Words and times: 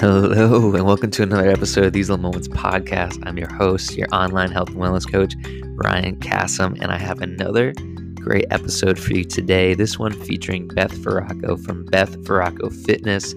Hello, 0.00 0.76
and 0.76 0.86
welcome 0.86 1.10
to 1.10 1.24
another 1.24 1.50
episode 1.50 1.86
of 1.86 1.92
These 1.92 2.08
Little 2.08 2.22
Moments 2.22 2.46
podcast. 2.46 3.20
I'm 3.26 3.36
your 3.36 3.52
host, 3.52 3.96
your 3.96 4.06
online 4.12 4.52
health 4.52 4.68
and 4.68 4.78
wellness 4.78 5.10
coach, 5.10 5.34
Ryan 5.74 6.14
Cassim, 6.20 6.76
and 6.80 6.92
I 6.92 6.98
have 6.98 7.20
another 7.20 7.72
great 8.14 8.44
episode 8.52 8.96
for 8.96 9.14
you 9.14 9.24
today. 9.24 9.74
This 9.74 9.98
one 9.98 10.12
featuring 10.12 10.68
Beth 10.68 10.92
Farraco 10.92 11.60
from 11.64 11.84
Beth 11.86 12.16
Farraco 12.18 12.72
Fitness. 12.86 13.32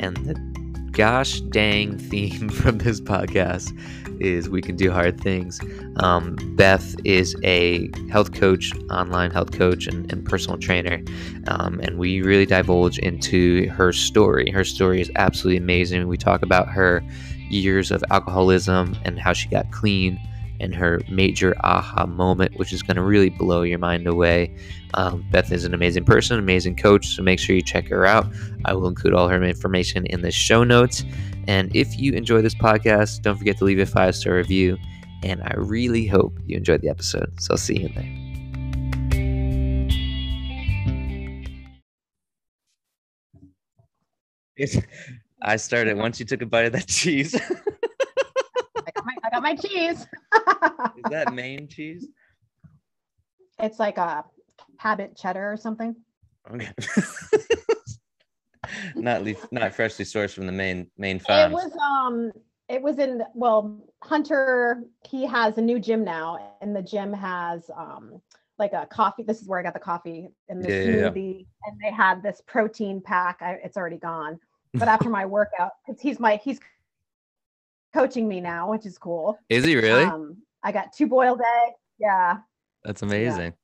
And 0.00 0.14
the 0.18 0.51
gosh 0.92 1.40
dang 1.40 1.98
theme 1.98 2.48
from 2.60 2.78
this 2.78 3.00
podcast 3.00 3.76
is 4.20 4.48
we 4.48 4.60
can 4.60 4.76
do 4.76 4.90
hard 4.90 5.20
things. 5.20 5.60
Um, 5.96 6.36
Beth 6.56 6.94
is 7.04 7.34
a 7.42 7.90
health 8.10 8.32
coach, 8.34 8.72
online 8.90 9.30
health 9.30 9.52
coach, 9.52 9.86
and, 9.86 10.10
and 10.12 10.24
personal 10.24 10.58
trainer. 10.58 11.02
Um, 11.48 11.80
and 11.80 11.98
we 11.98 12.22
really 12.22 12.46
divulge 12.46 12.98
into 12.98 13.68
her 13.70 13.92
story. 13.92 14.50
Her 14.50 14.64
story 14.64 15.00
is 15.00 15.10
absolutely 15.16 15.56
amazing. 15.56 16.06
We 16.08 16.18
talk 16.18 16.42
about 16.42 16.68
her 16.68 17.02
years 17.50 17.90
of 17.90 18.04
alcoholism 18.10 18.96
and 19.04 19.18
how 19.18 19.32
she 19.32 19.48
got 19.48 19.70
clean 19.72 20.20
and 20.62 20.74
her 20.74 21.00
major 21.10 21.54
aha 21.64 22.06
moment, 22.06 22.56
which 22.56 22.72
is 22.72 22.82
going 22.82 22.96
to 22.96 23.02
really 23.02 23.30
blow 23.30 23.62
your 23.62 23.78
mind 23.78 24.06
away. 24.06 24.54
Um, 24.94 25.24
Beth 25.30 25.52
is 25.52 25.64
an 25.64 25.74
amazing 25.74 26.04
person, 26.04 26.38
amazing 26.38 26.76
coach, 26.76 27.08
so 27.08 27.22
make 27.22 27.38
sure 27.38 27.56
you 27.56 27.62
check 27.62 27.88
her 27.88 28.06
out. 28.06 28.26
I 28.64 28.72
will 28.74 28.86
include 28.86 29.12
all 29.12 29.28
her 29.28 29.42
information 29.42 30.06
in 30.06 30.22
the 30.22 30.30
show 30.30 30.64
notes. 30.64 31.04
And 31.48 31.74
if 31.74 31.98
you 31.98 32.12
enjoy 32.12 32.40
this 32.40 32.54
podcast, 32.54 33.22
don't 33.22 33.36
forget 33.36 33.58
to 33.58 33.64
leave 33.64 33.80
a 33.80 33.86
five 33.86 34.14
star 34.14 34.34
review. 34.34 34.78
And 35.24 35.42
I 35.42 35.54
really 35.56 36.06
hope 36.06 36.32
you 36.46 36.56
enjoyed 36.56 36.80
the 36.80 36.88
episode. 36.88 37.32
So 37.40 37.52
I'll 37.52 37.58
see 37.58 37.80
you 37.80 37.86
in 37.86 37.94
there. 37.94 38.32
I 45.42 45.56
started 45.56 45.96
once 45.96 46.20
you 46.20 46.26
took 46.26 46.42
a 46.42 46.46
bite 46.46 46.66
of 46.66 46.72
that 46.72 46.86
cheese. 46.88 47.34
Got 49.32 49.42
my, 49.42 49.50
I 49.50 49.54
got 49.54 49.62
my 49.62 49.68
cheese. 49.68 50.06
Is 51.04 51.10
that 51.10 51.32
Maine 51.32 51.68
cheese? 51.68 52.08
it's 53.58 53.78
like 53.78 53.98
a 53.98 54.24
habit 54.76 55.16
cheddar 55.16 55.52
or 55.52 55.56
something. 55.56 55.94
Okay. 56.50 56.70
not 58.96 59.22
leaf, 59.22 59.44
not 59.52 59.74
freshly 59.74 60.04
sourced 60.04 60.34
from 60.34 60.46
the 60.46 60.52
main 60.52 60.90
main 60.98 61.16
It 61.16 61.50
was 61.50 61.76
um 61.76 62.32
it 62.68 62.82
was 62.82 62.98
in 62.98 63.22
well 63.34 63.84
Hunter 64.02 64.82
he 65.04 65.26
has 65.26 65.58
a 65.58 65.62
new 65.62 65.78
gym 65.78 66.04
now 66.04 66.56
and 66.60 66.74
the 66.74 66.82
gym 66.82 67.12
has 67.12 67.70
um 67.76 68.20
like 68.58 68.72
a 68.72 68.86
coffee 68.86 69.22
this 69.22 69.40
is 69.40 69.48
where 69.48 69.58
I 69.58 69.62
got 69.62 69.74
the 69.74 69.80
coffee 69.80 70.28
and 70.48 70.62
the 70.62 70.68
Yeah, 70.68 70.82
yeah, 70.82 70.90
yeah. 70.90 71.10
smoothie 71.10 71.46
and 71.64 71.78
they 71.82 71.90
had 71.90 72.22
this 72.22 72.40
protein 72.46 73.00
pack 73.00 73.38
I, 73.40 73.52
it's 73.64 73.76
already 73.76 73.98
gone 73.98 74.38
but 74.74 74.88
after 74.88 75.10
my 75.10 75.26
workout 75.26 75.72
cuz 75.86 76.00
he's 76.00 76.20
my 76.20 76.36
he's 76.36 76.60
coaching 77.92 78.28
me 78.28 78.40
now 78.40 78.70
which 78.70 78.86
is 78.86 78.98
cool 78.98 79.38
Is 79.48 79.64
he 79.64 79.76
really? 79.76 80.04
um 80.04 80.36
I 80.62 80.72
got 80.72 80.92
two 80.92 81.06
boiled 81.06 81.40
eggs 81.40 81.76
yeah 81.98 82.38
That's 82.84 83.02
amazing. 83.02 83.54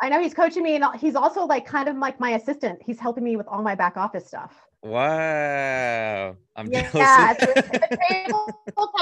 I 0.00 0.08
know 0.08 0.20
he's 0.20 0.34
coaching 0.34 0.62
me 0.64 0.74
and 0.74 0.84
he's 0.96 1.14
also 1.14 1.44
like 1.44 1.64
kind 1.64 1.88
of 1.88 1.96
like 1.96 2.18
my 2.18 2.30
assistant 2.30 2.80
he's 2.84 2.98
helping 2.98 3.24
me 3.24 3.36
with 3.36 3.46
all 3.46 3.62
my 3.62 3.74
back 3.74 3.96
office 3.96 4.26
stuff 4.26 4.52
Wow. 4.84 6.36
I'm 6.56 6.66
yeah, 6.72 7.34
it's, 7.38 7.46
the 7.70 7.98
tables 8.08 8.50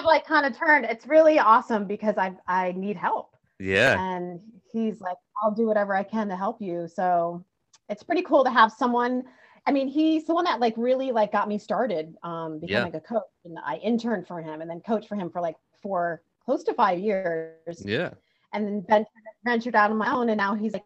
have 0.00 0.04
like 0.04 0.26
kind 0.26 0.46
of 0.46 0.56
turned. 0.56 0.84
It's 0.84 1.06
really 1.06 1.38
awesome 1.38 1.86
because 1.86 2.16
I 2.18 2.32
I 2.46 2.72
need 2.72 2.96
help, 2.96 3.34
yeah. 3.58 3.98
and 3.98 4.40
he's 4.72 5.00
like, 5.00 5.16
I'll 5.42 5.52
do 5.52 5.66
whatever 5.66 5.94
I 5.94 6.02
can 6.02 6.28
to 6.28 6.36
help 6.36 6.60
you. 6.60 6.88
So 6.92 7.44
it's 7.88 8.02
pretty 8.02 8.22
cool 8.22 8.44
to 8.44 8.50
have 8.50 8.72
someone. 8.72 9.24
I 9.66 9.72
mean, 9.72 9.88
he's 9.88 10.24
the 10.26 10.34
one 10.34 10.44
that 10.44 10.60
like 10.60 10.74
really 10.76 11.12
like 11.12 11.32
got 11.32 11.48
me 11.48 11.58
started 11.58 12.16
um, 12.22 12.60
becoming 12.60 12.94
a 12.94 13.00
coach, 13.00 13.22
and 13.44 13.58
I 13.64 13.76
interned 13.76 14.26
for 14.26 14.40
him, 14.40 14.60
and 14.60 14.70
then 14.70 14.80
coached 14.80 15.08
for 15.08 15.16
him 15.16 15.30
for 15.30 15.40
like 15.40 15.56
four, 15.82 16.22
close 16.44 16.64
to 16.64 16.74
five 16.74 16.98
years, 16.98 17.84
Yeah. 17.84 18.10
and 18.52 18.66
then 18.66 18.84
ventured, 18.88 19.06
ventured 19.44 19.76
out 19.76 19.90
on 19.90 19.96
my 19.96 20.12
own, 20.12 20.28
and 20.28 20.38
now 20.38 20.54
he's 20.54 20.72
like. 20.72 20.84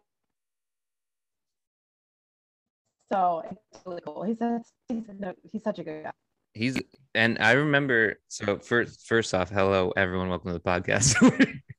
So 3.11 3.43
it's 3.71 3.85
really 3.85 4.01
cool. 4.05 4.23
He's 4.23 4.41
a, 4.41 4.61
he's, 4.89 5.03
a, 5.07 5.35
he's 5.51 5.63
such 5.63 5.79
a 5.79 5.83
good 5.83 6.03
guy. 6.03 6.11
He's 6.55 6.77
and 7.13 7.37
I 7.41 7.51
remember 7.51 8.15
so 8.29 8.59
first 8.59 9.05
first 9.05 9.33
off, 9.33 9.49
hello 9.49 9.91
everyone, 9.97 10.29
welcome 10.29 10.51
to 10.51 10.53
the 10.53 10.61
podcast. 10.61 11.19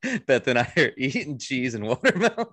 Beth 0.26 0.46
and 0.46 0.58
I 0.58 0.70
are 0.76 0.90
eating 0.98 1.38
cheese 1.38 1.74
and 1.74 1.86
watermelon. 1.86 2.46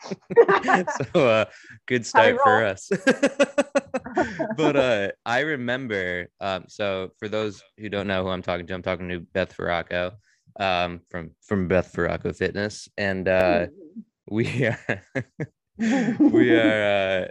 so 1.12 1.28
uh 1.28 1.44
good 1.86 2.06
start 2.06 2.38
for 2.42 2.64
us. 2.64 2.88
but 4.56 4.76
uh 4.76 5.08
I 5.26 5.40
remember 5.40 6.28
um 6.40 6.64
so 6.68 7.10
for 7.18 7.28
those 7.28 7.62
who 7.76 7.90
don't 7.90 8.06
know 8.06 8.22
who 8.22 8.30
I'm 8.30 8.42
talking 8.42 8.66
to, 8.66 8.72
I'm 8.72 8.82
talking 8.82 9.10
to 9.10 9.20
Beth 9.20 9.54
Farraco 9.54 10.12
um 10.58 11.02
from 11.10 11.32
from 11.42 11.68
Beth 11.68 11.92
Farraco 11.92 12.34
Fitness 12.34 12.88
and 12.96 13.28
uh 13.28 13.66
we 14.26 14.66
are 14.68 15.02
we 15.76 16.58
are 16.58 16.82
uh 16.82 17.28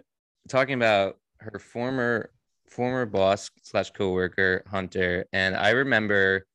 talking 0.48 0.76
about 0.76 1.18
her 1.40 1.58
former 1.58 2.30
former 2.72 3.06
boss 3.06 3.52
slash 3.62 3.92
coworker 3.92 4.64
hunter. 4.70 5.26
And 5.34 5.56
i 5.56 5.72
remember 5.72 6.48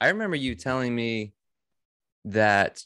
i 0.00 0.08
remember 0.08 0.36
you 0.36 0.54
telling 0.54 0.94
me 0.94 1.32
that 2.24 2.84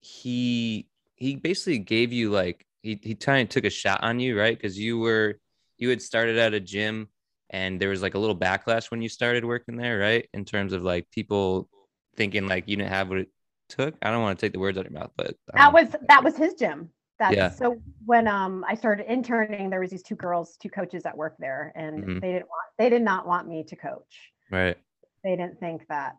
he 0.00 0.86
he 1.14 1.36
basically 1.36 1.78
gave 1.78 2.12
you 2.12 2.30
like 2.30 2.66
he, 2.82 3.00
he 3.02 3.14
kind 3.14 3.42
of 3.42 3.48
took 3.48 3.64
a 3.64 3.70
shot 3.70 4.02
on 4.02 4.20
you 4.20 4.38
right? 4.38 4.56
Because 4.56 4.78
you 4.78 4.98
were 4.98 5.38
you 5.78 5.88
had 5.88 6.02
started 6.02 6.36
at 6.38 6.54
a 6.54 6.60
gym 6.60 7.08
and 7.50 7.80
there 7.80 7.88
was 7.88 8.02
like 8.02 8.14
a 8.14 8.18
little 8.18 8.36
backlash 8.36 8.90
when 8.90 9.02
you 9.02 9.08
started 9.08 9.44
working 9.44 9.76
there 9.76 9.98
right? 9.98 10.28
In 10.34 10.44
terms 10.44 10.72
of 10.72 10.82
like 10.82 11.08
people 11.10 11.68
thinking 12.16 12.48
like 12.48 12.68
you 12.68 12.76
didn't 12.76 12.90
have 12.90 13.08
what 13.08 13.18
it 13.18 13.28
took. 13.68 13.94
I 14.02 14.10
don't 14.10 14.22
want 14.22 14.38
to 14.38 14.46
take 14.46 14.52
the 14.52 14.58
words 14.58 14.78
out 14.78 14.86
of 14.86 14.92
your 14.92 15.00
mouth 15.00 15.12
but 15.16 15.36
that 15.54 15.68
um, 15.68 15.72
was 15.72 15.88
that 16.08 16.24
was 16.24 16.36
his 16.36 16.54
gym. 16.54 16.90
That's 17.18 17.34
Yeah. 17.34 17.50
so 17.50 17.80
when 18.04 18.28
um 18.28 18.64
I 18.68 18.74
started 18.74 19.10
interning, 19.10 19.70
there 19.70 19.80
was 19.80 19.90
these 19.90 20.02
two 20.02 20.16
girls, 20.16 20.56
two 20.56 20.68
coaches 20.68 21.02
that 21.04 21.16
worked 21.16 21.40
there, 21.40 21.72
and 21.74 22.04
Mhm. 22.04 22.20
they 22.20 22.32
didn't 22.32 22.48
want 22.48 22.66
they 22.78 22.90
did 22.90 23.02
not 23.02 23.26
want 23.26 23.48
me 23.48 23.64
to 23.64 23.76
coach. 23.76 24.32
right 24.50 24.76
They 25.24 25.30
didn't 25.36 25.58
think 25.58 25.86
that 25.88 26.16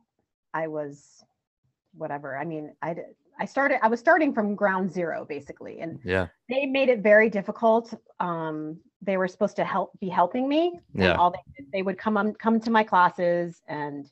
I 0.53 0.67
was 0.67 1.23
whatever. 1.93 2.37
I 2.37 2.45
mean, 2.45 2.75
I 2.81 2.93
did 2.93 3.05
I 3.39 3.45
started 3.45 3.83
I 3.83 3.87
was 3.87 3.99
starting 3.99 4.33
from 4.33 4.55
ground 4.55 4.91
zero 4.91 5.25
basically, 5.25 5.79
and 5.81 5.99
yeah 6.03 6.27
they 6.49 6.65
made 6.65 6.89
it 6.89 6.99
very 7.01 7.29
difficult. 7.29 7.93
Um, 8.19 8.79
they 9.01 9.17
were 9.17 9.27
supposed 9.27 9.57
to 9.57 9.65
help 9.65 9.91
be 9.99 10.09
helping 10.09 10.47
me. 10.49 10.79
Yeah. 10.93 11.15
all 11.17 11.29
they 11.31 11.43
did, 11.57 11.71
they 11.71 11.83
would 11.83 11.97
come 11.99 12.17
on 12.17 12.33
come 12.33 12.59
to 12.61 12.71
my 12.71 12.83
classes 12.83 13.61
and 13.67 14.09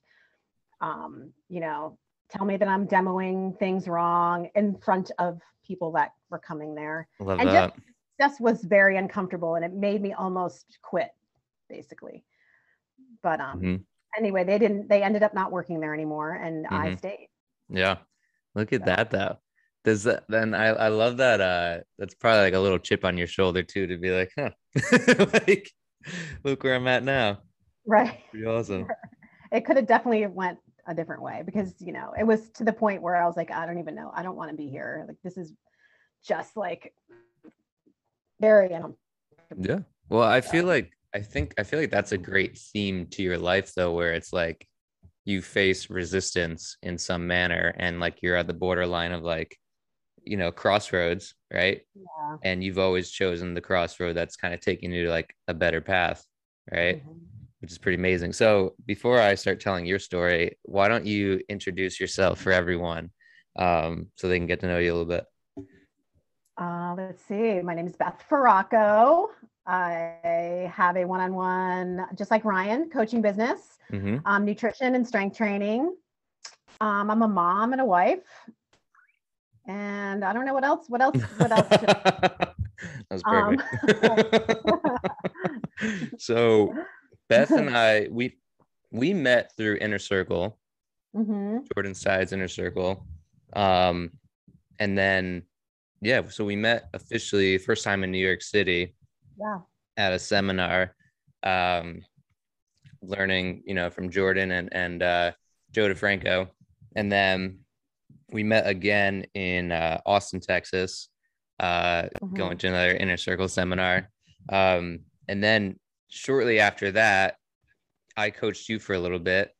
um, 0.81 1.33
you 1.47 1.61
know, 1.61 1.97
tell 2.29 2.45
me 2.45 2.57
that 2.57 2.67
I'm 2.67 2.87
demoing 2.87 3.57
things 3.59 3.87
wrong 3.87 4.49
in 4.55 4.77
front 4.77 5.11
of 5.19 5.39
people 5.65 5.91
that 5.93 6.11
were 6.29 6.39
coming 6.39 6.75
there. 6.75 7.07
Love 7.19 7.39
And 7.39 7.49
that 7.49 7.73
just 7.75 7.81
just 8.19 8.41
was 8.41 8.63
very 8.63 8.97
uncomfortable 8.97 9.55
and 9.55 9.65
it 9.65 9.73
made 9.73 10.01
me 10.01 10.13
almost 10.13 10.77
quit, 10.81 11.09
basically. 11.69 12.23
But 13.21 13.39
um 13.41 13.61
Mhm. 13.61 13.83
anyway, 14.17 14.43
they 14.43 14.57
didn't 14.57 14.87
they 14.87 15.03
ended 15.03 15.23
up 15.23 15.33
not 15.33 15.51
working 15.51 15.79
there 15.79 15.93
anymore 15.93 16.33
and 16.33 16.65
I 16.67 16.89
Mhm. 16.91 16.97
stayed. 16.97 17.27
Yeah. 17.69 17.97
Look 18.53 18.71
at 18.73 18.81
So- 18.81 18.85
that 18.85 19.09
though. 19.11 19.37
Does 19.83 20.03
that 20.03 20.23
then 20.29 20.53
I, 20.55 20.67
I 20.67 20.87
love 20.87 21.17
that 21.17 21.41
uh 21.41 21.79
that's 21.97 22.15
probably 22.15 22.41
like 22.41 22.53
a 22.53 22.59
little 22.59 22.79
chip 22.79 23.05
on 23.05 23.17
your 23.17 23.27
shoulder 23.27 23.61
too 23.63 23.87
to 23.87 23.97
be 23.97 24.11
like, 24.11 24.31
huh. 24.37 24.51
like 25.47 25.69
look 26.43 26.63
where 26.63 26.75
I'm 26.75 26.87
at 26.87 27.03
now. 27.03 27.39
Right. 27.85 28.23
Pretty 28.31 28.45
awesome. 28.45 28.87
it 29.51 29.65
could 29.65 29.77
have 29.77 29.87
definitely 29.87 30.25
went 30.27 30.57
a 30.87 30.93
different 30.93 31.21
way 31.21 31.41
because 31.45 31.73
you 31.79 31.91
know 31.91 32.13
it 32.17 32.23
was 32.23 32.49
to 32.51 32.63
the 32.63 32.73
point 32.73 33.01
where 33.01 33.15
i 33.15 33.25
was 33.25 33.35
like 33.35 33.51
i 33.51 33.65
don't 33.65 33.79
even 33.79 33.95
know 33.95 34.11
i 34.13 34.21
don't 34.21 34.35
want 34.35 34.49
to 34.51 34.55
be 34.55 34.67
here 34.67 35.03
like 35.07 35.17
this 35.23 35.37
is 35.37 35.53
just 36.23 36.57
like 36.57 36.93
very. 38.39 38.69
Yeah. 39.57 39.79
Well, 40.09 40.23
I 40.23 40.41
feel 40.41 40.65
like 40.65 40.91
I 41.13 41.19
think 41.19 41.53
I 41.57 41.63
feel 41.63 41.79
like 41.79 41.91
that's 41.91 42.11
a 42.11 42.17
great 42.17 42.57
theme 42.57 43.07
to 43.11 43.23
your 43.23 43.37
life 43.37 43.73
though, 43.73 43.93
where 43.93 44.13
it's 44.13 44.33
like 44.33 44.67
you 45.23 45.41
face 45.41 45.89
resistance 45.89 46.77
in 46.83 46.97
some 46.97 47.25
manner 47.25 47.73
and 47.77 47.99
like 47.99 48.21
you're 48.21 48.35
at 48.35 48.47
the 48.47 48.53
borderline 48.53 49.11
of 49.11 49.23
like, 49.23 49.57
you 50.23 50.37
know, 50.37 50.51
crossroads, 50.51 51.33
right? 51.51 51.81
yeah 51.95 52.37
And 52.43 52.63
you've 52.63 52.77
always 52.77 53.09
chosen 53.09 53.53
the 53.53 53.61
crossroad 53.61 54.15
that's 54.15 54.35
kind 54.35 54.53
of 54.53 54.59
taking 54.59 54.91
you 54.91 55.05
to 55.05 55.09
like 55.09 55.33
a 55.47 55.53
better 55.53 55.81
path, 55.81 56.23
right? 56.71 57.03
Mhm. 57.03 57.34
Which 57.65 57.71
is 57.71 57.79
pretty 57.79 57.97
amazing. 57.97 58.31
So 58.31 58.75
before 58.85 59.19
I 59.19 59.33
start 59.33 59.59
telling 59.59 59.87
your 59.87 59.97
story, 59.97 60.55
why 60.61 60.87
don't 60.87 61.03
you 61.03 61.41
introduce 61.49 61.99
yourself 61.99 62.39
for 62.39 62.51
everyone 62.51 63.09
um, 63.57 64.11
so 64.13 64.27
they 64.27 64.37
can 64.37 64.45
get 64.45 64.59
to 64.59 64.67
know 64.67 64.77
you 64.77 64.91
a 64.91 64.95
little 64.95 65.05
bit? 65.05 65.25
uh, 66.59 66.93
let's 66.95 67.23
see 67.25 67.61
my 67.61 67.73
name 67.73 67.87
is 67.87 67.95
beth 67.97 68.23
farraco 68.29 69.25
i 69.65 70.71
have 70.73 70.95
a 70.95 71.03
one-on-one 71.03 72.05
just 72.15 72.31
like 72.31 72.45
ryan 72.45 72.89
coaching 72.89 73.21
business 73.21 73.77
Mhm. 73.91 74.21
um, 74.25 74.45
nutrition 74.45 74.95
and 74.95 75.05
strength 75.05 75.35
training 75.35 75.93
um, 76.79 77.11
i'm 77.11 77.23
a 77.23 77.27
mom 77.27 77.73
and 77.73 77.81
a 77.81 77.85
wife 77.85 78.23
and 79.67 80.23
i 80.23 80.31
don't 80.31 80.45
know 80.45 80.53
what 80.53 80.63
else 80.63 80.85
what 80.87 81.01
else 81.01 81.21
what 81.37 81.51
else 81.51 81.67
that 81.81 82.55
was 83.11 83.23
Um, 83.23 83.57
perfect. 83.57 85.01
so 86.17 86.73
Beth 87.29 87.51
and 87.51 87.69
I, 87.77 88.07
we 88.09 88.37
we 88.91 89.13
met 89.13 89.51
through 89.57 89.77
Inner 89.81 89.99
Circle, 89.99 90.57
mm-hmm. 91.15 91.57
Jordan 91.73 91.93
Syatt 91.93 92.31
Inner 92.31 92.47
Circle. 92.47 93.05
Um, 93.53 94.11
and 94.79 94.97
then, 94.97 95.43
yeah, 96.01 96.27
so 96.29 96.43
we 96.45 96.55
met 96.55 96.89
officially 96.93 97.57
first 97.57 97.83
time 97.83 98.03
in 98.03 98.11
New 98.11 98.25
York 98.25 98.41
City. 98.41 98.95
Yeah. 99.39 99.59
At 99.97 100.11
a 100.11 100.19
seminar, 100.19 100.93
um, 101.43 102.01
learning, 103.01 103.63
you 103.65 103.73
know, 103.73 103.89
from 103.89 104.09
Jordan 104.09 104.51
and 104.51 104.69
and 104.73 105.01
uh, 105.01 105.31
Joe 105.71 105.87
DeFranco, 105.87 106.49
and 106.97 107.09
then 107.09 107.59
we 108.31 108.43
met 108.43 108.67
again 108.67 109.25
in 109.33 109.71
uh, 109.71 110.01
Austin, 110.05 110.41
Texas, 110.41 111.07
uh, 111.59 112.03
mm-hmm. 112.03 112.35
going 112.35 112.57
to 112.57 112.67
another 112.67 112.91
inner 112.95 113.17
circle 113.17 113.47
seminar. 113.47 114.09
Um, 114.49 115.01
and 115.27 115.43
then 115.43 115.79
shortly 116.15 116.59
after 116.59 116.91
that, 116.93 117.35
I 118.17 118.29
coached 118.29 118.69
you 118.69 118.79
for 118.79 118.93
a 118.93 118.99
little 118.99 119.19
bit, 119.19 119.53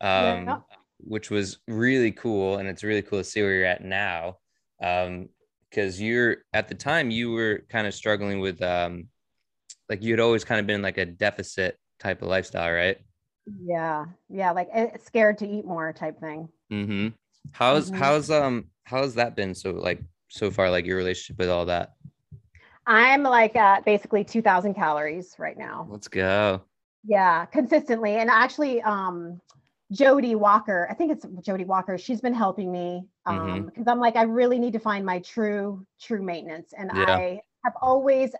um, 0.00 0.46
yeah. 0.46 0.58
which 0.98 1.30
was 1.30 1.58
really 1.66 2.12
cool. 2.12 2.58
And 2.58 2.68
it's 2.68 2.84
really 2.84 3.02
cool 3.02 3.18
to 3.18 3.24
see 3.24 3.42
where 3.42 3.54
you're 3.54 3.66
at 3.66 3.84
now. 3.84 4.38
Um, 4.82 5.28
because 5.70 6.00
you're 6.00 6.38
at 6.52 6.68
the 6.68 6.74
time 6.74 7.10
you 7.10 7.30
were 7.30 7.64
kind 7.70 7.86
of 7.86 7.94
struggling 7.94 8.40
with 8.40 8.60
um 8.60 9.08
like 9.88 10.02
you 10.02 10.12
had 10.12 10.20
always 10.20 10.44
kind 10.44 10.60
of 10.60 10.66
been 10.66 10.82
like 10.82 10.98
a 10.98 11.06
deficit 11.06 11.78
type 11.98 12.22
of 12.22 12.28
lifestyle, 12.28 12.72
right? 12.72 12.98
Yeah, 13.62 14.06
yeah, 14.28 14.50
like 14.52 14.68
eh, 14.72 14.90
scared 15.02 15.38
to 15.38 15.48
eat 15.48 15.64
more 15.64 15.92
type 15.92 16.20
thing. 16.20 16.48
Mm-hmm. 16.70 17.08
How's 17.52 17.90
mm-hmm. 17.90 17.98
how's 17.98 18.30
um 18.30 18.66
how's 18.84 19.14
that 19.14 19.34
been 19.34 19.54
so 19.54 19.72
like 19.72 20.00
so 20.28 20.50
far 20.50 20.70
like 20.70 20.86
your 20.86 20.96
relationship 20.96 21.38
with 21.38 21.48
all 21.48 21.66
that? 21.66 21.92
I'm 22.86 23.22
like 23.22 23.56
at 23.56 23.84
basically 23.84 24.24
2000 24.24 24.74
calories 24.74 25.34
right 25.38 25.56
now. 25.56 25.86
Let's 25.90 26.08
go. 26.08 26.62
Yeah, 27.04 27.44
consistently. 27.46 28.16
And 28.16 28.30
actually 28.30 28.82
um 28.82 29.40
Jody 29.90 30.34
Walker, 30.34 30.86
I 30.90 30.94
think 30.94 31.12
it's 31.12 31.26
Jody 31.44 31.64
Walker, 31.64 31.98
she's 31.98 32.20
been 32.20 32.34
helping 32.34 32.72
me 32.72 33.06
um 33.26 33.38
mm-hmm. 33.38 33.66
because 33.66 33.86
I'm 33.86 34.00
like 34.00 34.16
I 34.16 34.22
really 34.22 34.58
need 34.58 34.72
to 34.72 34.80
find 34.80 35.04
my 35.04 35.20
true 35.20 35.86
true 36.00 36.22
maintenance 36.22 36.72
and 36.76 36.90
yeah. 36.94 37.04
I 37.06 37.40
have 37.64 37.74
always 37.80 38.34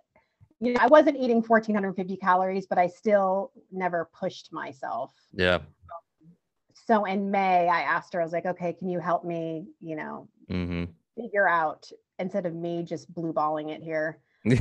you 0.61 0.75
know, 0.75 0.81
I 0.81 0.87
wasn't 0.87 1.17
eating 1.17 1.43
1450 1.43 2.17
calories, 2.19 2.67
but 2.67 2.79
I 2.79 2.87
still 2.87 3.51
never 3.73 4.09
pushed 4.13 4.53
myself. 4.53 5.13
Yeah 5.33 5.59
so 6.87 7.05
in 7.05 7.31
May, 7.31 7.69
I 7.69 7.83
asked 7.83 8.13
her, 8.13 8.21
I 8.21 8.25
was 8.25 8.33
like, 8.33 8.47
okay, 8.47 8.73
can 8.73 8.89
you 8.89 8.99
help 8.99 9.25
me, 9.25 9.67
you 9.81 9.97
know, 9.97 10.29
mm-hmm. 10.51 10.85
figure 11.17 11.49
out 11.49 11.89
instead 12.19 12.47
of 12.47 12.55
me 12.55 12.83
just 12.83 13.13
blue 13.15 13.33
balling 13.33 13.71
it 13.71 13.83
here. 13.83 14.19
Let's, 14.45 14.61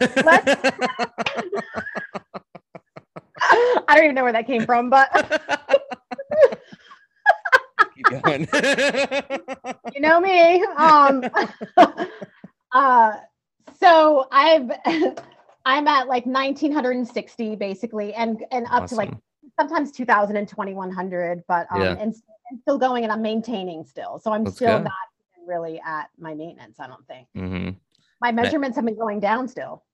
let's 0.00 0.50
I 3.88 3.94
don't 3.96 4.04
even 4.04 4.14
know 4.14 4.22
where 4.22 4.32
that 4.32 4.46
came 4.46 4.64
from, 4.64 4.88
but 4.90 5.10
keep 7.94 8.22
going. 8.22 8.48
you 9.94 10.00
know 10.00 10.20
me. 10.20 10.62
Um 10.76 11.24
uh 12.72 13.12
so 13.78 14.26
I've 14.32 14.70
I'm 15.66 15.88
at 15.88 16.08
like 16.08 16.26
1960 16.26 17.56
basically, 17.56 18.14
and 18.14 18.44
and 18.50 18.66
up 18.66 18.84
awesome. 18.84 18.88
to 18.88 18.94
like 18.96 19.10
sometimes 19.58 19.92
2000 19.92 20.36
and 20.36 20.48
2100, 20.48 21.44
but 21.46 21.66
um, 21.70 21.80
yeah. 21.80 21.90
and, 21.92 22.00
and, 22.50 22.60
still 22.60 22.78
going, 22.78 23.04
and 23.04 23.12
I'm 23.12 23.22
maintaining 23.22 23.84
still. 23.84 24.18
So 24.18 24.32
I'm 24.32 24.44
Let's 24.44 24.56
still 24.56 24.78
go. 24.78 24.84
not 24.84 24.92
really 25.46 25.80
at 25.84 26.10
my 26.18 26.34
maintenance. 26.34 26.78
I 26.80 26.86
don't 26.86 27.06
think. 27.06 27.28
Mm-hmm. 27.36 27.70
My 28.20 28.32
measurements 28.32 28.76
have 28.76 28.84
been 28.84 28.98
going 28.98 29.20
down 29.20 29.48
still. 29.48 29.84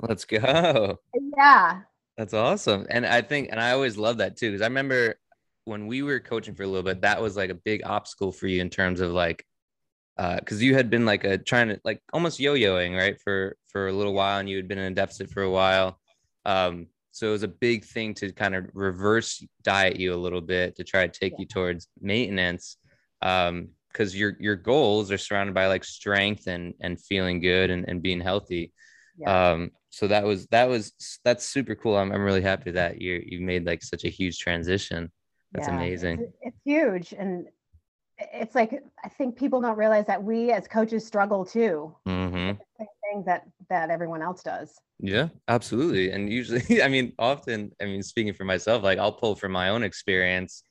Let's 0.00 0.24
go. 0.24 0.98
Yeah. 1.36 1.80
That's 2.18 2.34
awesome. 2.34 2.86
And 2.90 3.06
I 3.06 3.22
think, 3.22 3.48
and 3.50 3.60
I 3.60 3.72
always 3.72 3.96
love 3.96 4.18
that 4.18 4.36
too, 4.36 4.50
because 4.50 4.62
I 4.62 4.66
remember 4.66 5.16
when 5.64 5.86
we 5.86 6.02
were 6.02 6.20
coaching 6.20 6.54
for 6.54 6.62
a 6.62 6.66
little 6.66 6.82
bit, 6.82 7.02
that 7.02 7.20
was 7.20 7.36
like 7.36 7.50
a 7.50 7.54
big 7.54 7.82
obstacle 7.84 8.32
for 8.32 8.46
you 8.46 8.60
in 8.60 8.70
terms 8.70 9.00
of 9.00 9.10
like 9.12 9.44
because 10.16 10.58
uh, 10.58 10.64
you 10.64 10.74
had 10.74 10.88
been 10.88 11.04
like 11.04 11.24
a 11.24 11.36
trying 11.36 11.68
to 11.68 11.80
like 11.84 12.00
almost 12.12 12.40
yo-yoing 12.40 12.96
right 12.96 13.20
for 13.20 13.56
for 13.66 13.88
a 13.88 13.92
little 13.92 14.14
while 14.14 14.38
and 14.38 14.48
you 14.48 14.56
had 14.56 14.68
been 14.68 14.78
in 14.78 14.92
a 14.92 14.94
deficit 14.94 15.30
for 15.30 15.42
a 15.42 15.50
while 15.50 15.98
um, 16.46 16.86
so 17.10 17.28
it 17.28 17.32
was 17.32 17.42
a 17.42 17.48
big 17.48 17.84
thing 17.84 18.14
to 18.14 18.32
kind 18.32 18.54
of 18.54 18.66
reverse 18.72 19.44
diet 19.62 20.00
you 20.00 20.14
a 20.14 20.16
little 20.16 20.40
bit 20.40 20.76
to 20.76 20.84
try 20.84 21.06
to 21.06 21.20
take 21.20 21.32
yeah. 21.32 21.40
you 21.40 21.46
towards 21.46 21.88
maintenance 22.00 22.78
because 23.96 24.14
your 24.14 24.36
your 24.38 24.56
goals 24.56 25.10
are 25.10 25.18
surrounded 25.18 25.54
by 25.54 25.66
like 25.66 25.84
strength 25.84 26.46
and 26.46 26.74
and 26.80 27.00
feeling 27.00 27.40
good 27.40 27.70
and, 27.70 27.88
and 27.88 28.02
being 28.02 28.20
healthy 28.20 28.72
yeah. 29.18 29.52
um 29.52 29.70
so 29.88 30.06
that 30.06 30.24
was 30.24 30.46
that 30.48 30.68
was 30.68 30.92
that's 31.24 31.48
super 31.48 31.74
cool 31.74 31.96
i'm, 31.96 32.12
I'm 32.12 32.22
really 32.22 32.42
happy 32.42 32.72
that 32.72 33.00
you 33.00 33.22
you 33.24 33.40
made 33.40 33.64
like 33.64 33.82
such 33.82 34.04
a 34.04 34.08
huge 34.08 34.38
transition 34.38 35.10
that's 35.52 35.68
yeah, 35.68 35.76
amazing 35.76 36.20
it's, 36.20 36.36
it's 36.42 36.58
huge 36.64 37.14
and 37.18 37.46
it's 38.18 38.54
like 38.54 38.82
I 39.04 39.08
think 39.08 39.36
people 39.36 39.60
don't 39.60 39.76
realize 39.76 40.06
that 40.06 40.22
we 40.22 40.50
as 40.50 40.66
coaches 40.66 41.06
struggle 41.06 41.44
too. 41.44 41.94
Mm-hmm. 42.08 42.58
Same 42.78 42.86
thing 43.02 43.24
that 43.26 43.46
that 43.68 43.90
everyone 43.90 44.22
else 44.22 44.42
does. 44.42 44.74
Yeah, 44.98 45.28
absolutely. 45.48 46.10
And 46.10 46.32
usually, 46.32 46.82
I 46.82 46.88
mean, 46.88 47.12
often, 47.18 47.72
I 47.80 47.84
mean, 47.84 48.02
speaking 48.02 48.32
for 48.32 48.44
myself, 48.44 48.82
like 48.82 48.98
I'll 48.98 49.12
pull 49.12 49.34
from 49.34 49.52
my 49.52 49.68
own 49.68 49.82
experience, 49.82 50.62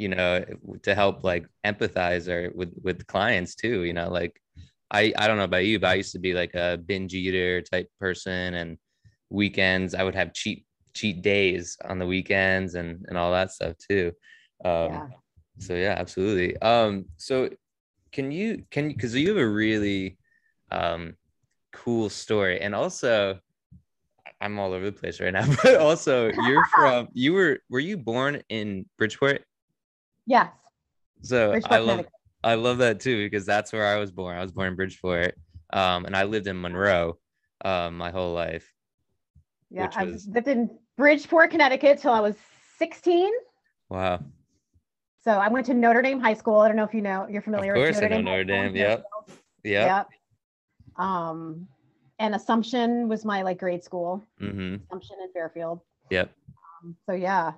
you 0.00 0.08
know, 0.08 0.44
to 0.82 0.94
help 0.94 1.22
like 1.24 1.46
empathize 1.64 2.28
or 2.28 2.50
with 2.54 2.72
with 2.82 3.06
clients 3.06 3.54
too. 3.54 3.84
You 3.84 3.92
know, 3.92 4.10
like 4.10 4.40
I 4.90 5.12
I 5.16 5.26
don't 5.26 5.36
know 5.36 5.44
about 5.44 5.66
you, 5.66 5.78
but 5.78 5.90
I 5.90 5.94
used 5.94 6.12
to 6.12 6.18
be 6.18 6.34
like 6.34 6.54
a 6.54 6.78
binge 6.78 7.14
eater 7.14 7.62
type 7.62 7.88
person, 8.00 8.54
and 8.54 8.78
weekends 9.28 9.94
I 9.94 10.02
would 10.02 10.14
have 10.14 10.32
cheat 10.32 10.64
cheat 10.94 11.22
days 11.22 11.76
on 11.84 11.98
the 11.98 12.06
weekends 12.06 12.74
and 12.74 13.04
and 13.08 13.16
all 13.18 13.32
that 13.32 13.52
stuff 13.52 13.76
too. 13.78 14.12
Um, 14.64 14.92
yeah 14.92 15.06
so 15.60 15.74
yeah 15.74 15.94
absolutely 15.96 16.56
um 16.58 17.04
so 17.16 17.48
can 18.12 18.32
you 18.32 18.64
can 18.70 18.88
you 18.88 18.96
because 18.96 19.14
you 19.14 19.28
have 19.28 19.36
a 19.36 19.46
really 19.46 20.16
um 20.70 21.14
cool 21.72 22.08
story 22.08 22.60
and 22.60 22.74
also 22.74 23.38
i'm 24.40 24.58
all 24.58 24.72
over 24.72 24.86
the 24.86 24.92
place 24.92 25.20
right 25.20 25.32
now 25.32 25.46
but 25.62 25.76
also 25.76 26.30
you're 26.42 26.64
from 26.74 27.08
you 27.12 27.32
were 27.32 27.58
were 27.68 27.78
you 27.78 27.96
born 27.96 28.42
in 28.48 28.86
bridgeport 28.98 29.44
yes 30.30 30.50
so 31.22 31.58
i 31.66 31.78
love 31.78 32.06
i 32.44 32.54
love 32.54 32.78
that 32.78 33.00
too 33.00 33.26
because 33.26 33.44
that's 33.44 33.72
where 33.72 33.86
i 33.86 33.96
was 33.96 34.10
born 34.12 34.36
i 34.36 34.42
was 34.42 34.52
born 34.52 34.68
in 34.68 34.76
bridgeport 34.76 35.34
um 35.72 36.06
and 36.06 36.16
i 36.16 36.22
lived 36.22 36.46
in 36.46 36.60
monroe 36.60 37.18
um 37.64 37.96
my 37.96 38.10
whole 38.10 38.32
life 38.32 38.72
yeah 39.70 39.90
i 39.96 40.04
was... 40.04 40.26
lived 40.28 40.48
in 40.48 40.70
bridgeport 40.96 41.50
connecticut 41.50 41.98
till 41.98 42.12
i 42.12 42.20
was 42.20 42.36
16 42.78 43.30
wow 43.88 44.20
so 45.22 45.32
I 45.32 45.48
went 45.48 45.66
to 45.66 45.74
Notre 45.74 46.00
Dame 46.00 46.18
High 46.18 46.32
School. 46.32 46.60
I 46.60 46.68
don't 46.68 46.78
know 46.78 46.84
if 46.84 46.94
you 46.94 47.02
know, 47.02 47.26
you're 47.28 47.42
familiar 47.42 47.74
of 47.74 47.76
course 47.76 48.00
with 48.00 48.10
Notre 48.10 48.14
I 48.14 48.22
know 48.22 48.44
Dame. 48.44 48.46
Notre 48.46 48.72
Dame. 48.72 48.76
Yep. 48.76 49.04
Yep. 49.64 49.86
Yep. 49.86 50.08
Um, 50.96 51.68
and 52.18 52.34
Assumption 52.34 53.08
was 53.08 53.24
my 53.24 53.42
like 53.42 53.58
grade 53.58 53.84
school. 53.84 54.22
Mm-hmm. 54.40 54.76
Assumption 54.84 55.16
in 55.22 55.32
Fairfield. 55.32 55.80
Yep. 56.10 56.30
Um, 56.82 56.96
so 57.06 57.12
yeah. 57.12 57.52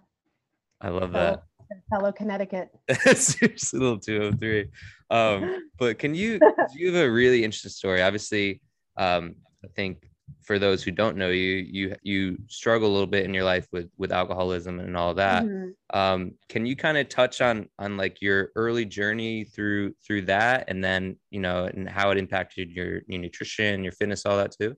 I 0.81 0.89
love 0.89 1.13
fellow, 1.13 1.31
that. 1.31 1.45
Fellow 1.91 2.13
Connecticut. 2.13 2.69
Seriously, 3.15 3.79
little 3.79 3.99
203. 3.99 4.69
Um, 5.11 5.69
but 5.79 5.99
can 5.99 6.15
you, 6.15 6.39
you 6.75 6.93
have 6.93 7.05
a 7.05 7.11
really 7.11 7.45
interesting 7.45 7.71
story? 7.71 8.03
Obviously, 8.03 8.61
um, 8.97 9.37
I 9.65 9.69
think 9.69 10.09
for 10.43 10.59
those 10.59 10.83
who 10.83 10.91
don't 10.91 11.17
know 11.17 11.29
you, 11.29 11.67
you 11.71 11.97
you 12.03 12.39
struggle 12.49 12.89
a 12.89 12.93
little 12.93 13.07
bit 13.07 13.25
in 13.25 13.35
your 13.35 13.45
life 13.45 13.67
with 13.73 13.91
with 13.97 14.13
alcoholism 14.13 14.81
and 14.81 14.97
all 14.97 15.15
that. 15.15 15.45
Mm-hmm. 15.45 15.99
Um, 15.99 16.33
can 16.49 16.67
you 16.67 16.77
kind 16.77 16.99
of 16.99 17.09
touch 17.09 17.41
on 17.41 17.69
on 17.79 17.97
like 17.97 18.21
your 18.21 18.51
early 18.57 18.85
journey 18.85 19.45
through 19.45 19.95
through 20.05 20.23
that, 20.23 20.65
and 20.69 20.83
then 20.83 21.17
you 21.31 21.41
know, 21.41 21.65
and 21.65 21.89
how 21.89 22.11
it 22.11 22.19
impacted 22.19 22.71
your 22.71 23.03
your 23.07 23.21
nutrition, 23.21 23.83
your 23.83 23.93
fitness, 23.93 24.27
all 24.27 24.37
that 24.37 24.53
too? 24.53 24.77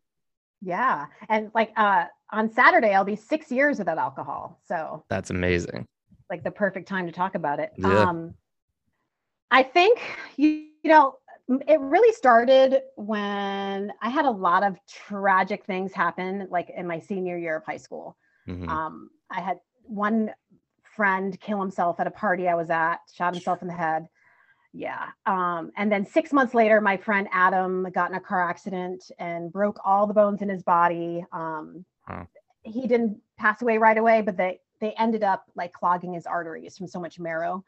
Yeah, 0.61 1.07
and 1.29 1.51
like 1.55 1.73
uh, 1.77 2.07
on 2.31 2.51
Saturday, 2.51 2.95
I'll 2.95 3.05
be 3.05 3.17
six 3.17 3.51
years 3.51 3.79
without 3.79 3.99
alcohol. 3.99 4.61
So 4.65 5.05
that's 5.09 5.31
amazing. 5.31 5.87
Like 6.35 6.43
the 6.43 6.51
perfect 6.51 6.89
time 6.89 7.07
to 7.07 7.13
talk 7.13 7.37
about 7.37 7.61
it. 7.61 7.71
Yeah. 7.77 8.09
Um, 8.09 8.35
I 9.53 9.63
think 9.63 10.01
you, 10.37 10.67
you 10.83 10.91
know 10.91 11.15
it 11.47 11.79
really 11.79 12.13
started 12.13 12.81
when 12.97 13.93
I 14.03 14.09
had 14.09 14.25
a 14.25 14.31
lot 14.31 14.65
of 14.65 14.77
tragic 14.89 15.65
things 15.65 15.93
happen, 15.93 16.49
like 16.51 16.73
in 16.77 16.89
my 16.89 16.99
senior 16.99 17.39
year 17.39 17.59
of 17.59 17.65
high 17.65 17.77
school. 17.77 18.17
Mm-hmm. 18.49 18.69
Um, 18.69 19.11
I 19.31 19.41
had 19.41 19.59
one 19.85 20.33
friend 20.83 21.39
kill 21.41 21.61
himself 21.61 22.01
at 22.01 22.09
a 22.09 22.11
party 22.11 22.49
I 22.49 22.57
was 22.57 22.71
at, 22.71 22.99
shot 23.13 23.35
himself 23.35 23.63
in 23.63 23.69
the 23.69 23.75
head. 23.75 24.09
Yeah. 24.73 25.11
Um, 25.25 25.71
and 25.77 25.93
then 25.93 26.05
six 26.05 26.33
months 26.33 26.53
later, 26.53 26.81
my 26.81 26.97
friend 26.97 27.29
Adam 27.31 27.87
got 27.95 28.11
in 28.11 28.17
a 28.17 28.21
car 28.21 28.51
accident 28.51 29.05
and 29.21 29.53
broke 29.53 29.79
all 29.85 30.09
the 30.09 30.15
bones 30.15 30.43
in 30.43 30.49
his 30.49 30.65
body. 30.65 31.25
Um, 31.33 31.85
huh. 32.09 32.25
He 32.65 32.89
didn't 32.89 33.21
pass 33.39 33.63
away 33.63 33.79
right 33.79 33.97
away, 33.97 34.23
but 34.23 34.37
they 34.37 34.59
they 34.85 34.93
ended 34.99 35.23
up 35.23 35.45
like 35.55 35.73
clogging 35.73 36.13
his 36.15 36.27
arteries 36.27 36.77
from 36.77 36.87
so 36.87 37.01
much 37.01 37.19
marrow. 37.19 37.65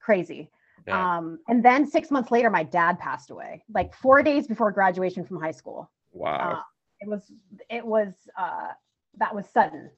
Crazy. 0.00 0.50
Yeah. 0.86 1.16
Um, 1.16 1.40
and 1.48 1.64
then 1.64 1.86
six 1.86 2.10
months 2.10 2.30
later, 2.30 2.50
my 2.50 2.62
dad 2.62 2.98
passed 2.98 3.30
away, 3.30 3.64
like 3.72 3.94
four 3.94 4.22
days 4.22 4.46
before 4.46 4.70
graduation 4.70 5.24
from 5.24 5.40
high 5.40 5.50
school. 5.50 5.90
Wow. 6.12 6.52
Uh, 6.58 6.62
it 7.00 7.08
was, 7.08 7.32
it 7.70 7.84
was, 7.84 8.12
uh, 8.38 8.68
that 9.18 9.34
was 9.34 9.46
sudden. 9.48 9.90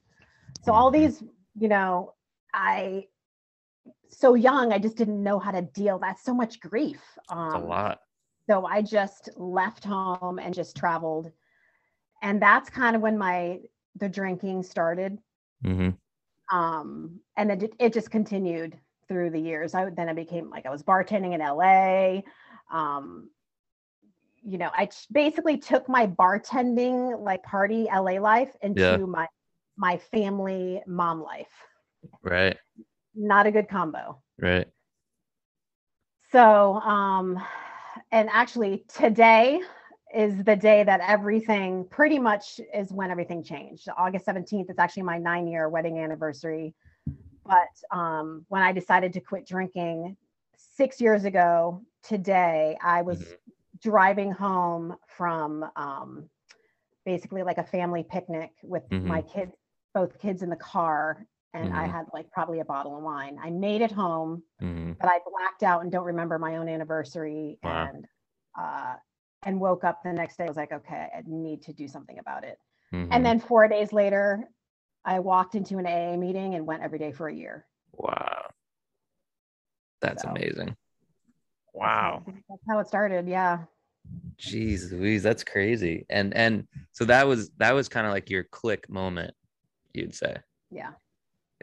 So 0.63 0.73
all 0.73 0.89
these, 0.89 1.21
you 1.59 1.67
know, 1.67 2.13
I 2.53 3.07
so 4.09 4.33
young, 4.33 4.73
I 4.73 4.79
just 4.79 4.95
didn't 4.97 5.21
know 5.21 5.39
how 5.39 5.51
to 5.51 5.61
deal. 5.61 5.99
That's 5.99 6.23
so 6.23 6.33
much 6.33 6.59
grief. 6.59 7.01
Um, 7.29 7.45
It's 7.47 7.55
a 7.55 7.67
lot. 7.67 7.99
so 8.49 8.65
I 8.65 8.81
just 8.81 9.29
left 9.37 9.83
home 9.83 10.39
and 10.39 10.53
just 10.53 10.75
traveled. 10.75 11.31
And 12.21 12.41
that's 12.41 12.69
kind 12.69 12.95
of 12.95 13.01
when 13.01 13.17
my 13.17 13.59
the 13.95 14.09
drinking 14.09 14.63
started. 14.63 15.19
Mm-hmm. 15.63 15.89
Um, 16.51 17.19
and 17.37 17.51
it, 17.51 17.73
it 17.79 17.93
just 17.93 18.11
continued 18.11 18.77
through 19.07 19.31
the 19.31 19.39
years. 19.39 19.73
I 19.73 19.89
then 19.89 20.09
I 20.09 20.13
became 20.13 20.49
like 20.49 20.65
I 20.65 20.69
was 20.69 20.83
bartending 20.83 21.33
in 21.33 21.41
LA. 21.41 22.21
Um, 22.71 23.29
you 24.41 24.57
know, 24.57 24.69
I 24.73 24.89
basically 25.11 25.57
took 25.57 25.89
my 25.89 26.07
bartending 26.07 27.19
like 27.21 27.43
party 27.43 27.87
LA 27.93 28.19
life 28.19 28.55
into 28.61 28.81
Yeah. 28.81 28.97
my 28.97 29.27
my 29.77 29.97
family 30.11 30.81
mom 30.87 31.21
life. 31.21 31.47
Right. 32.21 32.57
Not 33.15 33.47
a 33.47 33.51
good 33.51 33.67
combo. 33.69 34.21
Right. 34.39 34.67
So, 36.31 36.75
um, 36.75 37.41
and 38.11 38.29
actually 38.31 38.85
today 38.87 39.61
is 40.13 40.43
the 40.43 40.55
day 40.55 40.83
that 40.83 41.01
everything 41.01 41.85
pretty 41.89 42.19
much 42.19 42.59
is 42.73 42.91
when 42.91 43.11
everything 43.11 43.43
changed. 43.43 43.87
August 43.97 44.25
17th, 44.25 44.69
it's 44.69 44.79
actually 44.79 45.03
my 45.03 45.17
nine 45.17 45.47
year 45.47 45.69
wedding 45.69 45.99
anniversary. 45.99 46.73
But 47.45 47.97
um, 47.97 48.45
when 48.49 48.61
I 48.61 48.71
decided 48.71 49.13
to 49.13 49.19
quit 49.21 49.47
drinking 49.47 50.17
six 50.55 50.99
years 51.01 51.25
ago 51.25 51.81
today, 52.03 52.77
I 52.83 53.01
was 53.01 53.33
Mhm. 53.33 53.37
driving 53.81 54.31
home 54.31 54.95
from 55.07 55.65
um, 55.75 56.29
basically 57.05 57.43
like 57.43 57.57
a 57.57 57.63
family 57.63 58.03
picnic 58.09 58.51
with 58.63 58.83
my 59.03 59.21
kids, 59.21 59.53
both 59.93 60.19
kids 60.19 60.41
in 60.43 60.49
the 60.49 60.55
car. 60.55 61.25
And 61.53 61.71
I 61.73 61.85
Mhm. 61.85 61.87
had 61.87 62.05
like 62.13 62.31
probably 62.31 62.59
a 62.59 62.65
bottle 62.65 62.97
of 62.97 63.03
wine. 63.03 63.37
I 63.41 63.49
made 63.49 63.81
it 63.81 63.91
home 63.91 64.43
Mm-hmm. 64.61 64.93
but 65.01 65.09
I 65.09 65.19
blacked 65.29 65.63
out 65.63 65.81
and 65.81 65.91
don't 65.91 66.05
remember 66.05 66.37
my 66.37 66.57
own 66.57 66.67
anniversary 66.69 67.57
Wow. 67.63 67.91
and 67.95 68.05
uh 68.59 68.95
and 69.43 69.59
woke 69.59 69.83
up 69.83 70.03
the 70.03 70.13
next 70.13 70.37
day. 70.37 70.45
I 70.45 70.47
was 70.47 70.57
like, 70.57 70.71
okay, 70.71 71.07
I 71.15 71.23
need 71.25 71.61
to 71.63 71.73
do 71.73 71.87
something 71.87 72.19
about 72.19 72.43
it. 72.43 72.59
Mm-hmm. 72.93 73.11
And 73.13 73.25
then 73.25 73.39
four 73.39 73.67
days 73.67 73.93
later, 73.93 74.43
I 75.05 75.19
walked 75.19 75.55
into 75.55 75.77
an 75.77 75.85
AA 75.87 76.17
meeting 76.17 76.55
and 76.55 76.65
went 76.65 76.83
every 76.83 76.99
day 76.99 77.11
for 77.11 77.27
a 77.27 77.33
year. 77.33 77.65
wow. 77.93 78.45
That's 80.01 80.23
So- 80.23 80.29
amazing. 80.29 80.75
Wow. 81.73 82.23
That's 82.25 82.61
how 82.69 82.79
it 82.79 82.87
started. 82.87 83.27
Yeah. 83.27 83.59
Jeez 84.37 84.91
Louise, 84.91 85.21
that's 85.21 85.43
crazy. 85.43 86.05
And 86.09 86.33
and 86.33 86.67
so 86.93 87.05
that 87.05 87.27
was 87.27 87.51
that 87.57 87.75
was 87.75 87.87
kind 87.89 88.07
of 88.07 88.11
like 88.13 88.29
your 88.29 88.43
click 88.45 88.89
moment, 88.89 89.33
you'd 89.93 90.15
say. 90.15 90.35
Yeah. 90.71 90.91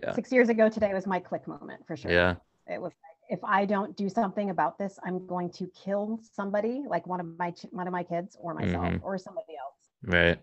Yeah. 0.03 0.13
Six 0.13 0.31
years 0.31 0.49
ago 0.49 0.69
today 0.69 0.93
was 0.95 1.07
my 1.07 1.19
click 1.19 1.49
moment 1.49 1.87
for 1.87 1.97
sure. 1.97 2.11
Yeah. 2.13 2.37
It 2.67 2.81
was 2.81 2.93
if 3.29 3.43
I 3.45 3.65
don't 3.65 3.97
do 3.97 4.09
something 4.09 4.51
about 4.51 4.79
this, 4.79 4.99
I'm 5.05 5.27
going 5.27 5.51
to 5.53 5.67
kill 5.69 6.21
somebody, 6.33 6.85
like 6.89 7.07
one 7.07 7.21
of 7.21 7.27
my 7.39 7.51
ch- 7.51 7.67
one 7.71 7.87
of 7.87 7.93
my 7.93 8.03
kids 8.03 8.37
or 8.41 8.55
myself 8.55 8.85
Mhm. 8.85 9.01
or 9.03 9.19
somebody 9.19 9.57
else. 9.57 9.91
Right. 10.03 10.39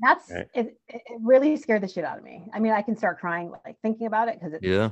That's 0.00 0.30
Right. 0.30 0.48
it, 0.54 0.80
it 0.88 1.02
it 1.06 1.20
really 1.22 1.56
scared 1.56 1.82
the 1.82 1.88
shit 1.88 2.04
out 2.04 2.18
of 2.18 2.24
me. 2.24 2.48
I 2.52 2.58
mean, 2.58 2.72
I 2.72 2.82
can 2.82 2.96
start 2.96 3.20
crying 3.20 3.52
like 3.64 3.78
thinking 3.80 4.06
about 4.06 4.28
it 4.28 4.34
because 4.38 4.52
it's 4.54 4.64
Yeah. 4.64 4.90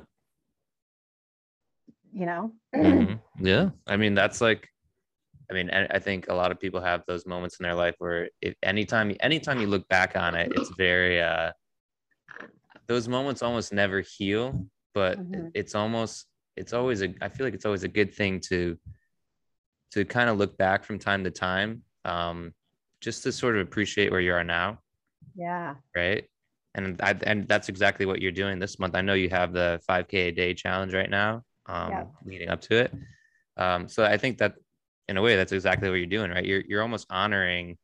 you 2.12 2.26
know. 2.26 2.52
Mhm. 2.75 3.21
Yeah. 3.40 3.71
I 3.87 3.97
mean, 3.97 4.14
that's 4.14 4.40
like, 4.40 4.68
I 5.50 5.54
mean, 5.54 5.71
I 5.71 5.99
think 5.99 6.28
a 6.28 6.35
lot 6.35 6.50
of 6.50 6.59
people 6.59 6.80
have 6.80 7.04
those 7.06 7.26
moments 7.26 7.59
in 7.61 7.64
their 7.64 7.75
life 7.75 7.95
where 7.99 8.30
if 8.40 8.54
anytime, 8.62 9.14
anytime 9.21 9.61
you 9.61 9.66
look 9.66 9.87
back 9.88 10.16
on 10.16 10.35
it, 10.35 10.52
it's 10.54 10.71
very, 10.76 11.21
uh, 11.21 11.52
those 12.87 13.09
moments 13.09 13.42
almost 13.42 13.73
never 13.73 14.00
heal, 14.00 14.66
but 14.95 15.18
Mhm. 15.18 15.50
it's 15.54 15.75
almost, 15.75 16.26
it's 16.56 16.72
always 16.72 17.02
a, 17.02 17.14
I 17.20 17.28
feel 17.28 17.46
like 17.46 17.54
it's 17.54 17.66
always 17.66 17.84
a 17.84 17.88
good 17.88 18.14
thing 18.14 18.40
to, 18.48 18.78
to 19.92 20.04
kind 20.04 20.28
of 20.28 20.38
look 20.38 20.56
back 20.58 20.84
from 20.84 20.98
time 20.98 21.25
to 21.25 21.30
time, 21.30 21.82
um, 22.04 22.52
just 23.00 23.22
to 23.25 23.32
sort 23.32 23.56
of 23.56 23.66
appreciate 23.66 24.10
where 24.10 24.20
you 24.20 24.32
are 24.32 24.44
now. 24.44 24.78
Yeah. 25.34 25.75
right? 25.94 26.25
And 26.75 27.00
I, 27.02 27.14
and 27.22 27.48
that's 27.48 27.68
exactly 27.68 28.04
what 28.04 28.20
you're 28.20 28.32
doing 28.32 28.58
this 28.58 28.78
month. 28.78 28.94
I 28.94 29.00
know 29.00 29.14
you 29.14 29.30
have 29.30 29.52
the 29.52 29.80
5K 29.88 30.28
a 30.28 30.30
day 30.30 30.54
challenge 30.54 30.92
right 30.92 31.08
now, 31.08 31.42
um, 31.66 31.90
Yeah. 31.90 32.04
leading 32.25 32.48
up 32.48 32.60
to 32.62 32.76
it. 32.76 32.94
Um, 33.56 33.88
so 33.88 34.04
I 34.04 34.18
think 34.18 34.38
that 34.38 34.54
in 35.08 35.16
a 35.16 35.22
way, 35.22 35.36
that's 35.36 35.52
exactly 35.52 35.88
what 35.88 35.94
you're 35.96 36.06
doing, 36.06 36.30
right? 36.30 36.44
You're 36.44 36.62
you're 36.68 36.82
almost 36.82 37.06
honoring 37.08 37.78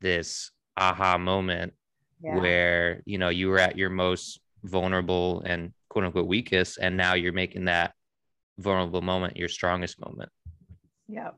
this 0.00 0.50
aha 0.76 1.18
moment 1.18 1.74
Yeah. 2.20 2.34
where 2.40 3.02
you 3.04 3.18
know 3.18 3.28
you 3.28 3.48
were 3.48 3.58
at 3.58 3.76
your 3.76 3.90
most 3.90 4.40
vulnerable 4.64 5.42
and 5.44 5.72
quote 5.88 6.04
unquote 6.04 6.26
weakest, 6.26 6.78
and 6.80 6.96
now 6.96 7.14
you're 7.14 7.32
making 7.32 7.66
that 7.66 7.94
vulnerable 8.58 9.02
moment 9.02 9.36
your 9.36 9.48
strongest 9.48 10.00
moment 10.04 10.30
yeah. 11.08 11.30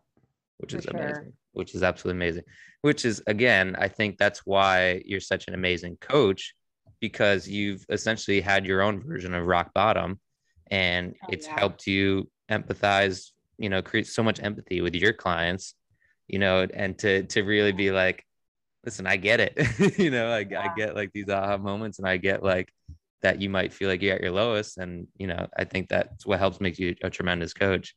which 0.58 0.74
is 0.74 0.84
sure. 0.84 1.00
amazing 1.00 1.32
which 1.52 1.74
is 1.74 1.82
absolutely 1.82 2.18
amazing 2.18 2.44
which 2.82 3.04
is 3.04 3.22
again 3.26 3.76
i 3.78 3.88
think 3.88 4.18
that's 4.18 4.40
why 4.44 5.02
you're 5.04 5.20
such 5.20 5.46
an 5.48 5.54
amazing 5.54 5.96
coach 6.00 6.54
because 7.00 7.48
you've 7.48 7.84
essentially 7.88 8.40
had 8.40 8.66
your 8.66 8.82
own 8.82 9.00
version 9.00 9.34
of 9.34 9.46
rock 9.46 9.72
bottom 9.74 10.18
and 10.70 11.14
Oh, 11.22 11.26
it's 11.30 11.46
yeah. 11.46 11.58
helped 11.58 11.86
you 11.86 12.28
empathize 12.50 13.30
you 13.58 13.68
know 13.68 13.82
create 13.82 14.06
so 14.06 14.22
much 14.22 14.42
empathy 14.42 14.80
with 14.80 14.94
your 14.94 15.12
clients 15.12 15.74
you 16.28 16.38
know 16.38 16.66
and 16.74 16.98
to 16.98 17.22
to 17.24 17.42
really 17.42 17.72
be 17.72 17.90
like 17.90 18.24
listen 18.84 19.06
i 19.06 19.16
get 19.16 19.40
it 19.40 19.98
you 19.98 20.10
know 20.10 20.30
I, 20.30 20.38
I 20.38 20.74
get 20.76 20.94
like 20.94 21.12
these 21.12 21.28
aha 21.28 21.56
moments 21.56 21.98
and 21.98 22.08
i 22.08 22.16
get 22.16 22.42
like 22.42 22.72
that 23.24 23.40
you 23.40 23.48
might 23.48 23.72
feel 23.72 23.88
like 23.88 24.02
you're 24.02 24.14
at 24.14 24.20
your 24.20 24.30
lowest 24.30 24.76
and 24.78 25.08
you 25.16 25.26
know 25.26 25.48
i 25.56 25.64
think 25.64 25.88
that's 25.88 26.24
what 26.26 26.38
helps 26.38 26.60
make 26.60 26.78
you 26.78 26.94
a 27.02 27.10
tremendous 27.10 27.52
coach 27.52 27.94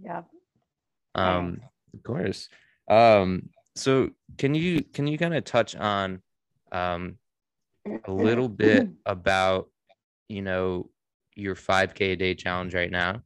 Yeah. 0.00 0.22
um, 1.14 1.60
of 1.94 2.02
course. 2.02 2.48
Um, 2.88 3.50
so 3.76 4.10
can 4.38 4.54
you 4.54 4.82
can 4.94 5.06
you 5.06 5.18
kind 5.18 5.34
of 5.34 5.44
touch 5.44 5.76
on 5.76 6.22
um 6.72 7.18
a 8.06 8.12
little 8.12 8.48
bit 8.64 8.88
about 9.04 9.68
you 10.28 10.42
know 10.42 10.90
your 11.36 11.54
5k 11.54 12.12
a 12.12 12.16
day 12.16 12.34
challenge 12.34 12.74
right 12.74 12.90
now? 12.90 13.22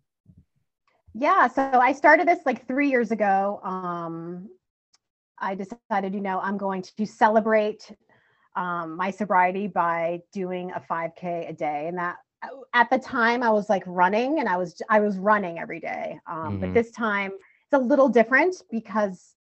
Yeah. 1.15 1.47
So 1.47 1.63
I 1.63 1.93
started 1.93 2.27
this 2.29 2.41
like 2.45 2.67
three 2.67 2.91
years 2.91 3.11
ago. 3.11 3.61
Um, 3.63 4.49
I 5.39 5.55
decided, 5.55 6.15
you 6.15 6.21
know, 6.21 6.41
I'm 6.41 6.59
going 6.59 6.83
to 6.99 7.07
celebrate 7.07 7.91
um, 8.57 8.97
my 8.97 9.11
sobriety 9.11 9.67
by 9.69 10.21
doing 10.33 10.73
a 10.73 10.81
5K 10.81 11.47
a 11.49 11.53
day, 11.53 11.87
and 11.89 11.99
that 11.99 12.17
at 12.75 12.91
the 12.91 12.99
time 12.99 13.43
I 13.43 13.51
was 13.51 13.69
like 13.69 13.83
running, 13.87 14.41
and 14.41 14.49
I 14.49 14.57
was 14.57 14.81
I 14.91 15.01
was 15.01 15.19
running 15.19 15.59
every 15.59 15.81
day. 15.81 16.19
Um, 16.27 16.57
Mhm. 16.57 16.61
But 16.61 16.75
this 16.75 16.91
time 16.93 17.33
it's 17.33 17.73
a 17.73 17.79
little 17.79 18.09
different 18.09 18.63
because 18.71 19.35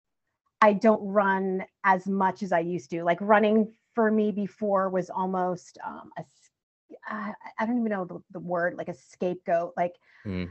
I 0.62 0.74
don't 0.74 1.02
run 1.06 1.66
as 1.84 2.08
much 2.08 2.44
as 2.44 2.52
I 2.52 2.60
used 2.60 2.90
to. 2.92 3.04
Like 3.04 3.20
running 3.22 3.72
for 3.94 4.12
me 4.12 4.32
before 4.32 4.90
was 4.90 5.10
almost 5.10 5.78
um, 5.86 6.12
a 6.18 6.22
s- 6.22 6.50
I 7.08 7.34
I 7.60 7.66
don't 7.66 7.78
even 7.80 7.90
know 7.92 8.06
the, 8.06 8.20
the 8.32 8.40
word 8.40 8.76
like 8.78 8.90
a 8.90 8.94
scapegoat. 8.94 9.74
Like 9.78 9.94
Mm. 10.26 10.50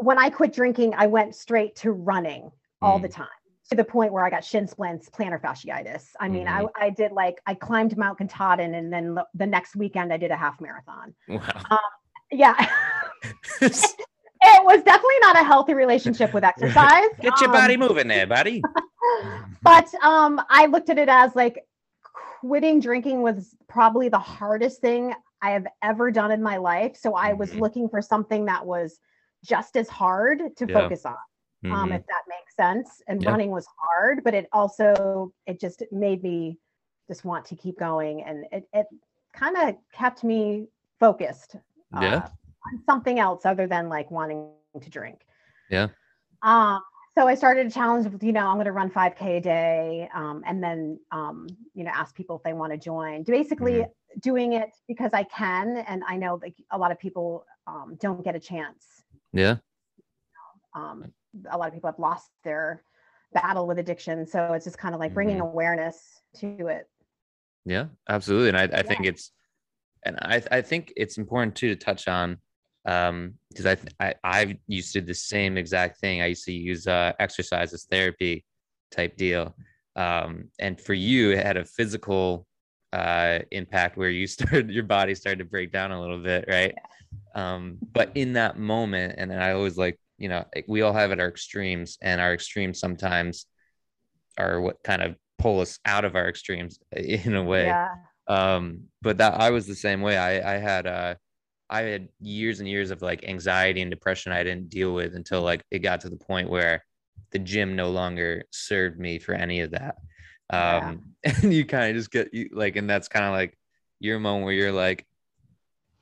when 0.00 0.18
I 0.18 0.30
quit 0.30 0.52
drinking, 0.52 0.94
I 0.96 1.06
went 1.06 1.34
straight 1.34 1.76
to 1.76 1.92
running 1.92 2.50
all 2.80 2.98
the 2.98 3.08
Mm. 3.08 3.12
time 3.14 3.41
to 3.72 3.76
the 3.76 3.84
point 3.84 4.12
where 4.12 4.24
I 4.24 4.28
got 4.30 4.44
shin 4.44 4.66
splints, 4.66 5.08
plantar 5.08 5.40
fasciitis. 5.40 6.10
I 6.20 6.28
mean, 6.28 6.46
I, 6.46 6.66
I 6.76 6.90
did 6.90 7.10
like, 7.12 7.40
I 7.46 7.54
climbed 7.54 7.96
Mount 7.96 8.18
Katahdin 8.18 8.74
and 8.74 8.92
then 8.92 9.14
the- 9.14 9.26
the 9.34 9.46
next 9.46 9.74
weekend 9.76 10.12
I 10.12 10.18
did 10.18 10.30
a 10.30 10.36
half 10.36 10.60
marathon. 10.60 11.14
Wow. 11.28 11.78
Yeah. 12.30 12.54
it 13.62 14.64
was 14.64 14.82
definitely 14.82 15.18
not 15.22 15.36
a 15.36 15.44
healthy 15.44 15.72
relationship 15.74 16.34
with 16.34 16.44
exercise. 16.52 17.08
Get 17.22 17.40
your 17.40 17.48
Um, 17.48 17.52
body 17.52 17.76
moving 17.78 18.08
there, 18.08 18.26
buddy. 18.26 18.62
but 19.62 19.92
um, 20.02 20.40
I 20.50 20.66
looked 20.66 20.90
at 20.90 20.98
it 20.98 21.08
as 21.08 21.34
like 21.34 21.64
quitting 22.40 22.78
drinking 22.80 23.22
was 23.22 23.54
probably 23.68 24.08
the 24.10 24.18
hardest 24.18 24.80
thing 24.82 25.14
I 25.40 25.50
have 25.52 25.66
ever 25.82 26.10
done 26.10 26.30
in 26.30 26.42
my 26.42 26.58
life. 26.58 26.94
So 26.96 27.14
I 27.14 27.32
was 27.32 27.50
Mhm. 27.52 27.60
looking 27.60 27.88
for 27.88 28.02
something 28.02 28.44
that 28.46 28.64
was 28.66 28.98
just 29.42 29.76
as 29.76 29.88
hard 29.88 30.54
to 30.58 30.66
Yeah. 30.68 30.74
focus 30.74 31.06
on. 31.06 31.16
um, 31.64 31.90
Mhm. 31.90 31.94
if 32.00 32.04
that 32.08 32.22
makes 32.28 32.41
sense. 32.56 33.02
And 33.08 33.22
Yeah. 33.22 33.30
running 33.30 33.50
was 33.50 33.66
hard, 33.78 34.22
but 34.24 34.34
it 34.34 34.48
also 34.52 35.32
it 35.46 35.60
just 35.60 35.82
made 35.92 36.22
me 36.22 36.58
just 37.08 37.24
want 37.24 37.44
to 37.46 37.56
keep 37.56 37.78
going, 37.78 38.22
and 38.22 38.46
it 38.52 38.68
it 38.72 38.86
kind 39.34 39.56
of 39.56 39.76
kept 39.92 40.24
me 40.24 40.68
focused. 41.00 41.56
Yeah. 41.92 42.18
uh, 42.18 42.28
on 42.64 42.84
something 42.86 43.18
else 43.18 43.44
other 43.44 43.66
than 43.66 43.88
like 43.88 44.10
wanting 44.10 44.48
to 44.80 44.88
drink. 44.90 45.26
Yeah. 45.68 45.88
Um. 46.42 46.80
So 47.14 47.28
I 47.28 47.34
started 47.34 47.66
a 47.66 47.70
challenge 47.70 48.06
with, 48.10 48.22
you 48.22 48.32
know, 48.32 48.46
I'm 48.46 48.54
going 48.56 48.64
to 48.64 48.72
run 48.72 48.90
5K 48.90 49.36
a 49.36 49.40
day, 49.40 50.08
um, 50.14 50.42
and 50.46 50.62
then, 50.64 50.98
um, 51.10 51.46
you 51.74 51.84
know, 51.84 51.90
ask 51.94 52.14
people 52.14 52.36
if 52.36 52.42
they 52.42 52.54
want 52.54 52.72
to 52.72 52.78
join. 52.78 53.22
Basically, 53.24 53.80
Mm-hmm. 53.80 54.18
doing 54.20 54.52
it 54.54 54.70
because 54.88 55.12
I 55.12 55.24
can, 55.24 55.76
and 55.86 56.02
I 56.08 56.16
know 56.16 56.38
like 56.40 56.56
a 56.70 56.78
lot 56.78 56.90
of 56.90 56.98
people 56.98 57.44
um, 57.66 57.96
don't 58.00 58.24
get 58.24 58.34
a 58.34 58.40
chance 58.40 59.02
Yeah. 59.32 59.56
A 61.50 61.56
lot 61.58 61.68
of 61.68 61.74
people 61.74 61.90
have 61.90 61.98
lost 61.98 62.30
their 62.44 62.82
battle 63.32 63.66
with 63.66 63.78
addiction 63.78 64.26
so 64.26 64.52
it's 64.52 64.64
just 64.64 64.78
kind 64.78 64.94
of 64.94 65.00
like 65.00 65.14
bringing 65.14 65.38
Mhm. 65.38 65.42
awareness 65.52 66.20
to 66.36 66.66
it 66.68 66.88
Yeah, 67.64 67.86
absolutely. 68.08 68.48
And 68.48 68.58
I, 68.58 68.62
I 68.64 68.66
yeah. 68.66 68.82
think 68.82 69.06
it's, 69.06 69.30
and 70.04 70.16
I, 70.20 70.42
I 70.50 70.62
think 70.62 70.92
it's 70.96 71.16
important 71.18 71.54
too 71.54 71.68
to 71.68 71.76
touch 71.76 72.08
on, 72.08 72.38
um, 72.86 73.34
because 73.48 73.66
I, 73.66 73.76
I, 74.00 74.14
I 74.24 74.58
used 74.66 74.92
to 74.94 75.00
do 75.00 75.06
the 75.06 75.14
same 75.14 75.56
exact 75.56 76.00
thing. 76.00 76.20
I 76.20 76.26
used 76.26 76.44
to 76.46 76.52
use 76.52 76.86
uh, 76.86 77.12
exercise 77.20 77.72
as 77.72 77.84
therapy 77.84 78.44
type 78.90 79.16
deal. 79.16 79.54
Um, 79.94 80.50
and 80.58 80.80
for 80.80 80.94
you, 80.94 81.30
it 81.30 81.46
had 81.46 81.56
a 81.56 81.64
physical 81.64 82.46
uh, 82.92 83.38
impact 83.52 83.96
where 83.96 84.10
you 84.10 84.26
started, 84.36 84.70
your 84.70 84.84
body 84.84 85.14
started 85.14 85.38
to 85.38 85.44
break 85.44 85.70
down 85.72 85.92
a 85.92 86.00
little 86.00 86.18
bit, 86.18 86.46
right? 86.48 86.74
Um, 87.34 87.78
but 87.94 88.10
in 88.16 88.32
that 88.34 88.58
moment, 88.58 89.14
and 89.18 89.30
then 89.30 89.40
I 89.40 89.52
always 89.52 89.76
like, 89.78 89.98
you 90.22 90.28
know, 90.28 90.44
we 90.68 90.82
all 90.82 90.92
have 90.92 91.10
at 91.10 91.18
our 91.18 91.26
extremes, 91.26 91.98
and 92.00 92.20
our 92.20 92.32
extremes 92.32 92.78
sometimes 92.78 93.46
are 94.38 94.60
what 94.60 94.80
kind 94.84 95.02
of 95.02 95.16
pull 95.38 95.60
us 95.60 95.80
out 95.84 96.04
of 96.04 96.14
our 96.14 96.28
extremes 96.28 96.78
in 96.92 97.34
a 97.34 97.42
way. 97.42 97.66
Yeah. 97.66 97.88
Um, 98.28 98.84
but 99.02 99.18
that 99.18 99.40
I 99.40 99.50
was 99.50 99.66
the 99.66 99.74
same 99.74 100.00
way. 100.00 100.16
I 100.16 100.54
I 100.54 100.58
had 100.58 100.86
uh 100.86 101.16
I 101.68 101.82
had 101.82 102.08
years 102.20 102.60
and 102.60 102.68
years 102.68 102.92
of 102.92 103.02
like 103.02 103.24
anxiety 103.24 103.82
and 103.82 103.90
depression 103.90 104.30
I 104.30 104.44
didn't 104.44 104.68
deal 104.68 104.94
with 104.94 105.16
until 105.16 105.42
like 105.42 105.64
it 105.72 105.80
got 105.80 106.02
to 106.02 106.08
the 106.08 106.16
point 106.16 106.48
where 106.48 106.84
the 107.32 107.40
gym 107.40 107.74
no 107.74 107.90
longer 107.90 108.44
served 108.52 109.00
me 109.00 109.18
for 109.18 109.34
any 109.34 109.60
of 109.60 109.72
that. 109.72 109.96
Um, 110.50 111.14
yeah. 111.24 111.34
and 111.42 111.52
you 111.52 111.64
kind 111.64 111.90
of 111.90 111.96
just 111.96 112.12
get 112.12 112.32
you 112.32 112.48
like, 112.52 112.76
and 112.76 112.88
that's 112.88 113.08
kind 113.08 113.24
of 113.24 113.32
like 113.32 113.58
your 113.98 114.20
moment 114.20 114.44
where 114.44 114.54
you're 114.54 114.70
like, 114.70 115.04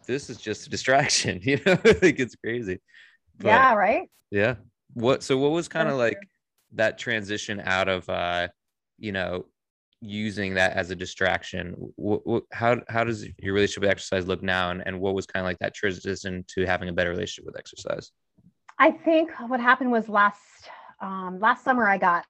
this 0.06 0.28
is 0.28 0.36
just 0.36 0.66
a 0.66 0.70
distraction, 0.70 1.40
you 1.42 1.58
know, 1.64 1.78
like 2.02 2.18
it's 2.18 2.36
crazy. 2.36 2.80
But, 3.40 3.48
yeah, 3.48 3.74
right. 3.74 4.08
Yeah. 4.30 4.56
What 4.94 5.22
so 5.22 5.38
what 5.38 5.50
was 5.50 5.68
kind 5.68 5.88
of 5.88 5.96
like 5.96 6.18
that 6.72 6.98
transition 6.98 7.60
out 7.64 7.88
of 7.88 8.08
uh 8.08 8.48
you 8.98 9.12
know 9.12 9.46
using 10.02 10.54
that 10.54 10.72
as 10.72 10.90
a 10.90 10.96
distraction 10.96 11.74
what, 11.96 12.26
what, 12.26 12.42
how 12.52 12.80
how 12.88 13.04
does 13.04 13.26
your 13.38 13.52
relationship 13.54 13.82
with 13.82 13.90
exercise 13.90 14.26
look 14.26 14.42
now 14.42 14.70
and, 14.70 14.82
and 14.86 14.98
what 14.98 15.14
was 15.14 15.26
kind 15.26 15.44
of 15.44 15.48
like 15.48 15.58
that 15.58 15.74
transition 15.74 16.44
to 16.48 16.64
having 16.64 16.88
a 16.88 16.92
better 16.92 17.10
relationship 17.10 17.44
with 17.44 17.58
exercise 17.58 18.10
i 18.78 18.90
think 18.90 19.30
what 19.48 19.60
happened 19.60 19.90
was 19.90 20.08
last 20.08 20.70
um, 21.00 21.38
last 21.38 21.64
summer 21.64 21.86
i 21.86 21.98
got 21.98 22.24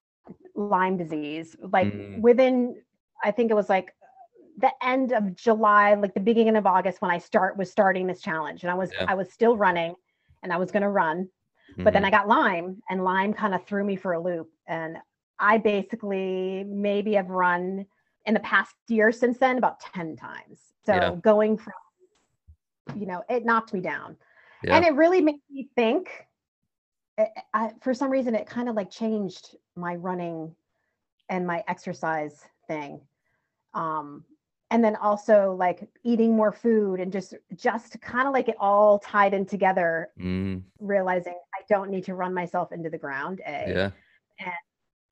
lyme 0.57 0.97
disease 0.97 1.55
like 1.61 1.93
mm. 1.93 2.21
within 2.21 2.75
i 3.23 3.31
think 3.31 3.52
it 3.52 3.55
was 3.55 3.69
like 3.69 3.95
the 4.59 4.71
end 4.83 5.12
of 5.12 5.37
july 5.37 5.95
like 5.95 6.12
the 6.12 6.21
beginning 6.21 6.57
of 6.57 6.67
august 6.67 7.00
when 7.00 7.11
i 7.11 7.19
start 7.19 7.57
was 7.57 7.71
starting 7.71 8.07
this 8.09 8.21
challenge 8.21 8.64
and 8.64 8.71
i 8.71 8.75
was 8.75 8.90
yeah. 8.93 9.07
i 9.07 9.14
was 9.14 9.33
still 9.33 9.57
running 9.57 9.95
and 10.42 10.52
i 10.52 10.56
was 10.56 10.70
going 10.70 10.82
to 10.82 10.88
run 10.88 11.28
mm-hmm. 11.73 11.85
but 11.85 11.92
then 11.92 12.02
mm-hmm. 12.02 12.14
i 12.14 12.18
got 12.18 12.28
lyme 12.28 12.82
and 12.90 13.04
lyme 13.04 13.32
kind 13.32 13.54
of 13.54 13.64
threw 13.66 13.85
me 13.85 13.97
for 13.97 14.12
a 14.12 14.23
loop 14.23 14.50
and 14.66 14.97
I 15.40 15.56
basically 15.59 16.64
maybe 16.68 17.14
have 17.14 17.30
run 17.30 17.87
in 18.26 18.35
the 18.35 18.40
past 18.40 18.75
year 18.88 19.11
since 19.11 19.38
then 19.38 19.56
about 19.56 19.80
10 19.80 20.16
times. 20.16 20.61
So 20.85 20.94
yeah. 20.94 21.14
going 21.14 21.56
from, 21.56 21.73
you 22.94 23.06
know, 23.06 23.25
it 23.28 23.44
knocked 23.44 23.73
me 23.73 23.80
down. 23.80 24.16
Yeah. 24.62 24.76
And 24.76 24.85
it 24.85 24.94
really 24.94 25.23
made 25.23 25.40
me 25.50 25.68
think. 25.75 26.11
It, 27.16 27.23
eh, 27.23 27.26
eh, 27.37 27.40
I, 27.54 27.70
for 27.80 27.94
some 27.94 28.11
reason, 28.11 28.35
it 28.35 28.47
kind 28.47 28.68
of 28.68 28.76
like 28.76 28.90
changed 28.90 29.56
my 29.75 29.94
running 29.97 30.54
and 31.30 31.47
my 31.47 31.64
exercise 31.66 32.44
thing. 32.68 33.00
Um, 33.73 34.25
and 34.70 34.84
then 34.84 34.96
also 34.96 35.56
like 35.58 35.88
eating 36.04 36.36
more 36.36 36.52
food 36.52 37.00
and 37.00 37.12
just 37.12 37.34
just 37.56 38.00
kind 38.00 38.26
of 38.26 38.32
like 38.32 38.48
it 38.48 38.56
all 38.60 38.98
tied 38.98 39.34
in 39.34 39.44
together 39.44 40.10
mm. 40.20 40.62
realizing 40.78 41.34
i 41.54 41.62
don't 41.68 41.90
need 41.90 42.04
to 42.04 42.14
run 42.14 42.32
myself 42.32 42.72
into 42.72 42.88
the 42.88 42.98
ground 42.98 43.40
a 43.46 43.50
yeah. 43.68 43.90
and 44.38 44.52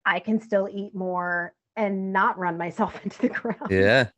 I 0.09 0.21
can 0.21 0.41
still 0.41 0.69
eat 0.73 0.95
more 0.95 1.53
and 1.77 2.13
not 2.13 2.39
run 2.39 2.57
myself 2.57 2.99
into 3.05 3.23
the 3.23 3.29
ground. 3.29 3.71
Yeah. 3.71 4.09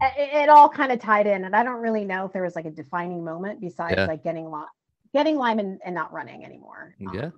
It, 0.00 0.34
it 0.34 0.48
all 0.48 0.68
kind 0.68 0.92
of 0.92 1.00
tied 1.00 1.26
in. 1.26 1.44
And 1.44 1.56
I 1.56 1.62
don't 1.62 1.80
really 1.80 2.04
know 2.04 2.26
if 2.26 2.32
there 2.32 2.42
was 2.42 2.54
like 2.54 2.66
a 2.66 2.70
defining 2.70 3.24
moment 3.24 3.60
besides 3.60 3.94
yeah. 3.96 4.06
like 4.06 4.22
getting 4.22 4.50
Lyme, 4.50 4.66
getting 5.14 5.36
Lyme 5.36 5.60
and, 5.60 5.80
and 5.84 5.94
not 5.94 6.12
running 6.12 6.44
anymore. 6.44 6.94
Yeah. 6.98 7.26
Um, 7.26 7.32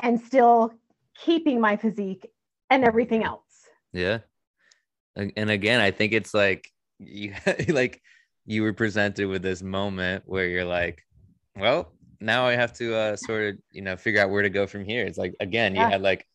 and 0.00 0.20
still 0.20 0.72
keeping 1.14 1.60
my 1.60 1.76
physique 1.76 2.26
and 2.70 2.84
everything 2.84 3.24
else. 3.24 3.42
Yeah. 3.92 4.18
And 5.18 5.50
again, 5.50 5.80
I 5.80 5.90
think 5.90 6.12
it's 6.12 6.32
like 6.32 6.70
you 6.98 7.34
like 7.68 8.00
you 8.46 8.62
were 8.62 8.72
presented 8.72 9.26
with 9.26 9.42
this 9.42 9.62
moment 9.62 10.24
where 10.26 10.46
you're 10.46 10.64
like, 10.64 11.02
well, 11.56 11.92
now 12.20 12.46
I 12.46 12.54
have 12.54 12.72
to 12.74 12.94
uh, 12.94 13.16
sort 13.16 13.54
of, 13.54 13.60
you 13.72 13.82
know, 13.82 13.96
figure 13.96 14.22
out 14.22 14.30
where 14.30 14.42
to 14.42 14.50
go 14.50 14.66
from 14.66 14.84
here. 14.84 15.04
It's 15.04 15.18
like 15.18 15.34
again, 15.40 15.74
you 15.74 15.82
had 15.82 16.02
like 16.02 16.26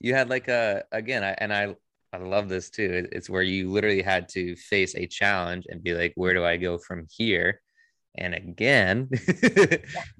you 0.00 0.14
had 0.14 0.28
like 0.30 0.48
a 0.48 0.84
again 0.92 1.24
I, 1.24 1.30
and 1.38 1.52
i 1.52 1.74
i 2.12 2.18
love 2.18 2.48
this 2.48 2.70
too. 2.70 3.08
It's 3.12 3.30
where 3.30 3.42
you 3.42 3.70
literally 3.70 4.02
had 4.02 4.28
to 4.30 4.56
face 4.56 4.94
a 4.94 5.06
challenge 5.06 5.66
and 5.68 5.82
be 5.82 5.94
like 5.94 6.12
where 6.14 6.34
do 6.34 6.44
i 6.44 6.56
go 6.56 6.78
from 6.78 7.06
here? 7.10 7.60
And 8.18 8.34
again 8.34 9.10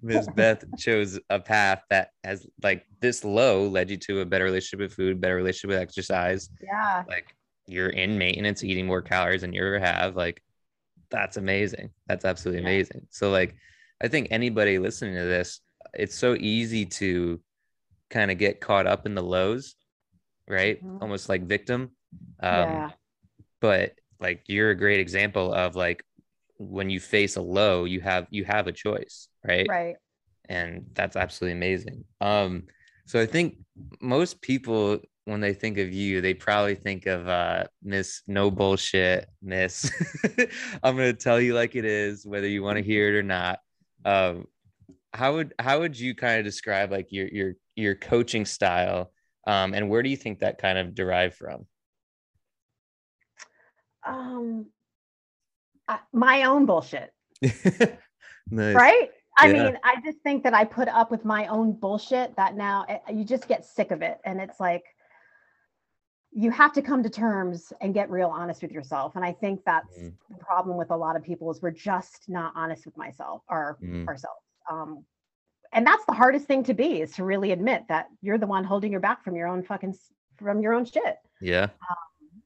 ms 0.03 0.29
beth 0.37 0.65
chose 0.77 1.19
a 1.31 1.41
path 1.41 1.81
that 1.89 2.11
has 2.25 2.47
like 2.63 2.85
this 3.01 3.25
low 3.25 3.67
led 3.69 3.89
you 3.89 3.97
to 3.97 4.21
a 4.21 4.27
better 4.27 4.45
relationship 4.45 4.81
with 4.81 4.93
food 4.93 5.19
better 5.19 5.37
relationship 5.37 5.71
with 5.71 5.79
exercise. 5.79 6.51
Yeah. 6.63 7.05
Like 7.09 7.36
you're 7.67 7.91
in 7.91 8.19
maintenance 8.19 8.63
eating 8.65 8.87
more 8.87 9.03
calories 9.03 9.41
than 9.41 9.53
you 9.53 9.61
ever 9.61 9.79
have 9.79 10.17
like 10.17 10.43
that's 11.11 11.37
amazing 11.37 11.91
that's 12.07 12.25
absolutely 12.25 12.63
yeah. 12.63 12.69
amazing 12.69 13.07
so 13.11 13.31
like 13.31 13.55
i 14.03 14.09
think 14.09 14.29
anybody 14.31 14.79
listening 14.79 15.15
to 15.15 15.25
this 15.25 15.61
it's 15.95 16.15
so 16.15 16.35
easy 16.35 16.85
to 16.85 17.41
kind 18.11 18.31
of 18.31 18.39
get 18.39 18.61
caught 18.61 18.87
up 18.87 19.07
in 19.07 19.15
the 19.15 19.23
lows, 19.23 19.75
right? 20.49 20.83
Mm-hmm. 20.83 20.99
Almost 21.03 21.29
like 21.29 21.47
victim. 21.47 21.91
Um, 22.41 22.53
yeah. 22.53 22.91
But 23.61 23.95
like 24.21 24.45
you're 24.47 24.71
a 24.71 24.77
great 24.77 25.01
example 25.01 25.53
of 25.53 25.77
like 25.77 26.05
when 26.59 26.91
you 26.91 27.01
face 27.01 27.37
a 27.37 27.43
low, 27.43 27.85
you 27.85 28.01
have 28.01 28.27
you 28.31 28.45
have 28.45 28.67
a 28.67 28.73
choice, 28.73 29.29
right? 29.45 29.67
Right. 29.69 29.97
And 30.49 30.87
that's 30.95 31.17
absolutely 31.17 31.57
amazing. 31.57 32.05
Um, 32.21 32.65
so 33.07 33.21
I 33.21 33.27
think 33.27 33.57
most 34.01 34.41
people 34.41 35.01
when 35.27 35.41
they 35.41 35.53
think 35.53 35.77
of 35.77 35.93
you, 35.93 36.21
they 36.21 36.35
probably 36.35 36.77
think 36.77 37.07
of 37.07 37.29
uh, 37.29 37.65
Miss 37.83 38.23
No 38.27 38.51
Bullshit, 38.51 39.29
Miss. 39.43 39.91
I'm 40.83 40.97
gonna 40.97 41.13
tell 41.13 41.41
you 41.41 41.55
like 41.55 41.77
it 41.77 41.85
is, 41.85 42.25
whether 42.25 42.49
you 42.49 42.63
want 42.63 42.79
to 42.79 42.83
hear 42.83 43.15
it 43.15 43.19
or 43.19 43.23
not. 43.23 43.59
Um, 44.05 44.47
how 45.17 45.35
would 45.35 45.55
how 45.59 45.81
would 45.81 45.99
you 45.99 46.15
kind 46.15 46.39
of 46.39 46.45
describe 46.45 46.93
like 46.93 47.11
your 47.11 47.27
your 47.29 47.55
your 47.75 47.95
coaching 47.95 48.45
style 48.45 49.11
um, 49.47 49.75
and 49.75 49.89
where 49.89 50.03
do 50.03 50.11
you 50.11 50.17
think 50.17 50.41
that 50.41 50.59
kind 50.59 50.79
of 50.79 50.95
derived 50.95 51.35
from 51.35 51.67
um 54.07 54.67
my 56.13 56.45
own 56.45 56.67
bullshit 56.67 57.13
nice. 57.43 58.75
right 58.75 59.11
i 59.39 59.47
yeah. 59.47 59.65
mean 59.65 59.79
i 59.85 59.97
just 60.05 60.19
think 60.19 60.43
that 60.45 60.55
i 60.55 60.65
put 60.65 60.89
up 60.89 61.11
with 61.11 61.25
my 61.25 61.47
own 61.47 61.73
bullshit 61.73 62.35
that 62.37 62.55
now 62.57 62.85
it, 62.89 63.01
eh, 63.09 63.13
you 63.13 63.25
just 63.25 63.49
get 63.49 63.65
sick 63.65 63.91
of 63.91 64.03
it 64.03 64.19
and 64.25 64.41
it's 64.41 64.61
like 64.61 64.85
you 66.37 66.51
have 66.51 66.75
to 66.75 66.83
come 66.83 67.03
to 67.03 67.09
terms 67.09 67.73
and 67.81 67.95
get 67.95 68.11
real 68.11 68.29
honest 68.29 68.61
with 68.61 68.71
yourself 68.71 69.17
and 69.17 69.25
i 69.25 69.33
think 69.33 69.61
that's 69.65 69.99
mm. 69.99 70.13
the 70.29 70.37
problem 70.37 70.77
with 70.77 70.91
a 70.91 70.97
lot 70.97 71.17
of 71.17 71.23
people 71.23 71.51
is 71.51 71.63
we're 71.63 71.71
just 71.71 72.29
not 72.29 72.53
honest 72.55 72.85
with 72.85 72.97
myself 72.97 73.43
or 73.49 73.79
mm. 73.83 74.07
ourselves 74.07 74.43
um, 74.71 75.03
and 75.73 75.87
that's 75.87 76.05
the 76.05 76.13
hardest 76.13 76.47
thing 76.47 76.63
to 76.63 76.75
be 76.75 77.01
is 77.01 77.13
to 77.13 77.25
really 77.25 77.53
admit 77.53 77.85
that 77.89 78.09
you're 78.21 78.39
the 78.39 78.47
one 78.47 78.65
holding 78.65 78.93
your 78.93 79.01
back 79.01 79.25
from 79.25 79.35
your 79.35 79.49
own 79.49 79.63
fucking 79.63 79.97
from 80.37 80.61
your 80.61 80.75
own 80.75 80.85
shit 80.85 81.17
yeah 81.41 81.65
um, 81.65 82.43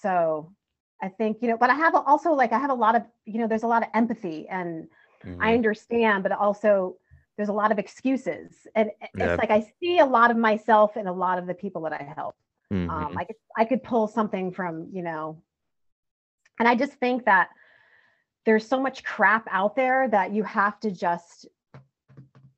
so 0.00 0.52
i 1.00 1.08
think 1.08 1.38
you 1.40 1.48
know 1.48 1.56
but 1.56 1.70
i 1.70 1.74
have 1.74 1.94
also 1.94 2.32
like 2.32 2.52
i 2.52 2.58
have 2.58 2.70
a 2.70 2.74
lot 2.74 2.94
of 2.94 3.02
you 3.24 3.38
know 3.38 3.48
there's 3.48 3.62
a 3.62 3.66
lot 3.66 3.82
of 3.82 3.88
empathy 3.94 4.46
and 4.48 4.86
mm-hmm. 5.24 5.42
i 5.42 5.54
understand 5.54 6.22
but 6.22 6.32
also 6.32 6.94
there's 7.38 7.48
a 7.48 7.52
lot 7.52 7.72
of 7.72 7.78
excuses 7.78 8.66
and 8.74 8.90
it's 9.14 9.38
like 9.38 9.50
i 9.50 9.66
see 9.80 9.98
a 9.98 10.04
lot 10.04 10.30
of 10.30 10.36
myself 10.36 10.98
in 10.98 11.06
a 11.06 11.12
lot 11.12 11.38
of 11.38 11.46
the 11.46 11.54
people 11.54 11.80
that 11.80 11.94
i 11.94 12.12
help 12.14 12.36
mm-hmm. 12.72 12.90
um, 12.90 13.18
I 13.18 13.24
could, 13.24 13.36
I 13.56 13.64
could 13.64 13.82
pull 13.82 14.08
something 14.08 14.52
from 14.52 14.88
you 14.92 15.02
know 15.02 15.42
and 16.58 16.68
i 16.68 16.74
just 16.74 16.94
think 16.94 17.24
that 17.26 17.50
there's 18.44 18.66
so 18.66 18.80
much 18.80 19.04
crap 19.04 19.46
out 19.50 19.76
there 19.76 20.08
that 20.08 20.32
you 20.32 20.42
have 20.42 20.80
to 20.80 20.90
just 20.90 21.46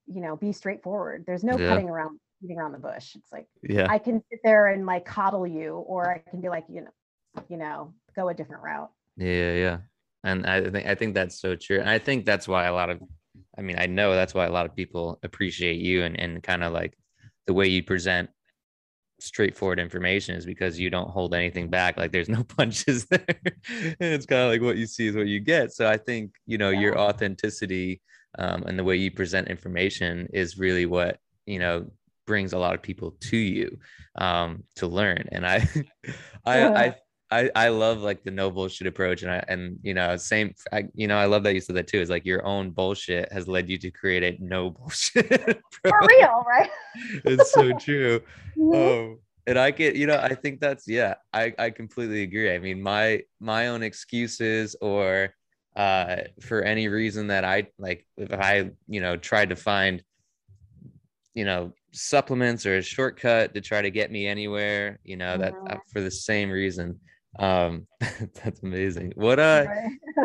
you 0.06 0.20
know 0.20 0.36
be 0.36 0.52
straightforward. 0.52 1.24
There's 1.26 1.44
no 1.44 1.58
yeah. 1.58 1.68
cutting 1.68 1.88
around 1.88 2.18
beating 2.40 2.58
around 2.58 2.72
the 2.72 2.78
bush. 2.78 3.14
It's 3.14 3.32
like 3.32 3.46
yeah. 3.62 3.86
I 3.88 3.98
can 3.98 4.22
sit 4.30 4.40
there 4.44 4.68
and 4.68 4.86
like 4.86 5.04
coddle 5.04 5.46
you 5.46 5.76
or 5.76 6.10
i 6.10 6.18
can 6.30 6.40
be 6.40 6.48
like 6.48 6.64
you 6.68 6.82
know 6.82 7.42
you 7.48 7.56
know 7.56 7.94
go 8.16 8.28
a 8.28 8.34
different 8.34 8.62
route. 8.62 8.90
Yeah 9.16 9.54
yeah 9.54 9.78
and 10.24 10.46
i 10.46 10.60
think 10.70 10.86
i 10.86 10.94
think 10.94 11.14
that's 11.14 11.40
so 11.40 11.54
true. 11.54 11.80
And 11.80 11.88
i 11.88 11.98
think 11.98 12.24
that's 12.24 12.48
why 12.48 12.64
a 12.66 12.74
lot 12.74 12.90
of 12.90 13.00
i 13.58 13.62
mean 13.62 13.78
i 13.78 13.86
know 13.86 14.14
that's 14.14 14.34
why 14.34 14.46
a 14.46 14.50
lot 14.50 14.66
of 14.66 14.74
people 14.74 15.18
appreciate 15.22 15.76
you 15.76 16.02
and, 16.02 16.18
and 16.18 16.42
kind 16.42 16.64
of 16.64 16.72
like 16.72 16.96
the 17.46 17.54
way 17.54 17.66
you 17.68 17.82
present 17.82 18.30
straightforward 19.24 19.80
information 19.80 20.34
is 20.34 20.46
because 20.46 20.78
you 20.78 20.90
don't 20.90 21.10
hold 21.10 21.34
anything 21.34 21.68
back 21.68 21.96
like 21.96 22.12
there's 22.12 22.28
no 22.28 22.44
punches 22.56 23.06
there. 23.06 23.24
And 23.68 23.96
it's 24.14 24.26
kind 24.26 24.42
of 24.42 24.50
like 24.50 24.62
what 24.62 24.76
you 24.76 24.86
see 24.86 25.06
is 25.06 25.16
what 25.16 25.26
you 25.26 25.40
get. 25.40 25.72
So 25.72 25.88
i 25.88 25.96
think 25.96 26.34
you 26.46 26.58
know 26.58 26.70
yeah. 26.70 26.80
your 26.80 26.98
authenticity 26.98 28.00
um, 28.38 28.64
and 28.64 28.78
the 28.78 28.84
way 28.84 28.96
you 28.96 29.10
present 29.10 29.48
information 29.48 30.28
is 30.32 30.58
really 30.58 30.86
what 30.86 31.18
you 31.46 31.58
know 31.58 31.86
brings 32.26 32.52
a 32.52 32.58
lot 32.58 32.74
of 32.74 32.82
people 32.82 33.12
to 33.20 33.36
you 33.36 33.78
um, 34.16 34.64
to 34.76 34.86
learn. 34.86 35.28
And 35.32 35.46
i 35.46 35.68
I, 36.44 36.64
I 36.68 36.94
I, 37.34 37.50
I 37.56 37.68
love 37.70 38.00
like 38.00 38.22
the 38.22 38.30
no 38.30 38.48
bullshit 38.48 38.86
approach 38.86 39.22
and 39.22 39.32
I 39.32 39.42
and 39.48 39.78
you 39.82 39.92
know 39.92 40.16
same 40.16 40.54
I, 40.72 40.84
you 40.94 41.08
know 41.08 41.16
I 41.16 41.24
love 41.24 41.42
that 41.42 41.54
you 41.54 41.60
said 41.60 41.74
that 41.74 41.88
too 41.88 41.98
is 41.98 42.08
like 42.08 42.24
your 42.24 42.46
own 42.46 42.70
bullshit 42.70 43.32
has 43.32 43.48
led 43.48 43.68
you 43.68 43.76
to 43.78 43.90
create 43.90 44.22
a 44.22 44.36
no 44.40 44.70
bullshit 44.70 45.26
for 45.72 45.90
real 46.08 46.44
right? 46.46 46.70
It's 47.24 47.52
so 47.52 47.72
true. 47.78 48.20
Mm-hmm. 48.56 49.10
um, 49.10 49.18
and 49.48 49.58
I 49.58 49.72
get 49.72 49.96
you 49.96 50.06
know 50.06 50.16
I 50.16 50.36
think 50.36 50.60
that's 50.60 50.86
yeah 50.86 51.14
I 51.32 51.52
I 51.58 51.70
completely 51.70 52.22
agree. 52.22 52.54
I 52.54 52.60
mean 52.60 52.80
my 52.80 53.22
my 53.40 53.66
own 53.66 53.82
excuses 53.82 54.76
or 54.80 55.34
uh 55.74 56.18
for 56.40 56.62
any 56.62 56.86
reason 56.86 57.26
that 57.26 57.44
I 57.44 57.66
like 57.76 58.06
if 58.16 58.32
I 58.32 58.70
you 58.86 59.00
know 59.00 59.16
tried 59.16 59.48
to 59.48 59.56
find 59.56 60.04
you 61.34 61.44
know 61.44 61.72
supplements 61.90 62.64
or 62.64 62.76
a 62.76 62.82
shortcut 62.82 63.54
to 63.54 63.60
try 63.60 63.82
to 63.82 63.90
get 63.90 64.12
me 64.12 64.28
anywhere 64.28 65.00
you 65.02 65.16
know 65.16 65.36
that 65.36 65.54
uh, 65.68 65.78
for 65.92 66.00
the 66.00 66.12
same 66.12 66.48
reason 66.48 67.00
um 67.38 67.86
that's 68.34 68.62
amazing 68.62 69.12
what 69.16 69.38
uh 69.38 69.66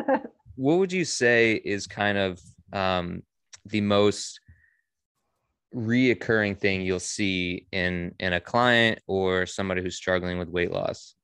what 0.55 0.77
would 0.77 0.91
you 0.91 1.05
say 1.05 1.53
is 1.53 1.87
kind 1.87 2.17
of 2.17 2.39
um 2.73 3.23
the 3.65 3.81
most 3.81 4.39
reoccurring 5.75 6.57
thing 6.57 6.81
you'll 6.81 6.99
see 6.99 7.67
in 7.71 8.13
in 8.19 8.33
a 8.33 8.39
client 8.39 8.99
or 9.07 9.45
somebody 9.45 9.81
who's 9.81 9.95
struggling 9.95 10.39
with 10.39 10.49
weight 10.49 10.71
loss 10.71 11.15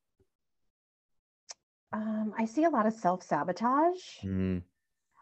um 1.93 2.33
i 2.37 2.45
see 2.45 2.63
a 2.63 2.69
lot 2.69 2.85
of 2.85 2.93
self-sabotage 2.93 4.19
mm. 4.23 4.61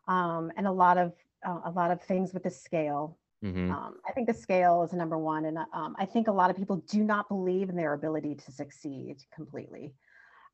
um 0.08 0.52
and 0.58 0.68
a 0.68 0.72
lot 0.72 0.98
of 0.98 1.14
uh, 1.46 1.60
a 1.66 1.72
lot 1.72 1.92
of 1.92 2.02
things 2.02 2.34
with 2.34 2.44
the 2.44 2.52
scale 2.52 3.18
Mm-hmm. 3.44 3.72
Um, 3.72 3.96
I 4.08 4.14
think 4.14 4.28
the 4.28 4.34
scale 4.34 4.84
is 4.84 4.94
number 4.94 5.18
one. 5.18 5.46
And 5.46 5.58
um, 5.74 5.96
I 6.00 6.06
think 6.06 6.28
a 6.28 6.32
lot 6.32 6.50
of 6.50 6.56
people 6.56 6.78
do 6.90 7.04
not 7.04 7.28
believe 7.28 7.70
in 7.70 7.76
their 7.76 7.94
ability 7.94 8.36
to 8.36 8.52
succeed 8.52 9.18
completely 9.36 9.94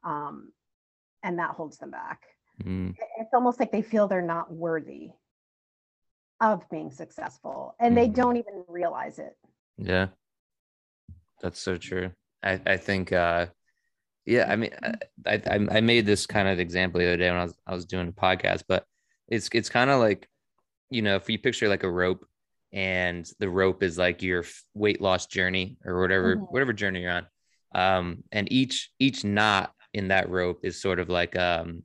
um, 0.04 0.52
and 1.24 1.40
that 1.40 1.52
holds 1.52 1.78
them 1.78 1.92
back. 1.92 2.22
Mm. 2.64 2.96
It's 3.20 3.34
almost 3.34 3.60
like 3.60 3.72
they 3.72 3.82
feel 3.82 4.08
they're 4.08 4.22
not 4.22 4.52
worthy 4.52 5.12
of 6.42 6.70
being 6.70 6.92
successful, 6.92 7.76
and 7.80 7.94
mm. 7.94 7.96
they 7.96 8.06
mm-hmm. 8.06 8.14
don't 8.14 8.38
even 8.38 8.64
realize 8.68 9.20
it. 9.20 9.36
Yeah, 9.78 10.08
that's 11.42 11.60
so 11.60 11.78
true. 11.78 12.12
I 12.44 12.60
I 12.66 12.78
think. 12.78 13.12
uh 13.12 13.48
yeah, 14.26 14.46
I 14.48 14.58
mean, 14.58 14.70
I, 15.26 15.42
I 15.48 15.68
I 15.72 15.82
made 15.82 16.06
this 16.06 16.28
kind 16.28 16.48
of 16.48 16.60
example 16.60 17.00
the 17.00 17.08
other 17.08 17.18
day 17.18 17.32
when 17.32 17.40
I 17.40 17.44
was 17.44 17.56
I 17.66 17.74
was 17.74 17.86
doing 17.86 18.10
a 18.10 18.12
podcast, 18.12 18.64
but 18.68 18.86
it's 19.28 19.50
it's 19.54 19.70
kind 19.70 19.90
of 19.90 20.00
like, 20.00 20.30
you 20.92 21.02
know, 21.02 21.16
if 21.16 21.28
you 21.30 21.40
picture 21.40 21.68
like 21.68 21.82
a 21.82 21.90
rope, 21.90 22.24
and 22.72 23.28
the 23.40 23.50
rope 23.50 23.82
is 23.82 23.98
like 23.98 24.22
your 24.22 24.46
weight 24.76 25.02
loss 25.02 25.26
journey 25.26 25.78
or 25.84 26.00
whatever 26.00 26.36
mm-hmm. 26.36 26.46
whatever 26.46 26.74
journey 26.74 27.02
you're 27.02 27.12
on, 27.12 27.26
um, 27.74 28.24
and 28.32 28.52
each 28.52 28.92
each 29.00 29.24
knot 29.24 29.74
in 29.94 30.10
that 30.10 30.30
rope 30.30 30.60
is 30.64 30.82
sort 30.82 31.00
of 31.00 31.10
like 31.10 31.38
um, 31.38 31.84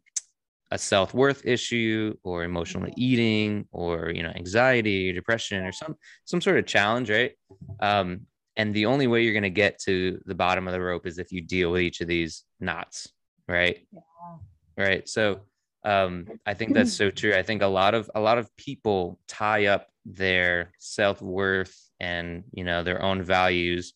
a 0.71 0.79
self-worth 0.79 1.47
issue 1.47 2.17
or 2.25 2.45
emotional 2.45 2.85
mm-hmm. 2.85 3.01
eating 3.01 3.69
or 3.73 4.11
you 4.11 4.23
know 4.23 4.33
anxiety 4.35 5.11
or 5.11 5.13
depression 5.13 5.65
or 5.65 5.73
some 5.73 5.95
some 6.25 6.41
sort 6.41 6.59
of 6.59 6.67
challenge 6.67 7.11
right 7.11 7.33
um, 7.81 8.21
and 8.57 8.75
the 8.75 8.87
only 8.87 9.07
way 9.07 9.23
you're 9.23 9.33
going 9.33 9.43
to 9.43 9.51
get 9.51 9.79
to 9.79 10.21
the 10.27 10.35
bottom 10.35 10.67
of 10.67 10.73
the 10.73 10.81
rope 10.81 11.07
is 11.07 11.19
if 11.19 11.33
you 11.33 11.41
deal 11.41 11.71
with 11.71 11.81
each 11.81 12.01
of 12.01 12.09
these 12.09 12.45
knots 12.61 13.09
right 13.49 13.87
yeah. 13.93 14.85
right 14.85 15.09
so 15.09 15.41
um, 15.85 16.27
i 16.47 16.55
think 16.55 16.75
that's 16.75 16.93
so 17.03 17.11
true 17.11 17.35
i 17.35 17.43
think 17.43 17.63
a 17.63 17.67
lot 17.67 17.95
of 17.95 18.11
a 18.15 18.21
lot 18.21 18.39
of 18.39 18.55
people 18.57 19.19
tie 19.29 19.67
up 19.67 19.87
their 20.05 20.73
self-worth 20.79 21.75
and 22.01 22.45
you 22.53 22.65
know 22.65 22.83
their 22.83 23.03
own 23.03 23.23
values 23.23 23.95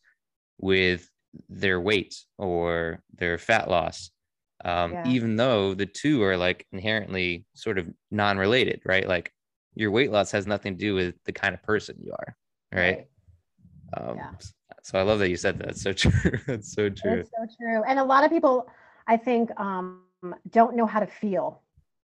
with 0.58 1.10
their 1.48 1.80
weight 1.80 2.16
or 2.36 3.02
their 3.14 3.38
fat 3.38 3.68
loss. 3.68 4.10
Um, 4.64 4.92
yeah. 4.92 5.06
even 5.06 5.36
though 5.36 5.72
the 5.72 5.86
two 5.86 6.20
are 6.24 6.36
like 6.36 6.66
inherently 6.72 7.46
sort 7.54 7.78
of 7.78 7.88
non-related 8.10 8.82
right? 8.84 9.06
Like 9.06 9.32
your 9.76 9.92
weight 9.92 10.10
loss 10.10 10.32
has 10.32 10.48
nothing 10.48 10.76
to 10.76 10.80
do 10.80 10.94
with 10.96 11.14
the 11.24 11.32
kind 11.32 11.54
of 11.54 11.62
person 11.62 11.94
you 12.02 12.12
are 12.12 12.36
right, 12.72 13.06
right. 13.94 14.08
Um, 14.10 14.16
yeah. 14.16 14.30
so 14.82 14.98
i 14.98 15.02
love 15.02 15.20
that 15.20 15.30
you 15.30 15.36
said 15.36 15.58
that. 15.58 15.66
That's 15.66 15.82
so 15.82 15.92
true. 16.02 16.38
That's 16.48 16.72
so 16.72 16.88
true. 16.88 17.20
it's 17.20 17.30
so 17.30 17.46
true. 17.60 17.84
And 17.86 18.00
a 18.00 18.04
lot 18.04 18.24
of 18.24 18.30
people 18.30 18.68
i 19.06 19.16
think 19.16 19.50
um, 19.60 20.02
don't 20.50 20.74
know 20.74 20.86
how 20.86 21.00
to 21.00 21.06
feel. 21.06 21.62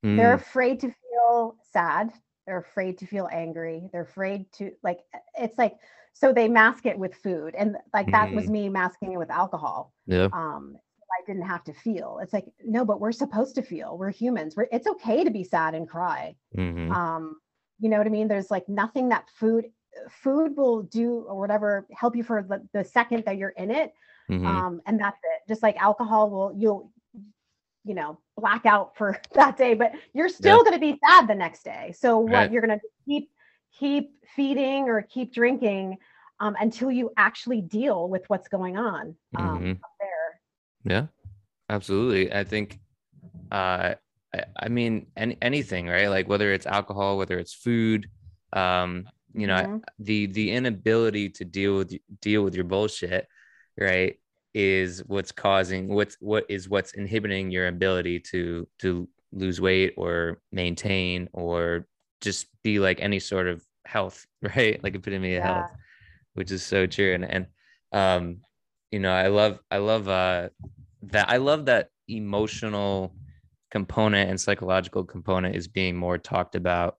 Mm. 0.05 0.15
they're 0.15 0.35
afraid 0.35 0.79
to 0.81 0.87
feel 0.87 1.57
sad 1.73 2.13
they're 2.47 2.57
afraid 2.57 2.97
to 2.97 3.05
feel 3.05 3.29
angry 3.31 3.89
they're 3.91 4.01
afraid 4.01 4.51
to 4.53 4.71
like 4.83 5.01
it's 5.37 5.57
like 5.57 5.75
so 6.13 6.33
they 6.33 6.47
mask 6.47 6.87
it 6.87 6.97
with 6.97 7.13
food 7.13 7.53
and 7.55 7.77
like 7.93 8.09
that 8.11 8.29
mm. 8.29 8.35
was 8.35 8.49
me 8.49 8.69
masking 8.69 9.13
it 9.13 9.17
with 9.17 9.29
alcohol 9.29 9.93
yeah. 10.07 10.27
um 10.33 10.75
i 11.19 11.25
didn't 11.25 11.45
have 11.45 11.63
to 11.63 11.73
feel. 11.73 12.19
It's 12.21 12.33
like 12.33 12.45
no 12.63 12.85
but 12.85 12.99
we're 12.99 13.11
supposed 13.11 13.55
to 13.55 13.61
feel. 13.61 13.97
We're 13.97 14.11
humans. 14.11 14.55
We're, 14.55 14.67
it's 14.71 14.87
okay 14.87 15.23
to 15.23 15.31
be 15.31 15.43
sad 15.43 15.75
and 15.75 15.87
cry. 15.87 16.35
Mm-hmm. 16.57 16.91
um 16.91 17.37
you 17.79 17.89
know 17.89 17.97
what 17.97 18.07
i 18.07 18.09
mean? 18.09 18.27
There's 18.27 18.51
like 18.51 18.67
nothing 18.67 19.09
that 19.09 19.29
food 19.29 19.65
food 20.09 20.55
will 20.55 20.83
do 20.83 21.25
or 21.27 21.39
whatever 21.39 21.87
help 21.91 22.15
you 22.15 22.23
for 22.23 22.43
the, 22.43 22.61
the 22.73 22.83
second 22.83 23.23
that 23.25 23.37
you're 23.37 23.49
in 23.57 23.71
it 23.71 23.93
mm-hmm. 24.29 24.45
um 24.45 24.81
and 24.85 24.99
that's 24.99 25.19
it. 25.23 25.47
Just 25.47 25.63
like 25.63 25.75
alcohol 25.77 26.29
will 26.29 26.53
you'll 26.57 26.91
you 27.87 27.95
know 27.95 28.19
black 28.35 28.65
out 28.65 28.95
for 28.97 29.19
that 29.33 29.57
day 29.57 29.73
but 29.73 29.93
you're 30.13 30.29
still 30.29 30.57
yeah. 30.57 30.63
going 30.63 30.73
to 30.73 30.79
be 30.79 30.99
sad 31.07 31.27
the 31.27 31.35
next 31.35 31.63
day 31.63 31.93
so 31.97 32.19
what 32.19 32.33
right. 32.33 32.51
you're 32.51 32.61
going 32.61 32.77
to 32.77 32.85
keep 33.05 33.29
keep 33.79 34.11
feeding 34.35 34.89
or 34.89 35.01
keep 35.01 35.33
drinking 35.33 35.97
um, 36.39 36.55
until 36.59 36.91
you 36.91 37.11
actually 37.17 37.61
deal 37.61 38.07
with 38.07 38.23
what's 38.27 38.47
going 38.47 38.77
on 38.77 39.15
um, 39.35 39.59
mm-hmm. 39.59 39.73
there. 39.99 40.41
Yeah, 40.83 41.05
absolutely. 41.69 42.33
I 42.33 42.43
think, 42.43 42.79
uh, 43.51 43.95
I, 44.33 44.43
I 44.59 44.69
mean, 44.69 45.07
any, 45.15 45.37
anything, 45.41 45.87
right? 45.87 46.09
Like 46.09 46.27
whether 46.27 46.53
it's 46.53 46.65
alcohol, 46.65 47.17
whether 47.17 47.39
it's 47.39 47.53
food, 47.53 48.09
um, 48.53 49.07
you 49.33 49.47
know, 49.47 49.55
mm-hmm. 49.55 49.77
the 49.99 50.27
the 50.27 50.51
inability 50.51 51.29
to 51.29 51.45
deal 51.45 51.77
with 51.77 51.93
deal 52.21 52.43
with 52.43 52.55
your 52.55 52.63
bullshit, 52.63 53.27
right, 53.79 54.19
is 54.53 55.03
what's 55.07 55.31
causing 55.31 55.87
what's 55.87 56.17
what 56.19 56.45
is 56.49 56.67
what's 56.69 56.93
inhibiting 56.93 57.51
your 57.51 57.67
ability 57.67 58.19
to 58.19 58.67
to 58.79 59.07
lose 59.31 59.59
weight 59.61 59.93
or 59.97 60.41
maintain 60.51 61.29
or 61.33 61.87
just 62.21 62.47
be 62.63 62.79
like 62.79 62.99
any 63.01 63.19
sort 63.19 63.47
of 63.47 63.63
health, 63.85 64.25
right? 64.55 64.81
Like 64.83 64.95
epitome 64.95 65.35
of 65.35 65.43
health, 65.43 65.71
which 66.33 66.51
is 66.51 66.63
so 66.63 66.85
true. 66.85 67.13
And 67.13 67.25
and 67.25 67.47
um, 67.91 68.37
you 68.91 68.99
know, 68.99 69.11
I 69.11 69.27
love 69.27 69.59
I 69.71 69.77
love 69.77 70.07
uh 70.07 70.49
that 71.03 71.29
I 71.29 71.37
love 71.37 71.65
that 71.65 71.89
emotional 72.07 73.13
component 73.71 74.29
and 74.29 74.39
psychological 74.39 75.03
component 75.03 75.55
is 75.55 75.67
being 75.67 75.95
more 75.95 76.17
talked 76.17 76.55
about 76.55 76.97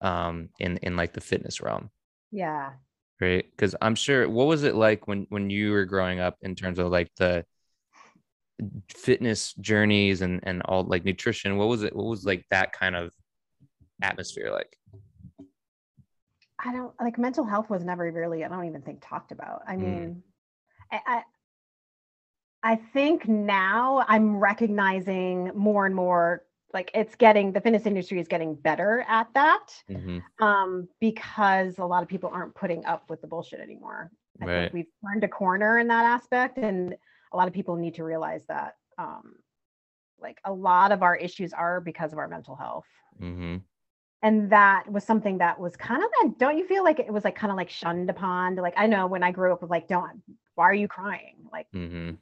um 0.00 0.48
in 0.58 0.78
in 0.78 0.96
like 0.96 1.12
the 1.12 1.20
fitness 1.20 1.60
realm. 1.60 1.90
Yeah. 2.30 2.72
Right. 3.20 3.46
Cause 3.56 3.74
I'm 3.80 3.94
sure 3.94 4.28
what 4.28 4.46
was 4.46 4.62
it 4.62 4.74
like 4.74 5.08
when 5.08 5.26
when 5.30 5.48
you 5.48 5.72
were 5.72 5.86
growing 5.86 6.20
up 6.20 6.36
in 6.42 6.54
terms 6.54 6.78
of 6.78 6.88
like 6.88 7.10
the 7.16 7.44
fitness 8.88 9.54
journeys 9.54 10.20
and 10.20 10.40
and 10.42 10.62
all 10.62 10.84
like 10.84 11.04
nutrition 11.04 11.56
what 11.56 11.68
was 11.68 11.82
it 11.82 11.94
what 11.94 12.06
was 12.06 12.24
like 12.24 12.44
that 12.50 12.72
kind 12.72 12.96
of 12.96 13.12
atmosphere 14.02 14.50
like 14.50 14.76
I 16.58 16.72
don't 16.72 16.92
like 17.00 17.18
mental 17.18 17.44
health 17.44 17.68
was 17.70 17.84
never 17.84 18.10
really, 18.10 18.44
I 18.44 18.48
don't 18.48 18.64
even 18.64 18.82
think 18.82 19.00
talked 19.02 19.32
about. 19.32 19.62
I 19.66 19.74
mm. 19.74 19.80
mean, 19.80 20.22
mm. 20.92 21.00
I, 21.06 21.22
I 22.62 22.76
think 22.76 23.28
now 23.28 24.04
I'm 24.08 24.36
recognizing 24.36 25.52
more 25.54 25.86
and 25.86 25.94
more 25.94 26.42
like 26.72 26.90
it's 26.94 27.14
getting 27.14 27.52
the 27.52 27.60
fitness 27.60 27.86
industry 27.86 28.20
is 28.20 28.28
getting 28.28 28.54
better 28.54 29.04
at 29.08 29.28
that 29.34 29.68
mm-hmm. 29.90 30.18
um, 30.44 30.88
because 31.00 31.78
a 31.78 31.84
lot 31.84 32.02
of 32.02 32.08
people 32.08 32.30
aren't 32.32 32.54
putting 32.54 32.84
up 32.84 33.08
with 33.08 33.20
the 33.20 33.26
bullshit 33.26 33.60
anymore. 33.60 34.10
I 34.42 34.44
right. 34.44 34.60
think 34.62 34.74
we've 34.74 34.86
turned 35.04 35.24
a 35.24 35.28
corner 35.28 35.78
in 35.78 35.88
that 35.88 36.04
aspect, 36.04 36.58
and 36.58 36.94
a 37.32 37.36
lot 37.36 37.48
of 37.48 37.54
people 37.54 37.76
need 37.76 37.94
to 37.94 38.04
realize 38.04 38.42
that 38.48 38.74
um, 38.98 39.36
like 40.20 40.38
a 40.44 40.52
lot 40.52 40.92
of 40.92 41.02
our 41.02 41.16
issues 41.16 41.52
are 41.52 41.80
because 41.80 42.12
of 42.12 42.18
our 42.18 42.28
mental 42.28 42.56
health. 42.56 42.86
Mm-hmm 43.20 43.56
and 44.22 44.50
that 44.50 44.90
was 44.90 45.04
something 45.04 45.38
that 45.38 45.58
was 45.58 45.76
kind 45.76 46.02
of 46.02 46.10
like 46.22 46.38
don't 46.38 46.58
you 46.58 46.66
feel 46.66 46.82
like 46.82 46.98
it 46.98 47.12
was 47.12 47.24
like 47.24 47.36
kind 47.36 47.50
of 47.50 47.56
like 47.56 47.70
shunned 47.70 48.10
upon 48.10 48.56
like 48.56 48.74
i 48.76 48.86
know 48.86 49.06
when 49.06 49.22
i 49.22 49.30
grew 49.30 49.52
up 49.52 49.62
with 49.62 49.70
like 49.70 49.86
don't 49.88 50.22
why 50.54 50.64
are 50.64 50.74
you 50.74 50.88
crying 50.88 51.36
like 51.52 51.66
mm-hmm. 51.74 52.12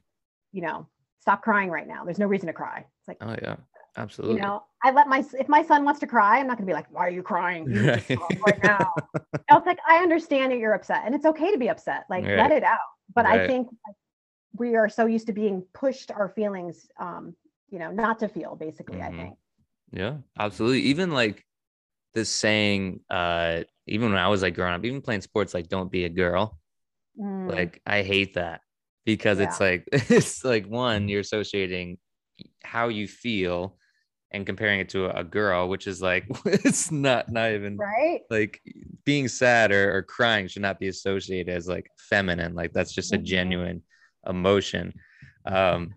you 0.51 0.61
know 0.61 0.87
stop 1.19 1.41
crying 1.41 1.69
right 1.69 1.87
now 1.87 2.03
there's 2.03 2.19
no 2.19 2.27
reason 2.27 2.47
to 2.47 2.53
cry 2.53 2.85
it's 2.99 3.07
like 3.07 3.17
oh 3.21 3.35
yeah 3.41 3.55
absolutely 3.97 4.35
you 4.35 4.41
know 4.41 4.63
i 4.83 4.91
let 4.91 5.07
my 5.07 5.23
if 5.39 5.47
my 5.47 5.63
son 5.63 5.83
wants 5.85 5.99
to 5.99 6.07
cry 6.07 6.39
i'm 6.39 6.47
not 6.47 6.57
going 6.57 6.65
to 6.65 6.69
be 6.69 6.73
like 6.73 6.87
why 6.91 7.05
are 7.05 7.09
you 7.09 7.23
crying 7.23 7.69
you 7.69 7.87
right. 7.87 8.09
right 8.45 8.63
now 8.63 8.93
i 9.49 9.53
was 9.53 9.63
like 9.65 9.79
i 9.87 9.97
understand 9.97 10.51
that 10.51 10.57
you're 10.57 10.73
upset 10.73 11.03
and 11.05 11.15
it's 11.15 11.25
okay 11.25 11.51
to 11.51 11.57
be 11.57 11.69
upset 11.69 12.05
like 12.09 12.25
right. 12.25 12.37
let 12.37 12.51
it 12.51 12.63
out 12.63 12.79
but 13.13 13.25
right. 13.25 13.41
i 13.41 13.47
think 13.47 13.67
like, 13.87 13.95
we 14.57 14.75
are 14.75 14.89
so 14.89 15.05
used 15.05 15.27
to 15.27 15.33
being 15.33 15.63
pushed 15.73 16.11
our 16.11 16.29
feelings 16.29 16.87
um 16.99 17.35
you 17.69 17.79
know 17.79 17.91
not 17.91 18.19
to 18.19 18.27
feel 18.27 18.55
basically 18.55 18.97
mm-hmm. 18.97 19.19
i 19.19 19.23
think 19.23 19.35
yeah 19.91 20.15
absolutely 20.37 20.81
even 20.81 21.11
like 21.11 21.45
this 22.13 22.29
saying 22.29 22.99
uh 23.09 23.61
even 23.87 24.09
when 24.09 24.19
I 24.19 24.27
was 24.27 24.41
like 24.41 24.55
growing 24.55 24.73
up, 24.73 24.83
even 24.83 25.01
playing 25.01 25.21
sports, 25.21 25.53
like 25.53 25.67
don't 25.67 25.91
be 25.91 26.05
a 26.05 26.09
girl. 26.09 26.57
Mm. 27.19 27.51
Like 27.51 27.81
I 27.85 28.01
hate 28.01 28.33
that 28.35 28.61
because 29.05 29.39
yeah. 29.39 29.45
it's 29.45 29.59
like 29.59 29.87
it's 29.91 30.43
like 30.43 30.65
one, 30.65 31.07
you're 31.07 31.21
associating 31.21 31.97
how 32.63 32.89
you 32.89 33.07
feel 33.07 33.77
and 34.35 34.45
comparing 34.45 34.81
it 34.81 34.89
to 34.89 35.09
a 35.17 35.23
girl, 35.23 35.69
which 35.69 35.87
is 35.87 36.01
like 36.01 36.25
it's 36.45 36.91
not 36.91 37.31
not 37.31 37.51
even 37.51 37.77
right. 37.77 38.21
Like 38.29 38.61
being 39.05 39.27
sad 39.27 39.71
or, 39.71 39.95
or 39.95 40.03
crying 40.03 40.47
should 40.47 40.61
not 40.61 40.79
be 40.79 40.89
associated 40.89 41.51
as 41.51 41.67
like 41.67 41.89
feminine. 41.97 42.53
Like 42.53 42.73
that's 42.73 42.93
just 42.93 43.13
a 43.13 43.15
mm-hmm. 43.15 43.25
genuine 43.25 43.83
emotion. 44.27 44.93
Um, 45.45 45.95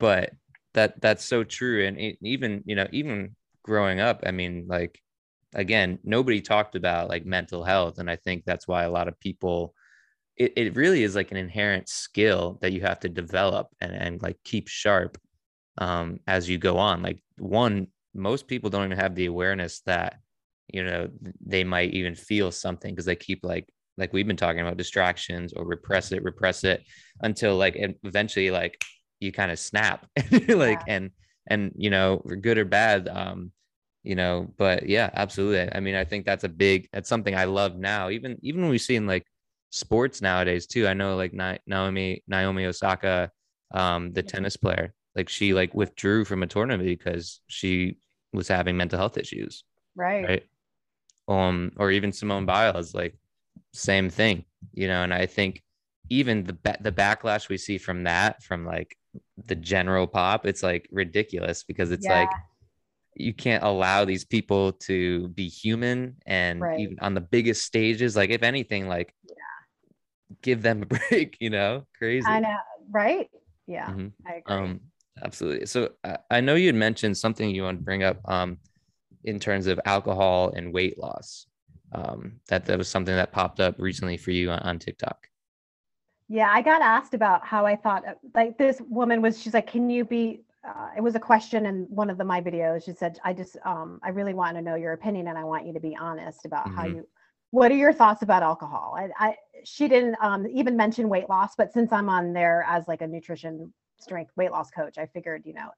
but 0.00 0.32
that 0.72 1.00
that's 1.00 1.24
so 1.24 1.44
true. 1.44 1.86
And 1.86 1.98
it, 2.00 2.18
even 2.22 2.62
you 2.64 2.74
know 2.74 2.88
even 2.90 3.36
growing 3.62 4.00
up, 4.00 4.22
I 4.26 4.30
mean, 4.30 4.66
like 4.66 5.00
again, 5.54 5.98
nobody 6.02 6.40
talked 6.40 6.74
about 6.74 7.10
like 7.10 7.26
mental 7.26 7.62
health, 7.62 7.98
and 7.98 8.10
I 8.10 8.16
think 8.16 8.44
that's 8.44 8.66
why 8.66 8.84
a 8.84 8.90
lot 8.90 9.08
of 9.08 9.20
people. 9.20 9.74
It, 10.36 10.52
it 10.56 10.74
really 10.74 11.04
is 11.04 11.14
like 11.14 11.30
an 11.30 11.36
inherent 11.36 11.88
skill 11.88 12.58
that 12.60 12.72
you 12.72 12.80
have 12.80 12.98
to 13.00 13.08
develop 13.08 13.68
and, 13.80 13.94
and 13.94 14.20
like 14.20 14.36
keep 14.42 14.66
sharp 14.66 15.16
um, 15.78 16.20
as 16.26 16.48
you 16.48 16.58
go 16.58 16.78
on. 16.78 17.02
Like 17.02 17.22
one, 17.38 17.88
most 18.14 18.46
people 18.46 18.70
don't 18.70 18.84
even 18.86 18.98
have 18.98 19.14
the 19.14 19.26
awareness 19.26 19.80
that 19.86 20.20
you 20.72 20.82
know 20.84 21.08
they 21.44 21.64
might 21.64 21.92
even 21.92 22.14
feel 22.14 22.50
something 22.50 22.92
because 22.92 23.04
they 23.04 23.16
keep 23.16 23.40
like 23.44 23.68
like 23.96 24.12
we've 24.12 24.26
been 24.26 24.36
talking 24.36 24.60
about 24.60 24.76
distractions 24.76 25.52
or 25.52 25.64
repress 25.64 26.10
it, 26.12 26.22
repress 26.22 26.64
it 26.64 26.82
until 27.20 27.56
like 27.56 27.76
eventually 28.02 28.50
like 28.50 28.82
you 29.20 29.30
kind 29.30 29.50
of 29.50 29.58
snap 29.58 30.06
like 30.48 30.80
yeah. 30.86 30.94
and 30.94 31.10
and 31.46 31.72
you 31.76 31.90
know 31.90 32.18
good 32.40 32.58
or 32.58 32.64
bad 32.64 33.08
um 33.08 33.52
you 34.02 34.14
know 34.14 34.52
but 34.56 34.88
yeah 34.88 35.10
absolutely 35.14 35.72
i 35.74 35.80
mean 35.80 35.94
i 35.94 36.04
think 36.04 36.24
that's 36.24 36.44
a 36.44 36.48
big 36.48 36.88
that's 36.92 37.08
something 37.08 37.34
i 37.34 37.44
love 37.44 37.76
now 37.76 38.10
even 38.10 38.36
even 38.42 38.62
when 38.62 38.70
we 38.70 38.78
see 38.78 38.96
in 38.96 39.06
like 39.06 39.26
sports 39.70 40.20
nowadays 40.20 40.66
too 40.66 40.86
i 40.86 40.94
know 40.94 41.16
like 41.16 41.32
naomi 41.66 42.22
naomi 42.26 42.66
osaka 42.66 43.30
um 43.72 44.12
the 44.12 44.22
tennis 44.22 44.56
player 44.56 44.92
like 45.16 45.28
she 45.28 45.54
like 45.54 45.74
withdrew 45.74 46.24
from 46.24 46.42
a 46.42 46.46
tournament 46.46 46.88
because 46.88 47.40
she 47.46 47.98
was 48.32 48.48
having 48.48 48.76
mental 48.76 48.98
health 48.98 49.16
issues. 49.16 49.64
Right. 49.94 50.24
Right. 50.24 50.42
Um, 51.28 51.72
or 51.76 51.90
even 51.90 52.12
Simone 52.12 52.46
Biles, 52.46 52.94
like 52.94 53.14
same 53.72 54.10
thing, 54.10 54.44
you 54.72 54.88
know. 54.88 55.02
And 55.02 55.14
I 55.14 55.26
think 55.26 55.62
even 56.10 56.44
the 56.44 56.52
ba- 56.52 56.78
the 56.80 56.92
backlash 56.92 57.48
we 57.48 57.56
see 57.56 57.78
from 57.78 58.04
that, 58.04 58.42
from 58.42 58.66
like 58.66 58.96
the 59.46 59.54
general 59.54 60.06
pop, 60.06 60.46
it's 60.46 60.62
like 60.62 60.88
ridiculous 60.90 61.64
because 61.64 61.90
it's 61.90 62.04
yeah. 62.04 62.20
like 62.20 62.30
you 63.14 63.32
can't 63.32 63.62
allow 63.62 64.04
these 64.04 64.24
people 64.24 64.72
to 64.72 65.28
be 65.28 65.48
human 65.48 66.16
and 66.26 66.60
right. 66.60 66.80
even 66.80 66.98
on 67.00 67.14
the 67.14 67.20
biggest 67.20 67.64
stages. 67.64 68.16
Like 68.16 68.30
if 68.30 68.42
anything, 68.42 68.88
like 68.88 69.14
yeah. 69.28 69.34
give 70.42 70.62
them 70.62 70.82
a 70.82 70.86
break, 71.08 71.36
you 71.40 71.50
know, 71.50 71.86
crazy. 71.96 72.26
I 72.26 72.40
know, 72.40 72.56
right? 72.90 73.30
Yeah, 73.66 73.86
mm-hmm. 73.86 74.08
I 74.26 74.34
agree. 74.34 74.56
Um, 74.56 74.80
absolutely. 75.22 75.66
So 75.66 75.90
I 76.30 76.40
know 76.40 76.54
you 76.54 76.66
had 76.66 76.74
mentioned 76.74 77.16
something 77.16 77.50
you 77.50 77.62
want 77.62 77.78
to 77.78 77.84
bring 77.84 78.02
up 78.02 78.18
um, 78.26 78.58
in 79.24 79.38
terms 79.38 79.66
of 79.66 79.80
alcohol 79.84 80.52
and 80.54 80.72
weight 80.72 80.98
loss. 80.98 81.46
Um, 81.92 82.40
that 82.48 82.66
that 82.66 82.78
was 82.78 82.88
something 82.88 83.14
that 83.14 83.30
popped 83.30 83.60
up 83.60 83.76
recently 83.78 84.16
for 84.16 84.32
you 84.32 84.50
on, 84.50 84.58
on 84.60 84.78
TikTok. 84.78 85.28
Yeah, 86.28 86.50
I 86.50 86.62
got 86.62 86.82
asked 86.82 87.14
about 87.14 87.46
how 87.46 87.66
I 87.66 87.76
thought 87.76 88.02
like 88.34 88.58
this 88.58 88.80
woman 88.88 89.22
was. 89.22 89.40
She's 89.40 89.54
like, 89.54 89.68
"Can 89.68 89.88
you 89.90 90.04
be?" 90.04 90.42
Uh, 90.66 90.88
it 90.96 91.02
was 91.02 91.14
a 91.14 91.20
question 91.20 91.66
in 91.66 91.86
one 91.90 92.10
of 92.10 92.18
the 92.18 92.24
my 92.24 92.40
videos. 92.40 92.84
She 92.84 92.92
said, 92.92 93.18
"I 93.24 93.32
just, 93.32 93.56
um, 93.64 94.00
I 94.02 94.08
really 94.08 94.34
want 94.34 94.56
to 94.56 94.62
know 94.62 94.74
your 94.74 94.92
opinion, 94.92 95.28
and 95.28 95.38
I 95.38 95.44
want 95.44 95.66
you 95.66 95.72
to 95.74 95.80
be 95.80 95.94
honest 95.94 96.44
about 96.46 96.66
mm-hmm. 96.66 96.76
how 96.76 96.86
you." 96.86 97.08
What 97.50 97.70
are 97.70 97.76
your 97.76 97.92
thoughts 97.92 98.22
about 98.22 98.42
alcohol? 98.42 98.96
I, 98.98 99.28
I 99.28 99.36
she 99.62 99.86
didn't 99.86 100.16
um, 100.20 100.46
even 100.52 100.76
mention 100.76 101.08
weight 101.08 101.28
loss, 101.28 101.54
but 101.56 101.72
since 101.72 101.92
I'm 101.92 102.08
on 102.08 102.32
there 102.32 102.66
as 102.68 102.88
like 102.88 103.02
a 103.02 103.06
nutrition 103.06 103.72
strength 104.00 104.32
weight 104.36 104.50
loss 104.50 104.70
coach. 104.70 104.98
I 104.98 105.06
figured, 105.06 105.42
you 105.44 105.54
know, 105.54 105.70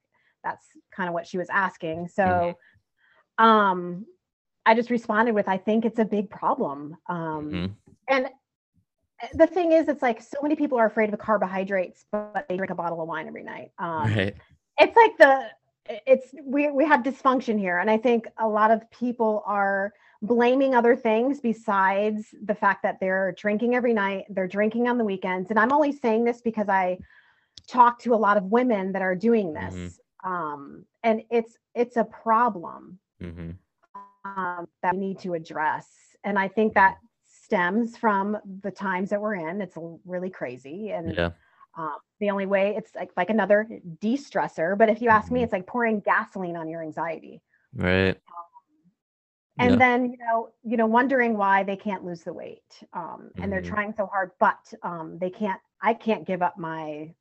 that's 0.42 0.64
kind 0.94 1.09
of 1.09 1.14
what 1.14 1.26
she 1.26 1.38
was 1.38 1.48
asking. 1.50 2.09
So 2.09 2.22
mm-hmm. 2.22 3.44
um 3.44 4.07
I 4.64 4.74
just 4.74 4.90
responded 4.90 5.35
with 5.35 5.48
I 5.48 5.59
think 5.59 5.85
it's 5.85 5.98
a 5.98 6.05
big 6.05 6.31
problem. 6.31 6.96
Um 7.09 7.50
mm-hmm. 7.50 7.72
and 8.09 8.29
the 9.35 9.46
thing 9.46 9.72
is 9.72 9.88
it's 9.88 10.02
like 10.02 10.20
so 10.20 10.38
many 10.42 10.57
people 10.57 10.79
are 10.79 10.87
afraid 10.87 11.12
of 11.12 11.18
carbohydrates 11.18 12.05
but 12.12 12.46
they 12.48 12.57
drink 12.57 12.70
a 12.70 12.74
bottle 12.74 13.00
of 13.00 13.09
wine 13.09 13.26
every 13.26 13.42
night. 13.42 13.70
Um 13.79 14.14
right. 14.14 14.35
it's 14.79 14.96
like 14.96 15.16
the 15.18 15.46
it's 16.07 16.35
we 16.44 16.70
we 16.70 16.85
have 16.85 17.02
dysfunction 17.02 17.59
here 17.59 17.79
and 17.79 17.90
I 17.90 17.96
think 17.96 18.26
a 18.38 18.48
lot 18.48 18.70
of 18.70 18.88
people 18.90 19.42
are 19.46 19.92
blaming 20.22 20.74
other 20.74 20.96
things 20.96 21.40
besides 21.40 22.35
the 22.44 22.55
fact 22.55 22.83
that 22.83 22.98
they're 23.00 23.33
drinking 23.33 23.74
every 23.74 23.92
night, 23.92 24.24
they're 24.31 24.48
drinking 24.48 24.88
on 24.88 24.98
the 24.98 25.05
weekends. 25.05 25.50
And 25.50 25.59
I'm 25.59 25.72
only 25.72 25.92
saying 25.92 26.24
this 26.24 26.40
because 26.40 26.68
I 26.68 26.98
talk 27.69 28.01
to 28.01 28.14
a 28.14 28.16
lot 28.16 28.37
of 28.37 28.45
women 28.45 28.92
that 28.92 29.03
are 29.03 29.14
doing 29.14 29.53
this 29.53 29.75
mm-hmm. 29.75 30.33
um, 30.33 30.85
and 31.03 31.23
it's 31.31 31.57
it's 31.75 31.97
a 31.97 32.05
problem 32.05 32.99
mm-hmm. 33.23 33.51
um, 34.25 34.66
that 34.83 34.95
we 34.95 35.01
need 35.01 35.19
to 35.19 35.35
address 35.35 35.88
and 36.25 36.38
i 36.38 36.49
think 36.49 36.75
that 36.75 36.97
stems 37.25 37.97
from 37.97 38.37
the 38.62 38.71
times 38.71 39.11
that 39.11 39.21
we're 39.21 39.35
in 39.35 39.61
it's 39.61 39.77
really 40.05 40.31
crazy 40.31 40.90
and 40.90 41.14
yeah. 41.14 41.31
um, 41.79 41.97
the 42.21 42.31
only 42.31 42.47
way 42.47 42.75
it's 42.77 42.95
like 42.95 43.11
like 43.16 43.31
another 43.31 43.69
de-stressor 44.01 44.77
but 44.77 44.88
if 44.88 45.01
you 45.01 45.09
ask 45.09 45.27
mm-hmm. 45.27 45.35
me 45.35 45.42
it's 45.42 45.53
like 45.53 45.66
pouring 45.66 46.01
gasoline 46.01 46.57
on 46.57 46.69
your 46.69 46.83
anxiety 46.83 47.40
right 47.75 48.19
and 49.59 49.73
yeah. 49.73 49.77
then 49.77 50.11
you 50.11 50.19
know 50.19 50.49
you 50.64 50.77
know 50.77 50.87
wondering 50.87 51.37
why 51.37 51.62
they 51.62 51.77
can't 51.77 52.05
lose 52.05 52.21
the 52.21 52.33
weight 52.33 52.83
um, 52.92 53.31
and 53.37 53.51
they're 53.51 53.61
mm-hmm. 53.61 53.75
trying 53.75 53.95
so 53.97 54.07
hard 54.07 54.31
but 54.38 54.59
um, 54.83 55.19
they 55.21 55.31
can't 55.31 55.61
i 55.83 55.95
can't 55.95 56.27
give 56.27 56.42
up 56.42 56.59
my 56.59 57.12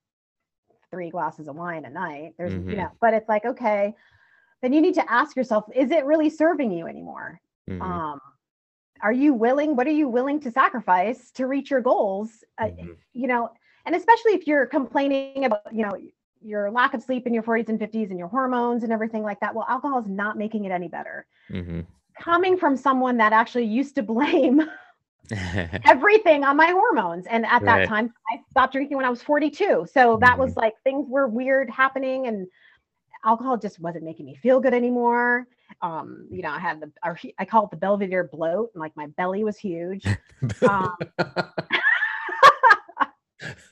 three 0.96 1.10
glasses 1.10 1.50
of 1.50 1.58
wine 1.58 1.84
a 1.84 1.90
night. 1.90 2.36
There's, 2.38 2.54
mm-hmm. 2.54 2.70
you 2.70 2.78
know, 2.78 2.92
but 3.02 3.14
it's 3.14 3.28
like, 3.28 3.44
okay, 3.44 3.94
then 4.62 4.72
you 4.72 4.80
need 4.80 4.94
to 4.94 5.12
ask 5.12 5.36
yourself, 5.36 5.66
is 5.76 5.92
it 5.92 6.06
really 6.06 6.30
serving 6.30 6.72
you 6.72 6.88
anymore? 6.88 7.42
Mm-hmm. 7.70 7.82
Um, 7.82 8.22
are 9.02 9.12
you 9.12 9.34
willing, 9.34 9.76
what 9.76 9.88
are 9.88 9.92
you 9.92 10.08
willing 10.08 10.40
to 10.40 10.52
sacrifice 10.52 11.32
to 11.32 11.48
reach 11.48 11.70
your 11.70 11.82
goals? 11.82 12.46
Uh, 12.58 12.68
mm-hmm. 12.68 12.92
Uh, 12.92 12.94
you 13.12 13.28
know, 13.28 13.50
and 13.86 13.94
especially 13.94 14.32
if 14.32 14.48
you're 14.48 14.66
complaining 14.66 15.44
about, 15.44 15.62
you 15.74 15.84
know, 15.84 15.98
your 16.42 16.72
lack 16.72 16.94
of 16.94 17.04
sleep 17.04 17.28
in 17.28 17.34
your 17.34 17.44
40s 17.44 17.68
and 17.68 17.78
50s 17.78 18.10
and 18.10 18.18
your 18.18 18.30
hormones 18.30 18.84
and 18.84 18.94
everything 18.94 19.22
like 19.22 19.42
that. 19.42 19.54
Well, 19.54 19.66
alcohol 19.68 20.00
is 20.00 20.08
not 20.08 20.38
making 20.38 20.64
it 20.64 20.72
any 20.72 20.88
better. 20.88 21.26
Mm-hmm. 21.52 21.82
Coming 22.18 22.58
from 22.58 22.78
someone 22.78 23.18
that 23.18 23.34
actually 23.34 23.66
used 23.66 23.96
to 23.96 24.04
blame 24.14 24.62
everything 25.86 26.44
on 26.44 26.58
my 26.58 26.68
hormones. 26.68 27.26
And 27.28 27.46
at 27.46 27.62
right. 27.62 27.80
that 27.82 27.88
time, 27.88 28.14
I 28.32 28.42
stopped 28.50 28.74
drinking 28.74 28.98
when 28.98 29.06
I 29.06 29.10
was 29.10 29.22
42. 29.22 29.88
So 29.92 30.18
that 30.22 30.32
mm-hmm. 30.32 30.42
was 30.42 30.56
like 30.56 30.74
things 30.84 31.08
were 31.10 31.28
weird 31.28 31.70
happening, 31.70 32.28
and 32.28 32.48
alcohol 33.26 33.58
just 33.58 33.80
wasn't 33.80 34.04
making 34.04 34.26
me 34.26 34.36
feel 34.36 34.60
good 34.60 34.74
anymore. 34.74 35.48
Um, 35.82 36.28
you 36.32 36.42
know, 36.42 36.52
I 36.52 36.60
had 36.60 36.80
the, 36.80 36.92
I 37.38 37.46
call 37.46 37.66
it 37.66 37.72
the 37.72 37.78
Belvedere 37.78 38.24
bloat, 38.24 38.72
and 38.74 38.82
like 38.82 38.96
my 38.96 39.08
belly 39.08 39.44
was 39.44 39.58
huge. 39.58 40.06
Um, 40.70 40.96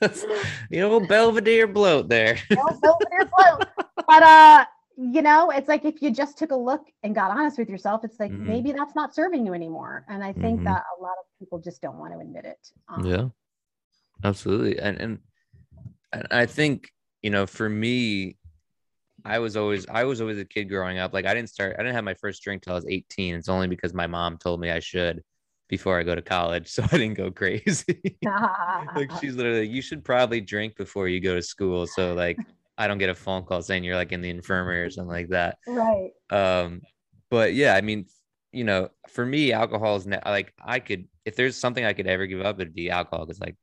the 0.70 0.82
old 0.82 1.08
Belvedere 1.08 1.66
bloat 1.66 2.08
there. 2.08 2.38
Belvedere 2.50 3.30
bloat. 3.36 3.68
But 4.06 4.22
uh, 4.22 4.64
you 4.96 5.22
know, 5.22 5.50
it's 5.50 5.68
like 5.68 5.84
if 5.84 6.02
you 6.02 6.10
just 6.10 6.38
took 6.38 6.50
a 6.50 6.56
look 6.56 6.82
and 7.02 7.14
got 7.14 7.30
honest 7.30 7.58
with 7.58 7.68
yourself, 7.68 8.04
it's 8.04 8.20
like 8.20 8.30
mm-hmm. 8.30 8.46
maybe 8.46 8.72
that's 8.72 8.94
not 8.94 9.14
serving 9.14 9.44
you 9.44 9.54
anymore. 9.54 10.04
And 10.08 10.22
I 10.22 10.32
think 10.32 10.56
mm-hmm. 10.56 10.64
that 10.64 10.84
a 10.98 11.02
lot 11.02 11.14
of 11.18 11.24
people 11.38 11.58
just 11.58 11.82
don't 11.82 11.98
want 11.98 12.12
to 12.12 12.18
admit 12.20 12.44
it. 12.44 12.68
Um, 12.88 13.04
yeah, 13.04 13.28
absolutely. 14.22 14.78
And, 14.78 14.98
and 15.00 15.18
and 16.12 16.26
I 16.30 16.46
think 16.46 16.90
you 17.22 17.30
know, 17.30 17.46
for 17.46 17.68
me, 17.68 18.36
I 19.24 19.38
was 19.38 19.56
always 19.56 19.86
I 19.88 20.04
was 20.04 20.20
always 20.20 20.38
a 20.38 20.44
kid 20.44 20.68
growing 20.68 20.98
up. 20.98 21.12
Like 21.12 21.26
I 21.26 21.34
didn't 21.34 21.48
start 21.48 21.76
I 21.78 21.82
didn't 21.82 21.94
have 21.94 22.04
my 22.04 22.14
first 22.14 22.42
drink 22.42 22.62
till 22.62 22.74
I 22.74 22.76
was 22.76 22.86
18. 22.86 23.34
It's 23.34 23.48
only 23.48 23.66
because 23.66 23.94
my 23.94 24.06
mom 24.06 24.36
told 24.36 24.60
me 24.60 24.70
I 24.70 24.80
should 24.80 25.22
before 25.68 25.98
I 25.98 26.02
go 26.02 26.14
to 26.14 26.22
college, 26.22 26.68
so 26.70 26.82
I 26.84 26.98
didn't 26.98 27.14
go 27.14 27.30
crazy. 27.30 28.18
like 28.94 29.10
she's 29.20 29.34
literally, 29.34 29.66
you 29.66 29.82
should 29.82 30.04
probably 30.04 30.40
drink 30.40 30.76
before 30.76 31.08
you 31.08 31.20
go 31.20 31.34
to 31.34 31.42
school. 31.42 31.86
So 31.86 32.14
like 32.14 32.38
I 32.76 32.88
don't 32.88 32.98
get 32.98 33.10
a 33.10 33.14
phone 33.14 33.44
call 33.44 33.62
saying 33.62 33.84
you're 33.84 33.96
like 33.96 34.12
in 34.12 34.20
the 34.20 34.30
infirmary 34.30 34.82
or 34.82 34.90
something 34.90 35.12
like 35.12 35.28
that. 35.28 35.58
Right. 35.66 36.10
Um, 36.30 36.82
but 37.30 37.54
yeah, 37.54 37.74
I 37.74 37.80
mean, 37.80 38.06
you 38.52 38.64
know, 38.64 38.88
for 39.08 39.24
me, 39.24 39.52
alcohol 39.52 39.96
is 39.96 40.06
ne- 40.06 40.20
like 40.24 40.52
I 40.64 40.78
could 40.80 41.08
if 41.24 41.36
there's 41.36 41.56
something 41.56 41.84
I 41.84 41.92
could 41.92 42.06
ever 42.06 42.26
give 42.26 42.40
up, 42.40 42.60
it'd 42.60 42.74
be 42.74 42.90
alcohol 42.90 43.26
because 43.26 43.40
like 43.40 43.56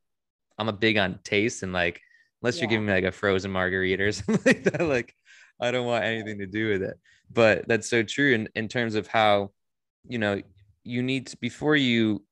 I'm 0.57 0.69
a 0.69 0.73
big 0.73 0.97
on 0.97 1.19
taste 1.23 1.63
and 1.63 1.73
like 1.73 2.01
unless 2.41 2.55
yeah. 2.55 2.61
you're 2.61 2.69
giving 2.69 2.85
me 2.85 2.93
like 2.93 3.03
a 3.03 3.11
frozen 3.11 3.51
margarita 3.51 4.03
or 4.03 4.11
something 4.11 4.41
like 4.45 4.63
that, 4.63 4.81
like 4.81 5.13
I 5.59 5.71
don't 5.71 5.85
want 5.85 6.05
anything 6.05 6.39
to 6.39 6.47
do 6.47 6.69
with 6.69 6.83
it. 6.83 6.97
But 7.31 7.67
that's 7.67 7.89
so 7.89 8.03
true 8.03 8.33
in, 8.33 8.49
in 8.55 8.67
terms 8.67 8.95
of 8.95 9.07
how, 9.07 9.51
you 10.07 10.17
know, 10.17 10.41
you 10.83 11.03
need 11.03 11.27
to 11.27 11.37
before 11.37 11.75
you 11.75 12.23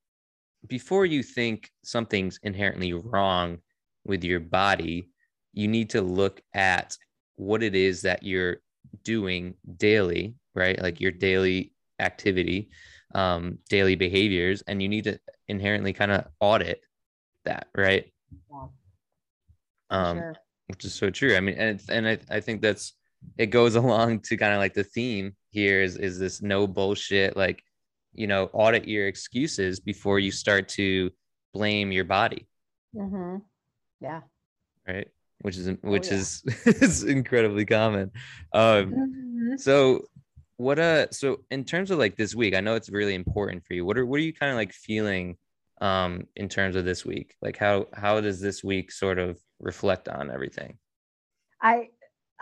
before 0.66 1.06
you 1.06 1.22
think 1.22 1.70
something's 1.84 2.38
inherently 2.42 2.92
wrong 2.92 3.58
with 4.04 4.24
your 4.24 4.40
body, 4.40 5.08
you 5.52 5.68
need 5.68 5.90
to 5.90 6.02
look 6.02 6.40
at 6.54 6.96
what 7.36 7.62
it 7.62 7.74
is 7.74 8.02
that 8.02 8.22
you're 8.22 8.58
doing 9.04 9.54
daily, 9.76 10.34
right? 10.54 10.80
Like 10.80 11.00
your 11.00 11.10
daily 11.10 11.72
activity, 11.98 12.70
um, 13.14 13.58
daily 13.68 13.96
behaviors, 13.96 14.62
and 14.66 14.82
you 14.82 14.88
need 14.88 15.04
to 15.04 15.18
inherently 15.48 15.92
kind 15.92 16.12
of 16.12 16.26
audit 16.40 16.80
that, 17.44 17.68
right? 17.76 18.12
Yeah. 18.50 18.66
Um, 19.90 20.18
sure. 20.18 20.36
which 20.68 20.84
is 20.84 20.94
so 20.94 21.10
true. 21.10 21.36
I 21.36 21.40
mean, 21.40 21.56
and 21.56 21.82
and 21.88 22.06
I, 22.06 22.18
I 22.30 22.40
think 22.40 22.62
that's 22.62 22.92
it 23.38 23.46
goes 23.46 23.74
along 23.76 24.20
to 24.20 24.36
kind 24.36 24.52
of 24.52 24.58
like 24.58 24.74
the 24.74 24.84
theme 24.84 25.34
here 25.50 25.82
is 25.82 25.96
is 25.96 26.18
this 26.18 26.42
no 26.42 26.66
bullshit 26.66 27.36
like 27.36 27.62
you 28.12 28.26
know 28.26 28.50
audit 28.52 28.86
your 28.86 29.06
excuses 29.06 29.80
before 29.80 30.18
you 30.18 30.30
start 30.30 30.68
to 30.68 31.10
blame 31.52 31.92
your 31.92 32.04
body 32.04 32.46
mm-hmm. 32.94 33.36
yeah 34.00 34.20
right 34.86 35.08
which 35.42 35.56
is 35.56 35.68
which 35.82 36.08
oh, 36.08 36.14
yeah. 36.14 36.20
is 36.20 36.42
is 36.66 37.04
incredibly 37.04 37.64
common 37.64 38.10
um 38.52 38.92
mm-hmm. 38.92 39.56
so 39.56 40.04
what 40.56 40.78
uh 40.78 41.10
so 41.10 41.40
in 41.50 41.64
terms 41.64 41.90
of 41.90 41.98
like 41.98 42.16
this 42.16 42.34
week 42.34 42.54
i 42.54 42.60
know 42.60 42.74
it's 42.74 42.90
really 42.90 43.14
important 43.14 43.64
for 43.64 43.74
you 43.74 43.84
what 43.84 43.96
are 43.96 44.06
what 44.06 44.18
are 44.18 44.22
you 44.22 44.32
kind 44.32 44.50
of 44.50 44.56
like 44.56 44.72
feeling 44.72 45.36
um 45.80 46.26
in 46.36 46.48
terms 46.48 46.76
of 46.76 46.84
this 46.84 47.04
week 47.04 47.34
like 47.40 47.56
how 47.56 47.86
how 47.94 48.20
does 48.20 48.40
this 48.40 48.62
week 48.62 48.92
sort 48.92 49.18
of 49.18 49.38
reflect 49.58 50.08
on 50.08 50.30
everything 50.30 50.76
i 51.62 51.88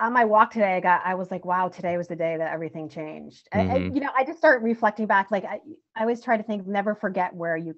on 0.00 0.12
my 0.12 0.24
walk 0.24 0.50
today 0.50 0.74
i 0.76 0.80
got 0.80 1.00
i 1.04 1.14
was 1.14 1.30
like 1.30 1.44
wow 1.44 1.68
today 1.68 1.96
was 1.96 2.08
the 2.08 2.16
day 2.16 2.36
that 2.36 2.52
everything 2.52 2.88
changed 2.88 3.48
mm-hmm. 3.54 3.70
I, 3.70 3.74
I, 3.74 3.78
mm-hmm. 3.78 3.94
you 3.94 4.00
know 4.00 4.10
i 4.16 4.24
just 4.24 4.38
start 4.38 4.62
reflecting 4.62 5.06
back 5.06 5.30
like 5.30 5.44
I, 5.44 5.60
I 5.94 6.00
always 6.00 6.20
try 6.20 6.36
to 6.36 6.42
think 6.42 6.66
never 6.66 6.96
forget 6.96 7.34
where 7.34 7.56
you 7.56 7.76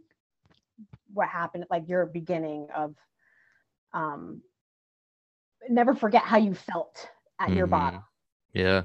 what 1.12 1.28
happened 1.28 1.66
like 1.70 1.88
your 1.88 2.06
beginning 2.06 2.68
of 2.74 2.94
um 3.92 4.40
never 5.70 5.94
forget 5.94 6.22
how 6.22 6.36
you 6.36 6.54
felt 6.54 7.08
at 7.38 7.48
mm-hmm. 7.48 7.58
your 7.58 7.66
bottom 7.66 8.02
yeah 8.52 8.82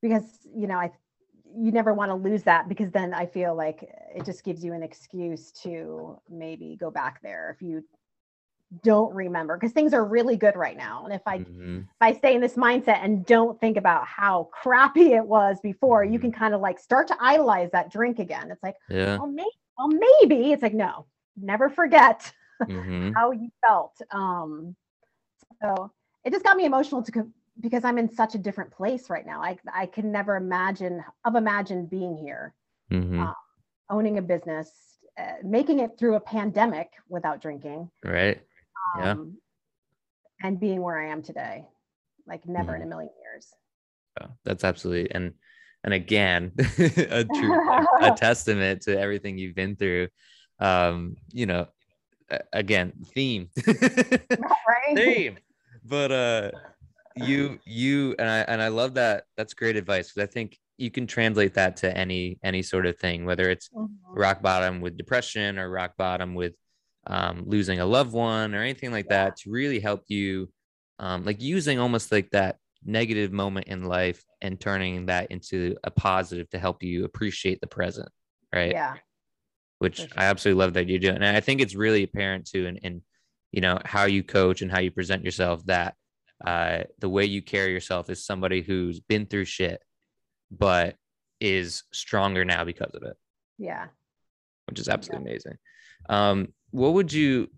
because 0.00 0.24
you 0.56 0.66
know 0.66 0.76
i 0.76 0.90
you 1.56 1.70
never 1.70 1.94
want 1.94 2.10
to 2.10 2.14
lose 2.14 2.42
that 2.42 2.68
because 2.68 2.90
then 2.90 3.12
i 3.14 3.26
feel 3.26 3.54
like 3.54 3.82
it 4.14 4.24
just 4.24 4.44
gives 4.44 4.64
you 4.64 4.72
an 4.72 4.82
excuse 4.82 5.52
to 5.52 6.18
maybe 6.28 6.76
go 6.78 6.90
back 6.90 7.20
there 7.22 7.54
if 7.54 7.62
you 7.62 7.82
don't 8.82 9.14
remember 9.14 9.56
because 9.56 9.72
things 9.72 9.92
are 9.92 10.04
really 10.04 10.36
good 10.36 10.56
right 10.56 10.76
now 10.76 11.04
and 11.04 11.14
if 11.14 11.22
i 11.26 11.38
mm-hmm. 11.38 11.78
if 11.78 11.96
i 12.00 12.12
stay 12.12 12.34
in 12.34 12.40
this 12.40 12.54
mindset 12.54 13.04
and 13.04 13.24
don't 13.26 13.60
think 13.60 13.76
about 13.76 14.06
how 14.06 14.48
crappy 14.52 15.12
it 15.12 15.24
was 15.24 15.58
before 15.62 16.02
you 16.04 16.18
can 16.18 16.30
mm-hmm. 16.30 16.38
kind 16.38 16.54
of 16.54 16.60
like 16.60 16.78
start 16.78 17.06
to 17.06 17.16
idolize 17.20 17.70
that 17.70 17.92
drink 17.92 18.18
again 18.18 18.50
it's 18.50 18.62
like 18.62 18.74
yeah 18.88 19.16
well, 19.18 19.28
maybe, 19.28 19.48
well 19.78 19.88
maybe 19.88 20.52
it's 20.52 20.62
like 20.62 20.74
no 20.74 21.06
never 21.36 21.68
forget 21.70 22.32
mm-hmm. 22.62 23.12
how 23.14 23.30
you 23.30 23.48
felt 23.64 23.94
um 24.10 24.74
so 25.62 25.92
it 26.24 26.32
just 26.32 26.44
got 26.44 26.56
me 26.56 26.64
emotional 26.64 27.02
to 27.02 27.26
because 27.60 27.84
i'm 27.84 27.98
in 27.98 28.10
such 28.10 28.34
a 28.34 28.38
different 28.38 28.70
place 28.70 29.10
right 29.10 29.26
now 29.26 29.42
i 29.42 29.56
i 29.72 29.86
can 29.86 30.10
never 30.10 30.36
imagine 30.36 31.02
of 31.24 31.34
imagine 31.34 31.86
being 31.86 32.16
here 32.16 32.54
mm-hmm. 32.90 33.22
uh, 33.22 33.32
owning 33.90 34.18
a 34.18 34.22
business 34.22 34.70
uh, 35.18 35.34
making 35.44 35.78
it 35.78 35.92
through 35.98 36.16
a 36.16 36.20
pandemic 36.20 36.88
without 37.08 37.40
drinking 37.40 37.88
right 38.04 38.40
yeah. 38.98 39.12
Um, 39.12 39.38
and 40.42 40.60
being 40.60 40.82
where 40.82 40.98
I 40.98 41.10
am 41.10 41.22
today, 41.22 41.64
like 42.26 42.46
never 42.46 42.72
mm-hmm. 42.72 42.82
in 42.82 42.88
a 42.88 42.90
million 42.90 43.12
years. 43.22 43.48
Oh, 44.20 44.28
that's 44.44 44.64
absolutely 44.64 45.10
and 45.10 45.32
and 45.82 45.92
again 45.92 46.52
a 46.78 47.24
true 47.24 47.82
a 48.00 48.12
testament 48.16 48.82
to 48.82 48.98
everything 48.98 49.38
you've 49.38 49.54
been 49.54 49.76
through. 49.76 50.08
Um, 50.60 51.16
you 51.32 51.46
know, 51.46 51.66
again, 52.52 52.92
theme. 53.14 53.48
right? 53.66 54.94
theme. 54.94 55.38
But 55.84 56.12
uh 56.12 56.50
you 57.16 57.58
you 57.64 58.14
and 58.18 58.28
I 58.28 58.38
and 58.38 58.60
I 58.60 58.68
love 58.68 58.94
that 58.94 59.24
that's 59.36 59.54
great 59.54 59.76
advice 59.76 60.12
because 60.12 60.28
I 60.28 60.32
think 60.32 60.58
you 60.78 60.90
can 60.90 61.06
translate 61.06 61.54
that 61.54 61.76
to 61.78 61.96
any 61.96 62.38
any 62.42 62.62
sort 62.62 62.86
of 62.86 62.98
thing, 62.98 63.24
whether 63.24 63.50
it's 63.50 63.68
mm-hmm. 63.68 63.92
rock 64.08 64.42
bottom 64.42 64.80
with 64.80 64.96
depression 64.96 65.58
or 65.58 65.70
rock 65.70 65.96
bottom 65.96 66.34
with 66.34 66.54
um, 67.06 67.44
losing 67.46 67.80
a 67.80 67.86
loved 67.86 68.12
one 68.12 68.54
or 68.54 68.62
anything 68.62 68.90
like 68.90 69.06
yeah. 69.10 69.24
that 69.24 69.36
to 69.38 69.50
really 69.50 69.78
help 69.78 70.02
you 70.08 70.48
um, 70.98 71.24
like 71.24 71.42
using 71.42 71.78
almost 71.78 72.10
like 72.10 72.30
that 72.30 72.56
negative 72.84 73.32
moment 73.32 73.66
in 73.66 73.84
life 73.84 74.22
and 74.42 74.60
turning 74.60 75.06
that 75.06 75.30
into 75.30 75.76
a 75.84 75.90
positive 75.90 76.48
to 76.50 76.58
help 76.58 76.82
you 76.82 77.04
appreciate 77.04 77.60
the 77.60 77.66
present 77.66 78.08
right 78.54 78.72
yeah 78.72 78.94
which 79.78 79.96
sure. 79.96 80.08
i 80.16 80.24
absolutely 80.24 80.62
love 80.62 80.74
that 80.74 80.88
you're 80.88 80.98
doing 80.98 81.16
and 81.16 81.24
i 81.24 81.40
think 81.40 81.60
it's 81.60 81.74
really 81.74 82.02
apparent 82.02 82.46
too 82.46 82.66
in, 82.66 82.76
in 82.78 83.02
you 83.54 83.60
know 83.60 83.78
how 83.84 84.04
you 84.04 84.24
coach 84.24 84.62
and 84.62 84.70
how 84.70 84.80
you 84.80 84.90
present 84.90 85.24
yourself 85.24 85.64
that 85.66 85.94
uh, 86.44 86.82
the 86.98 87.08
way 87.08 87.24
you 87.24 87.40
carry 87.40 87.72
yourself 87.72 88.10
is 88.10 88.26
somebody 88.26 88.60
who's 88.60 89.00
been 89.00 89.26
through 89.26 89.44
shit 89.44 89.80
but 90.50 90.96
is 91.40 91.84
stronger 91.92 92.44
now 92.44 92.64
because 92.64 92.90
of 92.94 93.02
it. 93.02 93.16
Yeah. 93.58 93.86
Which 94.66 94.78
is 94.78 94.88
absolutely 94.88 95.26
yeah. 95.26 95.30
amazing. 95.30 95.58
Um 96.08 96.48
what 96.70 96.94
would 96.94 97.12
you 97.12 97.48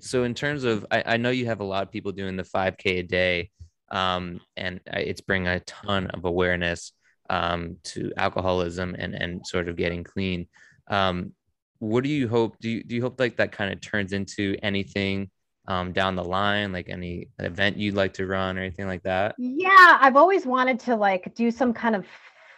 so 0.00 0.24
in 0.24 0.34
terms 0.34 0.64
of 0.64 0.84
I, 0.90 1.02
I, 1.06 1.16
know 1.16 1.30
you 1.30 1.46
have 1.46 1.60
a 1.60 1.64
lot 1.64 1.82
of 1.82 1.90
people 1.90 2.12
doing 2.12 2.36
the 2.36 2.42
5k 2.42 2.98
a 2.98 3.02
day 3.02 3.50
um, 3.90 4.40
and 4.56 4.80
it's 4.86 5.20
bringing 5.20 5.48
a 5.48 5.60
ton 5.60 6.08
of 6.08 6.24
awareness 6.24 6.92
um, 7.30 7.76
to 7.84 8.12
alcoholism 8.16 8.94
and 8.98 9.14
and 9.14 9.46
sort 9.46 9.68
of 9.68 9.76
getting 9.76 10.04
clean. 10.04 10.48
Um, 10.88 11.32
what 11.78 12.04
do 12.04 12.10
you 12.10 12.28
hope 12.28 12.58
do 12.60 12.70
you, 12.70 12.82
do 12.82 12.94
you 12.94 13.02
hope 13.02 13.18
like 13.18 13.36
that 13.36 13.52
kind 13.52 13.72
of 13.72 13.80
turns 13.80 14.12
into 14.12 14.56
anything 14.62 15.30
um, 15.68 15.92
down 15.92 16.14
the 16.14 16.24
line 16.24 16.72
like 16.72 16.88
any 16.88 17.28
event 17.38 17.76
you'd 17.76 17.94
like 17.94 18.12
to 18.14 18.26
run 18.26 18.56
or 18.56 18.62
anything 18.62 18.86
like 18.86 19.02
that 19.02 19.34
yeah 19.38 19.98
i've 20.00 20.16
always 20.16 20.46
wanted 20.46 20.78
to 20.80 20.94
like 20.94 21.34
do 21.34 21.50
some 21.50 21.72
kind 21.72 21.96
of 21.96 22.06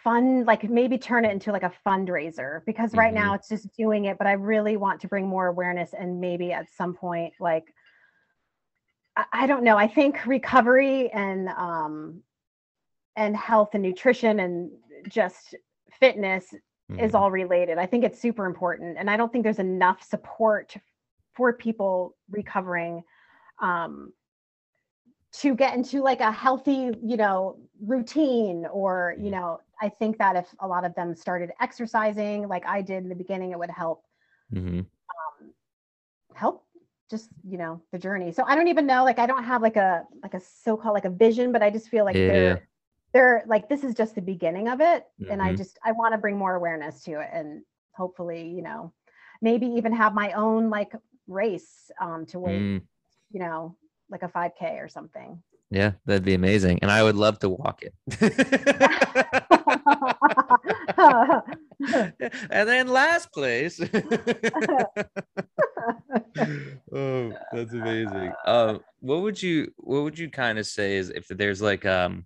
fun 0.03 0.45
like 0.45 0.69
maybe 0.69 0.97
turn 0.97 1.25
it 1.25 1.31
into 1.31 1.51
like 1.51 1.63
a 1.63 1.73
fundraiser 1.85 2.61
because 2.65 2.93
right 2.93 3.13
mm-hmm. 3.13 3.25
now 3.25 3.33
it's 3.33 3.49
just 3.49 3.75
doing 3.75 4.05
it 4.05 4.17
but 4.17 4.27
i 4.27 4.33
really 4.33 4.77
want 4.77 5.01
to 5.01 5.07
bring 5.07 5.27
more 5.27 5.47
awareness 5.47 5.93
and 5.97 6.21
maybe 6.21 6.51
at 6.51 6.67
some 6.71 6.93
point 6.93 7.33
like 7.39 7.73
i, 9.17 9.25
I 9.33 9.47
don't 9.47 9.63
know 9.63 9.77
i 9.77 9.87
think 9.87 10.25
recovery 10.25 11.09
and 11.11 11.49
um 11.49 12.21
and 13.15 13.35
health 13.35 13.69
and 13.73 13.83
nutrition 13.83 14.39
and 14.39 14.71
just 15.09 15.55
fitness 15.99 16.53
mm-hmm. 16.89 16.99
is 17.03 17.13
all 17.13 17.31
related 17.31 17.77
i 17.77 17.85
think 17.85 18.03
it's 18.03 18.19
super 18.19 18.45
important 18.45 18.97
and 18.97 19.09
i 19.09 19.17
don't 19.17 19.31
think 19.31 19.43
there's 19.43 19.59
enough 19.59 20.03
support 20.03 20.75
for 21.33 21.53
people 21.53 22.15
recovering 22.29 23.03
um 23.61 24.11
to 25.31 25.55
get 25.55 25.75
into 25.75 26.01
like 26.01 26.21
a 26.21 26.31
healthy 26.31 26.91
you 27.03 27.17
know 27.17 27.57
routine 27.81 28.65
or 28.71 29.15
you 29.19 29.29
know 29.29 29.59
i 29.81 29.89
think 29.89 30.17
that 30.17 30.35
if 30.35 30.47
a 30.59 30.67
lot 30.67 30.83
of 30.83 30.93
them 30.95 31.15
started 31.15 31.51
exercising 31.61 32.47
like 32.47 32.65
i 32.65 32.81
did 32.81 33.03
in 33.03 33.09
the 33.09 33.15
beginning 33.15 33.51
it 33.51 33.59
would 33.59 33.69
help 33.69 34.03
mm-hmm. 34.53 34.79
um, 34.79 35.53
help 36.33 36.65
just 37.09 37.29
you 37.47 37.57
know 37.57 37.81
the 37.91 37.97
journey 37.97 38.31
so 38.31 38.43
i 38.47 38.55
don't 38.55 38.67
even 38.67 38.85
know 38.85 39.03
like 39.03 39.19
i 39.19 39.25
don't 39.25 39.43
have 39.43 39.61
like 39.61 39.75
a 39.75 40.03
like 40.23 40.33
a 40.33 40.39
so-called 40.39 40.93
like 40.93 41.05
a 41.05 41.09
vision 41.09 41.51
but 41.51 41.61
i 41.61 41.69
just 41.69 41.89
feel 41.89 42.05
like 42.05 42.15
yeah. 42.15 42.27
they're 42.27 42.68
they're 43.13 43.43
like 43.47 43.69
this 43.69 43.83
is 43.83 43.95
just 43.95 44.15
the 44.15 44.21
beginning 44.21 44.67
of 44.67 44.81
it 44.81 45.05
mm-hmm. 45.21 45.31
and 45.31 45.41
i 45.41 45.47
mm-hmm. 45.47 45.57
just 45.57 45.79
i 45.83 45.91
want 45.91 46.13
to 46.13 46.17
bring 46.17 46.37
more 46.37 46.55
awareness 46.55 47.03
to 47.03 47.19
it 47.19 47.29
and 47.33 47.63
hopefully 47.93 48.47
you 48.47 48.61
know 48.61 48.93
maybe 49.41 49.65
even 49.65 49.93
have 49.93 50.13
my 50.13 50.31
own 50.33 50.69
like 50.69 50.91
race 51.27 51.91
um 51.99 52.25
to 52.25 52.39
wait 52.39 52.59
mm. 52.59 52.81
you 53.31 53.39
know 53.39 53.75
like 54.09 54.23
a 54.23 54.27
5K 54.27 54.83
or 54.83 54.87
something. 54.87 55.41
Yeah, 55.71 55.91
that'd 56.05 56.25
be 56.25 56.33
amazing. 56.33 56.79
And 56.81 56.89
I 56.89 57.03
would 57.03 57.15
love 57.15 57.37
to 57.39 57.49
walk 57.49 57.83
it. 57.83 57.93
and 62.49 62.67
then 62.67 62.87
last 62.87 63.31
place. 63.31 63.79
oh, 66.91 67.31
that's 67.51 67.73
amazing. 67.73 68.33
Uh, 68.45 68.79
what 68.99 69.21
would 69.21 69.39
you 69.41 69.71
what 69.77 70.03
would 70.03 70.17
you 70.17 70.29
kind 70.29 70.57
of 70.57 70.65
say 70.65 70.97
is 70.97 71.11
if 71.11 71.27
there's 71.27 71.61
like 71.61 71.85
um 71.85 72.25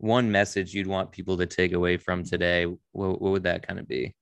one 0.00 0.30
message 0.30 0.74
you'd 0.74 0.86
want 0.86 1.12
people 1.12 1.36
to 1.38 1.46
take 1.46 1.72
away 1.72 1.96
from 1.96 2.24
today, 2.24 2.66
what, 2.92 3.20
what 3.20 3.32
would 3.32 3.44
that 3.44 3.66
kind 3.66 3.78
of 3.78 3.86
be? 3.86 4.14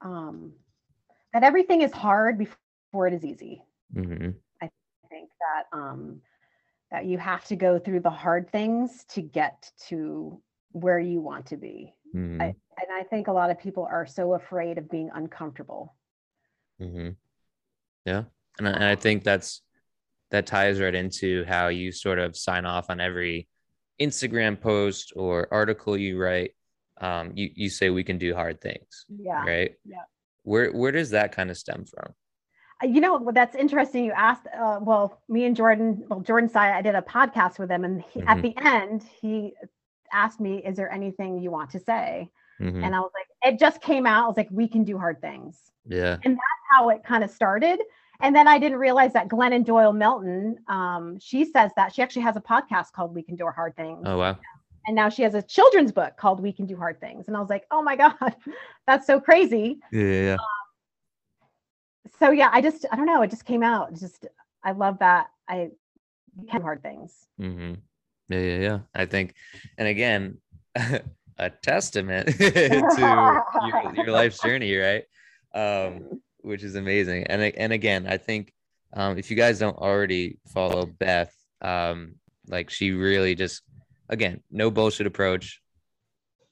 Um 0.00 0.52
that 1.32 1.44
everything 1.44 1.80
is 1.80 1.92
hard 1.92 2.38
before 2.38 3.06
it 3.06 3.14
is 3.14 3.24
easy. 3.24 3.62
Mm-hmm 3.94 4.30
that 5.42 5.76
um, 5.76 6.20
that 6.90 7.06
you 7.06 7.18
have 7.18 7.44
to 7.46 7.56
go 7.56 7.78
through 7.78 8.00
the 8.00 8.10
hard 8.10 8.50
things 8.50 9.04
to 9.10 9.22
get 9.22 9.70
to 9.88 10.40
where 10.72 10.98
you 10.98 11.20
want 11.20 11.46
to 11.46 11.56
be. 11.56 11.94
Mm-hmm. 12.14 12.40
I, 12.40 12.44
and 12.44 12.92
I 12.92 13.02
think 13.04 13.28
a 13.28 13.32
lot 13.32 13.50
of 13.50 13.58
people 13.58 13.86
are 13.90 14.06
so 14.06 14.34
afraid 14.34 14.78
of 14.78 14.90
being 14.90 15.10
uncomfortable. 15.14 15.94
Mm-hmm. 16.80 17.10
Yeah, 18.04 18.24
and 18.58 18.68
I, 18.68 18.72
and 18.72 18.84
I 18.84 18.96
think 18.96 19.24
that's 19.24 19.62
that 20.30 20.46
ties 20.46 20.80
right 20.80 20.94
into 20.94 21.44
how 21.44 21.68
you 21.68 21.92
sort 21.92 22.18
of 22.18 22.36
sign 22.36 22.64
off 22.64 22.90
on 22.90 23.00
every 23.00 23.48
Instagram 24.00 24.60
post 24.60 25.12
or 25.16 25.48
article 25.50 25.96
you 25.96 26.20
write. 26.20 26.52
Um, 27.00 27.32
you 27.34 27.50
you 27.54 27.68
say 27.68 27.90
we 27.90 28.04
can 28.04 28.18
do 28.18 28.34
hard 28.34 28.60
things. 28.60 29.06
Yeah. 29.08 29.44
Right. 29.44 29.74
Yeah. 29.84 30.04
Where 30.44 30.70
where 30.72 30.92
does 30.92 31.10
that 31.10 31.32
kind 31.32 31.50
of 31.50 31.56
stem 31.56 31.84
from? 31.84 32.14
you 32.82 33.00
know 33.00 33.30
that's 33.32 33.54
interesting 33.54 34.04
you 34.04 34.12
asked 34.12 34.46
uh, 34.58 34.78
well 34.80 35.20
me 35.28 35.44
and 35.44 35.56
jordan 35.56 36.04
well 36.08 36.20
Jordan 36.20 36.48
Syatt 36.48 36.74
i 36.74 36.82
did 36.82 36.94
a 36.94 37.02
podcast 37.02 37.58
with 37.58 37.70
him 37.70 37.84
and 37.84 38.02
he, 38.10 38.20
mm-hmm. 38.20 38.28
at 38.28 38.42
the 38.42 38.54
end 38.64 39.04
he 39.20 39.54
asked 40.12 40.40
me 40.40 40.62
is 40.64 40.76
there 40.76 40.90
anything 40.90 41.38
you 41.38 41.50
want 41.50 41.70
to 41.70 41.80
say 41.80 42.28
mm-hmm. 42.60 42.82
and 42.82 42.94
i 42.94 43.00
was 43.00 43.10
like 43.14 43.52
it 43.52 43.58
just 43.58 43.80
came 43.80 44.06
out 44.06 44.24
i 44.24 44.26
was 44.26 44.36
like 44.36 44.48
we 44.50 44.68
can 44.68 44.84
do 44.84 44.98
hard 44.98 45.20
things 45.20 45.58
yeah 45.86 46.16
and 46.24 46.34
that's 46.34 46.62
how 46.70 46.88
it 46.88 47.02
kind 47.04 47.24
of 47.24 47.30
started 47.30 47.80
and 48.22 48.34
then 48.34 48.48
I 48.48 48.58
didn't 48.58 48.78
realize 48.78 49.12
that 49.12 49.28
Glennon 49.28 49.64
Doyle 49.64 49.92
Melton, 49.92 50.58
um, 50.68 51.18
she 51.18 51.44
says 51.44 51.72
that 51.76 51.94
she 51.94 52.02
actually 52.02 52.22
has 52.22 52.36
a 52.36 52.40
podcast 52.40 52.92
called 52.92 53.14
We 53.14 53.22
Can 53.22 53.36
Do 53.36 53.46
Hard 53.48 53.76
Things. 53.76 54.02
Oh 54.06 54.18
wow. 54.18 54.38
And 54.86 54.96
now 54.96 55.08
she 55.08 55.22
has 55.22 55.34
a 55.34 55.42
children's 55.42 55.92
book 55.92 56.16
called 56.16 56.40
We 56.40 56.52
Can 56.52 56.66
Do 56.66 56.76
Hard 56.76 57.00
Things. 57.00 57.28
And 57.28 57.36
I 57.36 57.40
was 57.40 57.50
like, 57.50 57.66
oh 57.70 57.82
my 57.82 57.96
God, 58.04 58.36
that's 58.86 59.06
so 59.06 59.20
crazy. 59.20 59.78
Yeah, 59.92 60.02
yeah, 60.02 60.22
yeah. 60.22 60.32
Um, 60.34 61.48
so 62.18 62.30
yeah, 62.30 62.50
I 62.52 62.60
just 62.60 62.86
I 62.90 62.96
don't 62.96 63.06
know, 63.06 63.22
it 63.22 63.30
just 63.30 63.44
came 63.44 63.62
out. 63.62 63.90
It's 63.90 64.00
just 64.00 64.26
I 64.64 64.72
love 64.72 65.00
that 65.00 65.28
I 65.48 65.70
can 66.48 66.62
hard 66.62 66.82
things. 66.82 67.26
Mm-hmm. 67.40 67.74
Yeah, 68.28 68.38
yeah, 68.38 68.58
yeah. 68.58 68.78
I 68.94 69.06
think, 69.06 69.34
and 69.76 69.88
again, 69.88 70.38
a 71.38 71.50
testament 71.62 72.28
to 72.38 72.92
your, 72.98 73.94
your, 73.96 74.10
life's 74.10 74.40
journey, 74.40 74.74
right? 74.76 75.04
Um, 75.54 76.20
which 76.42 76.62
is 76.62 76.74
amazing. 76.74 77.24
And 77.24 77.42
and 77.42 77.72
again, 77.72 78.06
I 78.06 78.18
think 78.18 78.52
um, 78.92 79.18
if 79.18 79.30
you 79.30 79.36
guys 79.36 79.58
don't 79.58 79.76
already 79.76 80.38
follow 80.48 80.86
Beth, 80.86 81.34
um, 81.60 82.16
like 82.48 82.70
she 82.70 82.90
really 82.90 83.34
just 83.34 83.62
again, 84.08 84.42
no 84.50 84.70
bullshit 84.70 85.06
approach, 85.06 85.60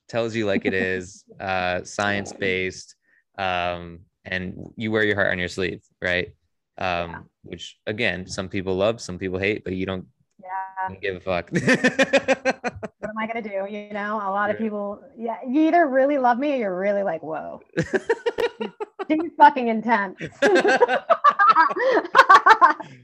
tells 0.08 0.34
you 0.34 0.46
like 0.46 0.64
it 0.64 0.74
is, 0.94 1.24
uh, 1.38 1.84
science 1.84 2.32
based, 2.32 2.96
um, 3.38 4.00
and 4.24 4.72
you 4.76 4.90
wear 4.90 5.04
your 5.04 5.16
heart 5.16 5.30
on 5.30 5.38
your 5.38 5.48
sleeve, 5.48 5.82
right? 6.00 6.32
Um, 6.78 7.28
which 7.42 7.78
again, 7.86 8.26
some 8.26 8.48
people 8.48 8.74
love, 8.74 9.00
some 9.00 9.18
people 9.18 9.38
hate, 9.38 9.64
but 9.64 9.74
you 9.74 9.86
don't 9.86 10.06
yeah. 10.40 10.96
give 11.00 11.16
a 11.16 11.20
fuck. 11.20 11.50
I 13.20 13.26
gonna 13.26 13.42
do? 13.42 13.66
You 13.70 13.92
know, 13.92 14.16
a 14.16 14.30
lot 14.30 14.50
of 14.50 14.56
people, 14.58 15.02
yeah, 15.18 15.36
you 15.46 15.68
either 15.68 15.86
really 15.86 16.16
love 16.18 16.38
me 16.38 16.54
or 16.54 16.56
you're 16.56 16.78
really 16.78 17.02
like, 17.02 17.22
whoa. 17.22 17.60
He's 19.08 19.32
fucking 19.36 19.68
intense. 19.68 20.16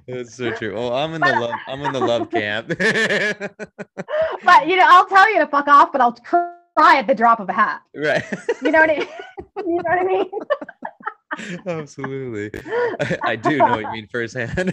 That's 0.07 0.35
so 0.35 0.53
true. 0.53 0.75
Well, 0.75 0.95
I'm 0.95 1.14
in 1.14 1.21
the 1.21 1.33
love. 1.33 1.55
I'm 1.67 1.83
in 1.83 1.93
the 1.93 2.01
love 2.01 2.31
camp. 2.31 2.69
but 4.45 4.69
you 4.69 4.77
know, 4.77 4.87
I'll 4.89 5.07
tell 5.07 5.29
you 5.33 5.41
to 5.41 5.47
fuck 5.49 5.69
off, 5.69 5.93
but 5.93 6.01
I'll 6.01 6.12
cry 6.12 6.99
at 6.99 7.07
the 7.07 7.14
drop 7.14 7.41
of 7.41 7.49
a 7.49 7.53
hat. 7.53 7.83
Right. 7.95 8.25
You 8.62 8.71
know 8.71 8.81
what 8.81 8.91
I 8.91 8.99
mean? 8.99 9.09
you 9.67 9.77
know 9.77 9.83
what 9.83 9.99
I 9.99 10.05
mean? 10.05 10.31
Absolutely. 11.67 12.51
I, 13.01 13.19
I, 13.25 13.37
do 13.37 13.59
know 13.59 13.69
what 13.69 13.81
you 13.81 13.91
mean 13.91 14.07
firsthand. 14.07 14.73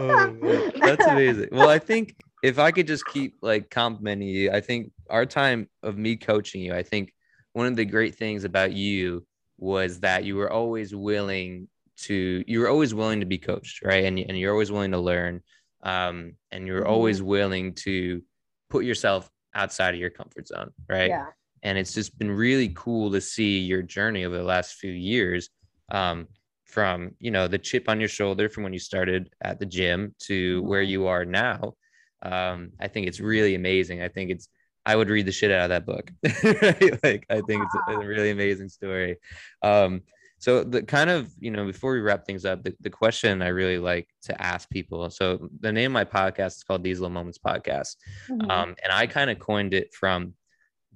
oh, 0.00 0.70
that's 0.80 1.06
amazing. 1.06 1.48
Well, 1.52 1.68
I 1.68 1.78
think 1.78 2.16
if 2.42 2.58
I 2.58 2.70
could 2.70 2.86
just 2.86 3.04
keep 3.06 3.36
like 3.42 3.70
complimenting 3.70 4.28
you, 4.28 4.50
I 4.50 4.60
think 4.60 4.92
our 5.08 5.26
time 5.26 5.68
of 5.82 5.96
me 5.96 6.16
coaching 6.16 6.62
you, 6.62 6.74
I 6.74 6.82
think 6.82 7.12
one 7.52 7.66
of 7.66 7.76
the 7.76 7.84
great 7.84 8.14
things 8.14 8.44
about 8.44 8.72
you 8.72 9.26
was 9.58 10.00
that 10.00 10.24
you 10.24 10.36
were 10.36 10.50
always 10.50 10.94
willing 10.94 11.68
to 11.98 12.42
you 12.46 12.60
were 12.60 12.68
always 12.68 12.94
willing 12.94 13.20
to 13.20 13.26
be 13.26 13.36
coached 13.36 13.82
right 13.82 14.04
and, 14.04 14.18
and 14.18 14.38
you're 14.38 14.52
always 14.52 14.72
willing 14.72 14.92
to 14.92 14.98
learn 14.98 15.42
um, 15.82 16.32
and 16.50 16.66
you're 16.66 16.82
mm-hmm. 16.82 16.90
always 16.90 17.22
willing 17.22 17.74
to 17.74 18.22
put 18.70 18.84
yourself 18.84 19.30
outside 19.54 19.94
of 19.94 20.00
your 20.00 20.08
comfort 20.08 20.48
zone 20.48 20.70
right 20.88 21.10
yeah. 21.10 21.26
and 21.62 21.76
it's 21.76 21.92
just 21.92 22.18
been 22.18 22.30
really 22.30 22.70
cool 22.74 23.10
to 23.10 23.20
see 23.20 23.58
your 23.58 23.82
journey 23.82 24.24
over 24.24 24.38
the 24.38 24.42
last 24.42 24.74
few 24.74 24.92
years 24.92 25.50
um, 25.90 26.26
from 26.64 27.10
you 27.18 27.30
know 27.30 27.46
the 27.46 27.58
chip 27.58 27.88
on 27.88 28.00
your 28.00 28.08
shoulder 28.08 28.48
from 28.48 28.62
when 28.62 28.72
you 28.72 28.78
started 28.78 29.28
at 29.42 29.58
the 29.58 29.66
gym 29.66 30.14
to 30.20 30.60
mm-hmm. 30.60 30.68
where 30.68 30.82
you 30.82 31.06
are 31.06 31.26
now 31.26 31.74
um, 32.22 32.70
i 32.80 32.88
think 32.88 33.06
it's 33.06 33.20
really 33.20 33.54
amazing 33.54 34.02
i 34.02 34.08
think 34.08 34.30
it's 34.30 34.48
I 34.86 34.96
would 34.96 35.10
read 35.10 35.26
the 35.26 35.32
shit 35.32 35.50
out 35.50 35.70
of 35.70 35.84
that 35.84 35.86
book. 35.86 36.10
like 37.04 37.26
I 37.28 37.40
think 37.42 37.64
it's 37.64 37.76
a, 37.88 37.92
a, 37.92 38.06
really 38.06 38.30
amazing 38.30 38.68
story. 38.68 39.18
Um, 39.62 40.02
so 40.38 40.64
the 40.64 40.82
kind 40.82 41.10
of 41.10 41.30
you 41.38 41.50
know 41.50 41.66
before 41.66 41.92
we 41.92 42.00
wrap 42.00 42.24
things 42.24 42.44
up, 42.44 42.64
the, 42.64 42.74
the 42.80 42.90
question 42.90 43.42
I 43.42 43.48
really 43.48 43.78
like 43.78 44.08
to 44.22 44.42
ask 44.42 44.68
people. 44.70 45.10
So 45.10 45.50
the 45.60 45.70
name 45.70 45.90
of 45.90 45.92
my 45.92 46.04
podcast 46.04 46.56
is 46.56 46.64
called 46.64 46.82
These 46.82 46.98
Little 46.98 47.12
Moments 47.12 47.38
Podcast, 47.38 47.96
mm-hmm. 48.28 48.50
um, 48.50 48.74
and 48.82 48.92
I 48.92 49.06
kind 49.06 49.30
of 49.30 49.38
coined 49.38 49.74
it 49.74 49.92
from 49.92 50.32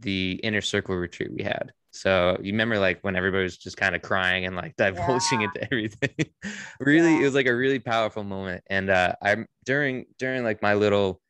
the 0.01 0.41
inner 0.43 0.63
circle 0.63 0.97
retreat 0.97 1.31
we 1.33 1.43
had. 1.43 1.73
So 1.95 2.37
you 2.43 2.53
remember 2.53 2.79
like 2.79 3.01
when 3.03 3.17
everybody 3.17 3.45
was 3.45 3.57
just 3.57 3.77
kind 3.77 3.95
of 3.95 4.03
crying 4.03 4.47
and 4.47 4.57
like 4.57 4.77
divulging 4.79 5.41
yeah. 5.41 5.47
into 5.47 5.65
everything. 5.65 6.33
really, 6.81 7.15
yeah. 7.15 7.21
it 7.21 7.25
was 7.25 7.35
like 7.35 7.47
a 7.47 7.55
really 7.55 7.79
powerful 7.79 8.25
moment. 8.25 8.65
And 8.69 8.91
uh, 8.91 9.15
I'm 9.23 9.47
during 9.65 10.07
during 10.19 10.45
like 10.45 10.63
my 10.63 10.75
little 10.75 11.21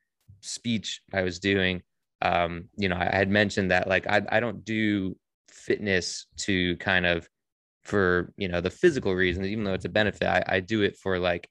speech 0.41 1.01
I 1.13 1.23
was 1.23 1.39
doing 1.39 1.83
um, 2.25 2.65
you 2.77 2.89
know, 2.89 2.97
I 2.97 3.15
had 3.15 3.29
mentioned 3.29 3.71
that 3.71 3.87
like 3.87 4.07
I, 4.07 4.23
I 4.31 4.41
don't 4.41 4.65
do 4.65 5.17
fitness 5.49 6.27
to 6.39 6.77
kind 6.79 7.07
of 7.07 7.29
for 7.85 8.33
you 8.37 8.49
know 8.49 8.61
the 8.61 8.71
physical 8.71 9.15
reasons, 9.15 9.47
even 9.47 9.65
though 9.65 9.75
it's 9.75 9.85
a 9.85 9.91
benefit. 9.91 10.27
I, 10.27 10.43
I 10.47 10.61
do 10.61 10.83
it 10.83 10.97
for 10.97 11.19
like 11.19 11.49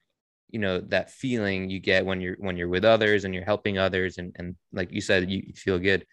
you 0.49 0.59
know 0.59 0.79
that 0.79 1.11
feeling 1.11 1.69
you 1.69 1.79
get 1.79 2.05
when 2.05 2.21
you're 2.21 2.35
when 2.39 2.57
you're 2.57 2.67
with 2.67 2.85
others 2.85 3.23
and 3.23 3.33
you're 3.33 3.45
helping 3.45 3.77
others 3.77 4.17
and 4.17 4.35
and 4.37 4.55
like 4.71 4.91
you 4.91 5.01
said 5.01 5.29
you, 5.29 5.53
feel 5.55 5.79
good 5.79 6.05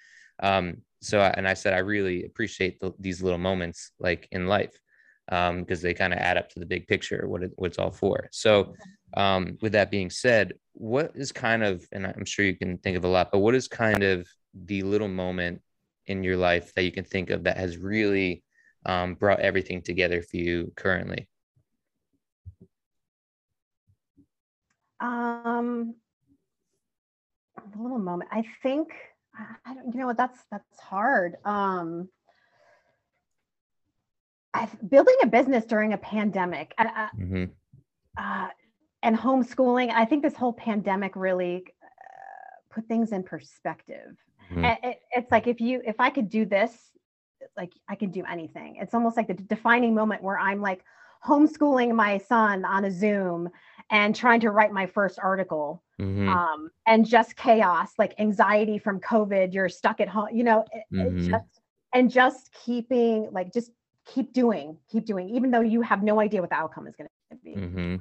um 0.43 0.79
so 1.01 1.21
and 1.21 1.47
i 1.47 1.55
said 1.55 1.75
i 1.75 1.79
really 1.79 2.25
appreciate 2.25 2.79
the, 2.81 2.93
these 2.99 3.23
little 3.23 3.39
moments 3.39 3.93
like 3.99 4.29
in 4.33 4.47
life 4.47 4.79
um 5.31 5.61
because 5.61 5.81
they 5.81 5.95
kind 5.95 6.13
of 6.13 6.19
add 6.19 6.37
up 6.37 6.49
to 6.49 6.59
the 6.61 6.67
big 6.67 6.87
picture 6.87 7.29
what 7.29 7.43
it, 7.43 7.53
what 7.57 7.69
it's 7.69 7.79
all 7.79 7.91
for 7.91 8.29
so 8.33 8.75
um 9.17 9.57
with 9.63 9.73
that 9.73 9.91
being 9.91 10.11
said 10.11 10.55
what 10.73 11.13
is 11.15 11.33
kind 11.33 11.63
of 11.63 11.85
and 11.93 12.07
i'm 12.07 12.25
sure 12.25 12.45
you 12.45 12.57
can 12.57 12.79
think 12.79 12.97
of 12.97 13.05
a 13.05 13.09
lot 13.09 13.31
but 13.31 13.39
what 13.39 13.55
is 13.55 13.69
kind 13.69 14.03
of 14.03 14.27
the 14.55 14.83
little 14.83 15.09
moment 15.09 15.61
in 16.07 16.25
your 16.25 16.37
life 16.37 16.75
that 16.75 16.83
you 16.83 16.93
can 16.93 17.05
think 17.05 17.31
of 17.31 17.45
that 17.45 17.57
has 17.57 17.77
really 17.79 18.43
um, 18.87 19.15
brought 19.15 19.41
everything 19.41 19.83
together 19.83 20.23
for 20.23 20.37
you 20.37 20.73
currently? 20.77 21.29
Um, 25.01 25.95
a 27.57 27.83
little 27.83 27.99
moment. 27.99 28.31
I 28.33 28.45
think 28.63 28.89
I 29.65 29.75
don't. 29.75 29.93
You 29.93 30.01
know 30.01 30.07
what? 30.07 30.17
That's 30.17 30.39
that's 30.51 30.81
hard. 30.81 31.37
Um, 31.45 32.09
I, 34.53 34.69
building 34.89 35.17
a 35.23 35.27
business 35.27 35.65
during 35.65 35.93
a 35.93 35.99
pandemic. 35.99 36.75
Uh, 36.79 36.85
mm-hmm. 37.19 37.45
uh, 38.19 38.49
and 39.03 39.17
homeschooling. 39.17 39.91
I 39.91 40.05
think 40.05 40.23
this 40.23 40.37
whole 40.37 40.53
pandemic 40.53 41.17
really 41.17 41.65
uh, 41.83 42.75
put 42.75 42.87
things 42.87 43.13
in 43.13 43.23
perspective. 43.23 44.17
Mm-hmm. 44.51 44.65
It, 44.65 45.01
it's 45.13 45.31
like 45.31 45.47
if 45.47 45.61
you 45.61 45.83
if 45.87 46.01
I 46.01 46.11
could 46.11 46.29
do 46.29 46.45
this, 46.45 46.73
like 47.57 47.73
I 47.89 47.95
can 47.95 48.11
do 48.11 48.25
anything. 48.31 48.77
It's 48.81 48.95
almost 48.95 49.17
like 49.17 49.29
the 49.29 49.35
defining 49.35 49.95
moment 49.95 50.23
where 50.23 50.39
I'm 50.39 50.61
like 50.61 50.85
homeschooling 51.25 51.95
my 51.95 52.19
son 52.19 52.65
on 52.65 52.85
a 52.85 52.91
Zoom 52.91 53.51
and 53.91 54.15
trying 54.15 54.41
to 54.41 54.51
write 54.51 54.73
my 54.73 54.87
first 54.87 55.19
article. 55.23 55.83
Mm-hmm. 56.01 56.29
Um, 56.29 56.71
and 56.87 57.07
just 57.07 57.37
chaos, 57.37 57.91
like 57.99 58.15
anxiety 58.19 58.79
from 58.79 59.01
COVID, 59.01 59.53
you're 59.53 59.69
stuck 59.69 60.01
at 60.01 60.09
home, 60.09 60.29
you 60.33 60.45
know, 60.45 60.65
mm-hmm. 60.93 61.31
just, 61.31 61.61
and 61.93 62.11
just 62.11 62.51
keeping 62.65 63.29
like 63.33 63.53
just 63.53 63.71
keep 64.07 64.33
doing, 64.33 64.77
keep 64.91 65.05
doing, 65.05 65.29
even 65.31 65.51
though 65.51 65.61
you 65.61 65.83
have 65.83 66.03
no 66.03 66.21
idea 66.21 66.41
what 66.41 66.51
the 66.51 66.57
outcome 66.57 66.87
is 66.87 66.97
going 66.97 67.09
to 67.31 67.37
be. 67.45 67.55
Mm-hmm. 67.55 67.95
Um, 67.95 68.01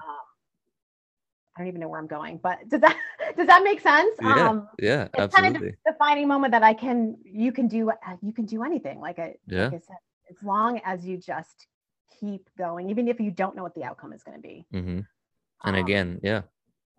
I 1.55 1.61
don't 1.61 1.67
even 1.67 1.81
know 1.81 1.89
where 1.89 1.99
I'm 1.99 2.07
going, 2.07 2.39
but 2.41 2.57
does 2.69 2.79
that 2.81 2.95
does 3.37 3.47
that 3.47 3.63
make 3.63 3.81
sense? 3.81 4.15
Yeah, 4.21 4.49
um, 4.49 4.69
yeah, 4.79 5.03
it's 5.13 5.35
absolutely. 5.35 5.41
kind 5.41 5.55
of 5.55 5.61
the 5.61 5.91
defining 5.91 6.27
moment 6.27 6.51
that 6.51 6.63
I 6.63 6.73
can 6.73 7.17
you 7.25 7.51
can 7.51 7.67
do 7.67 7.89
uh, 7.89 7.95
you 8.21 8.31
can 8.31 8.45
do 8.45 8.63
anything. 8.63 9.01
Like 9.01 9.19
I, 9.19 9.35
yeah. 9.45 9.65
like 9.65 9.73
I 9.73 9.79
said, 9.79 9.97
as 10.29 10.41
long 10.41 10.79
as 10.85 11.05
you 11.05 11.17
just 11.17 11.67
keep 12.19 12.49
going, 12.57 12.89
even 12.89 13.07
if 13.07 13.19
you 13.19 13.31
don't 13.31 13.55
know 13.55 13.63
what 13.63 13.75
the 13.75 13.83
outcome 13.83 14.13
is 14.13 14.23
going 14.23 14.37
to 14.37 14.41
be. 14.41 14.65
Mm-hmm. 14.73 14.99
And 15.65 15.75
um, 15.75 15.75
again, 15.75 16.19
yeah. 16.23 16.43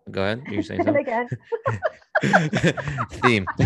Go 0.09 0.23
ahead. 0.23 0.43
You're 0.49 0.63
saying 0.63 0.83
something. 0.85 1.07
again. 1.07 1.29
Theme. 3.11 3.45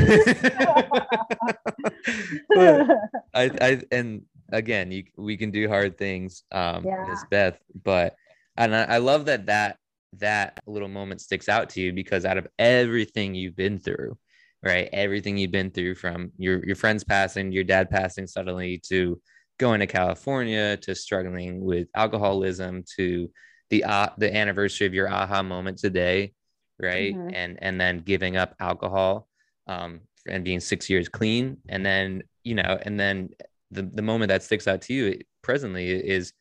I, 3.34 3.52
I, 3.62 3.82
and 3.92 4.24
again, 4.52 4.92
you, 4.92 5.04
we 5.18 5.38
can 5.38 5.52
do 5.52 5.68
hard 5.68 5.98
things, 5.98 6.44
um, 6.52 6.84
yeah. 6.86 7.06
as 7.12 7.24
Beth, 7.30 7.60
but, 7.84 8.16
and 8.58 8.76
I, 8.76 8.84
I 8.84 8.98
love 8.98 9.26
that 9.26 9.46
that 9.48 9.78
that 10.20 10.62
little 10.66 10.88
moment 10.88 11.20
sticks 11.20 11.50
out 11.50 11.70
to 11.70 11.82
you 11.82 11.92
because 11.92 12.24
out 12.24 12.38
of 12.38 12.48
everything 12.58 13.36
you've 13.36 13.56
been 13.56 13.80
through, 13.80 14.18
right? 14.64 14.88
Everything 14.94 15.38
you've 15.38 15.52
been 15.52 15.72
through 15.72 15.96
from 15.96 16.32
your 16.38 16.66
your 16.66 16.78
friends 16.78 17.04
passing, 17.04 17.52
your 17.52 17.66
dad 17.66 17.90
passing 17.90 18.26
suddenly 18.28 18.82
to 18.88 19.22
going 19.58 19.82
to 19.82 19.88
California 19.88 20.78
to 20.78 20.96
struggling 20.96 21.64
with 21.64 21.88
alcoholism 21.96 22.84
to 22.98 23.30
the 23.70 23.84
uh, 23.84 24.10
the 24.18 24.36
anniversary 24.36 24.88
of 24.88 24.94
your 24.94 25.10
aha 25.10 25.42
moment 25.44 25.78
today, 25.78 26.34
right? 26.80 27.16
Mm-hmm. 27.16 27.30
And 27.34 27.58
and 27.62 27.82
then 27.82 28.00
giving 28.00 28.38
up 28.38 28.56
alcohol 28.60 29.28
um, 29.68 30.02
and 30.28 30.44
being 30.44 30.60
six 30.60 30.90
years 30.90 31.10
clean, 31.10 31.58
and 31.70 31.86
then 31.86 32.24
you 32.44 32.56
know, 32.56 32.78
and 32.82 33.00
then 33.00 33.30
the 33.72 33.84
the 33.84 34.02
moment 34.02 34.30
that 34.30 34.44
sticks 34.44 34.68
out 34.68 34.82
to 34.84 34.94
you 34.94 35.20
presently 35.42 35.90
is 35.90 36.34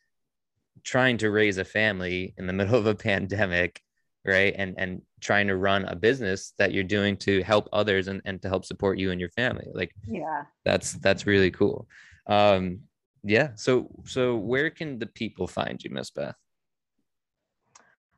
trying 0.82 1.16
to 1.18 1.30
raise 1.30 1.58
a 1.58 1.64
family 1.64 2.34
in 2.36 2.46
the 2.46 2.52
middle 2.58 2.76
of 2.76 2.86
a 2.86 2.94
pandemic 2.94 3.80
right 4.26 4.54
and 4.56 4.74
and 4.78 5.02
trying 5.20 5.46
to 5.46 5.56
run 5.56 5.84
a 5.84 5.94
business 5.94 6.54
that 6.56 6.72
you're 6.72 6.82
doing 6.82 7.14
to 7.14 7.42
help 7.42 7.68
others 7.74 8.08
and, 8.08 8.22
and 8.24 8.40
to 8.40 8.48
help 8.48 8.64
support 8.64 8.96
you 8.98 9.10
and 9.10 9.20
your 9.20 9.28
family 9.30 9.66
like 9.74 9.94
yeah 10.06 10.44
that's 10.64 10.94
that's 10.94 11.26
really 11.26 11.50
cool 11.50 11.86
um 12.26 12.80
Yeah. 13.24 13.50
So 13.56 13.88
so 14.04 14.36
where 14.36 14.70
can 14.70 14.98
the 14.98 15.06
people 15.06 15.46
find 15.46 15.82
you, 15.82 15.90
Miss 15.90 16.10
Beth? 16.10 16.36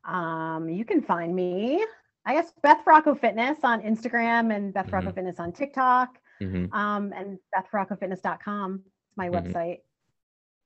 Um, 0.07 0.69
you 0.69 0.85
can 0.85 1.01
find 1.01 1.35
me, 1.35 1.85
I 2.25 2.33
guess 2.33 2.51
Beth 2.63 2.81
Rocco 2.85 3.13
Fitness 3.13 3.57
on 3.63 3.81
Instagram 3.81 4.55
and 4.55 4.73
Beth 4.73 4.87
Ferraco 4.87 5.03
mm-hmm. 5.03 5.11
Fitness 5.11 5.39
on 5.39 5.51
TikTok. 5.51 6.17
Mm-hmm. 6.41 6.73
Um, 6.73 7.13
and 7.15 7.39
BethFerracoFitness.com 7.55 8.81
is 8.85 8.91
my 9.15 9.29
mm-hmm. 9.29 9.51
website. 9.51 9.79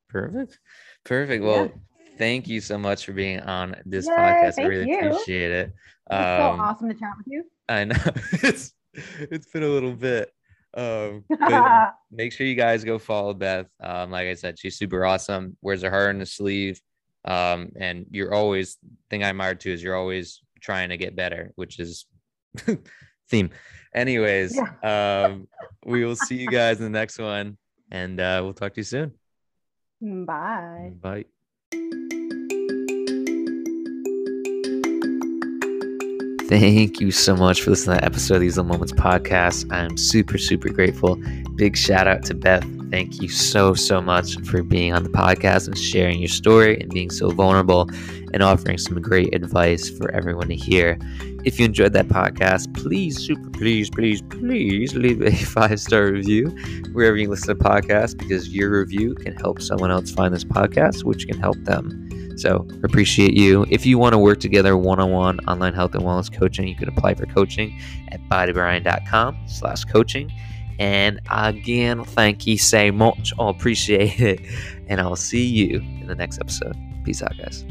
Perfect. 0.10 0.60
Perfect. 1.06 1.44
Well, 1.44 1.66
yeah. 1.66 1.72
thank 2.18 2.48
you 2.48 2.60
so 2.60 2.78
much 2.78 3.06
for 3.06 3.14
being 3.14 3.40
on 3.42 3.76
this 3.86 4.08
Yay, 4.08 4.14
podcast. 4.14 4.60
I 4.60 4.64
really 4.64 4.90
you. 4.90 5.00
appreciate 5.00 5.52
it. 5.52 5.74
It's 6.10 6.20
um, 6.20 6.58
so 6.58 6.62
awesome 6.62 6.90
to 6.90 6.96
chat 6.96 7.14
with 7.18 7.28
you. 7.28 7.44
I 7.70 7.86
know 7.86 7.96
it's 8.44 8.74
it's 8.94 9.50
been 9.52 9.64
a 9.64 9.68
little 9.68 9.94
bit. 9.94 10.32
Um, 10.74 11.24
make 12.12 12.34
sure 12.34 12.46
you 12.46 12.56
guys 12.56 12.84
go 12.84 13.00
follow 13.00 13.34
Beth. 13.34 13.68
Um, 13.82 14.12
like 14.12 14.28
I 14.28 14.34
said, 14.34 14.60
she's 14.60 14.78
super 14.78 15.06
awesome. 15.06 15.56
Wears 15.62 15.84
her 15.84 15.90
heart 15.90 16.10
in 16.10 16.20
the 16.20 16.26
sleeve. 16.26 16.82
Um, 17.26 17.72
and 17.76 18.06
you're 18.10 18.34
always 18.34 18.78
thing 19.10 19.24
I 19.24 19.30
admire 19.30 19.56
too 19.56 19.72
is 19.72 19.84
you're 19.84 19.96
always 19.96 20.42
trying 20.60 20.90
to 20.90 20.98
get 20.98 21.16
better, 21.16 21.52
which 21.56 21.80
is 21.80 22.06
theme. 23.30 23.50
Anyways, 23.94 24.56
yeah. 24.56 25.26
um, 25.28 25.48
we 25.86 26.06
will 26.06 26.16
see 26.16 26.36
you 26.36 26.48
guys 26.48 26.80
in 26.80 26.84
the 26.86 26.98
next 26.98 27.20
one, 27.20 27.58
and 27.92 28.20
uh, 28.20 28.40
we'll 28.44 28.54
talk 28.54 28.74
to 28.74 28.80
you 28.80 28.86
soon. 28.86 29.14
Bye. 30.02 30.92
Bye. 31.00 31.26
Thank 36.48 37.00
you 37.00 37.12
so 37.12 37.36
much 37.36 37.62
for 37.62 37.70
listening 37.70 37.96
to 37.96 38.02
that 38.02 38.06
episode 38.06 38.36
of 38.36 38.42
These 38.42 38.58
Little 38.58 38.74
Moments 38.74 38.92
podcast. 38.92 39.72
I'm 39.72 39.96
super, 39.98 40.38
super 40.38 40.68
grateful. 40.68 41.16
Big 41.56 41.78
shout 41.78 42.08
out 42.08 42.24
to 42.24 42.34
Beth. 42.34 42.66
Thank 42.92 43.22
you 43.22 43.30
so, 43.30 43.74
so 43.74 44.02
much 44.02 44.38
for 44.42 44.64
being 44.64 44.94
on 44.94 45.04
the 45.04 45.10
podcast 45.10 45.68
and 45.68 45.78
sharing 45.78 46.20
your 46.20 46.28
story 46.28 46.78
and 46.80 46.94
being 46.94 47.10
so 47.10 47.30
vulnerable 47.30 47.90
and 48.34 48.44
offering 48.44 48.78
some 48.78 49.02
great 49.02 49.34
advice 49.34 49.90
for 49.90 50.12
everyone 50.12 50.50
to 50.50 50.56
hear. 50.56 51.00
If 51.46 51.58
you 51.58 51.66
enjoyed 51.66 51.94
that 51.94 52.10
podcast, 52.10 52.74
please, 52.76 53.18
super 53.18 53.50
please, 53.52 53.90
please, 53.90 54.22
please 54.24 54.94
leave 54.94 55.22
a 55.22 55.32
five 55.46 55.80
star 55.80 56.12
review 56.12 56.50
wherever 56.92 57.16
you 57.16 57.30
listen 57.30 57.58
to 57.58 57.64
podcasts 57.64 58.18
because 58.18 58.50
your 58.50 58.70
review 58.70 59.16
can 59.16 59.36
help 59.36 59.62
someone 59.62 59.90
else 59.90 60.12
find 60.12 60.34
this 60.34 60.44
podcast, 60.44 61.06
which 61.06 61.26
can 61.28 61.40
help 61.40 61.58
them. 61.64 62.10
So 62.38 62.68
appreciate 62.84 63.34
you. 63.34 63.66
If 63.70 63.86
you 63.86 63.98
want 63.98 64.14
to 64.14 64.18
work 64.18 64.40
together 64.40 64.76
one-on-one 64.76 65.40
online 65.48 65.74
health 65.74 65.94
and 65.94 66.04
wellness 66.04 66.32
coaching, 66.34 66.68
you 66.68 66.76
can 66.76 66.90
apply 66.90 67.14
for 67.14 67.26
coaching 67.28 67.80
at 68.10 68.20
bodybrian.com 68.30 69.38
slash 69.48 69.86
coaching. 69.86 70.32
And 70.80 71.20
again, 71.30 72.04
thank 72.04 72.48
you 72.48 72.58
so 72.58 72.92
much. 72.92 73.34
I 73.40 73.50
appreciate 73.50 74.20
it. 74.20 74.42
And 74.88 75.00
I'll 75.00 75.16
see 75.16 75.46
you 75.46 75.80
in 75.80 76.08
the 76.08 76.16
next 76.16 76.40
episode. 76.40 76.76
Peace 77.04 77.22
out, 77.24 77.38
guys. 77.38 77.66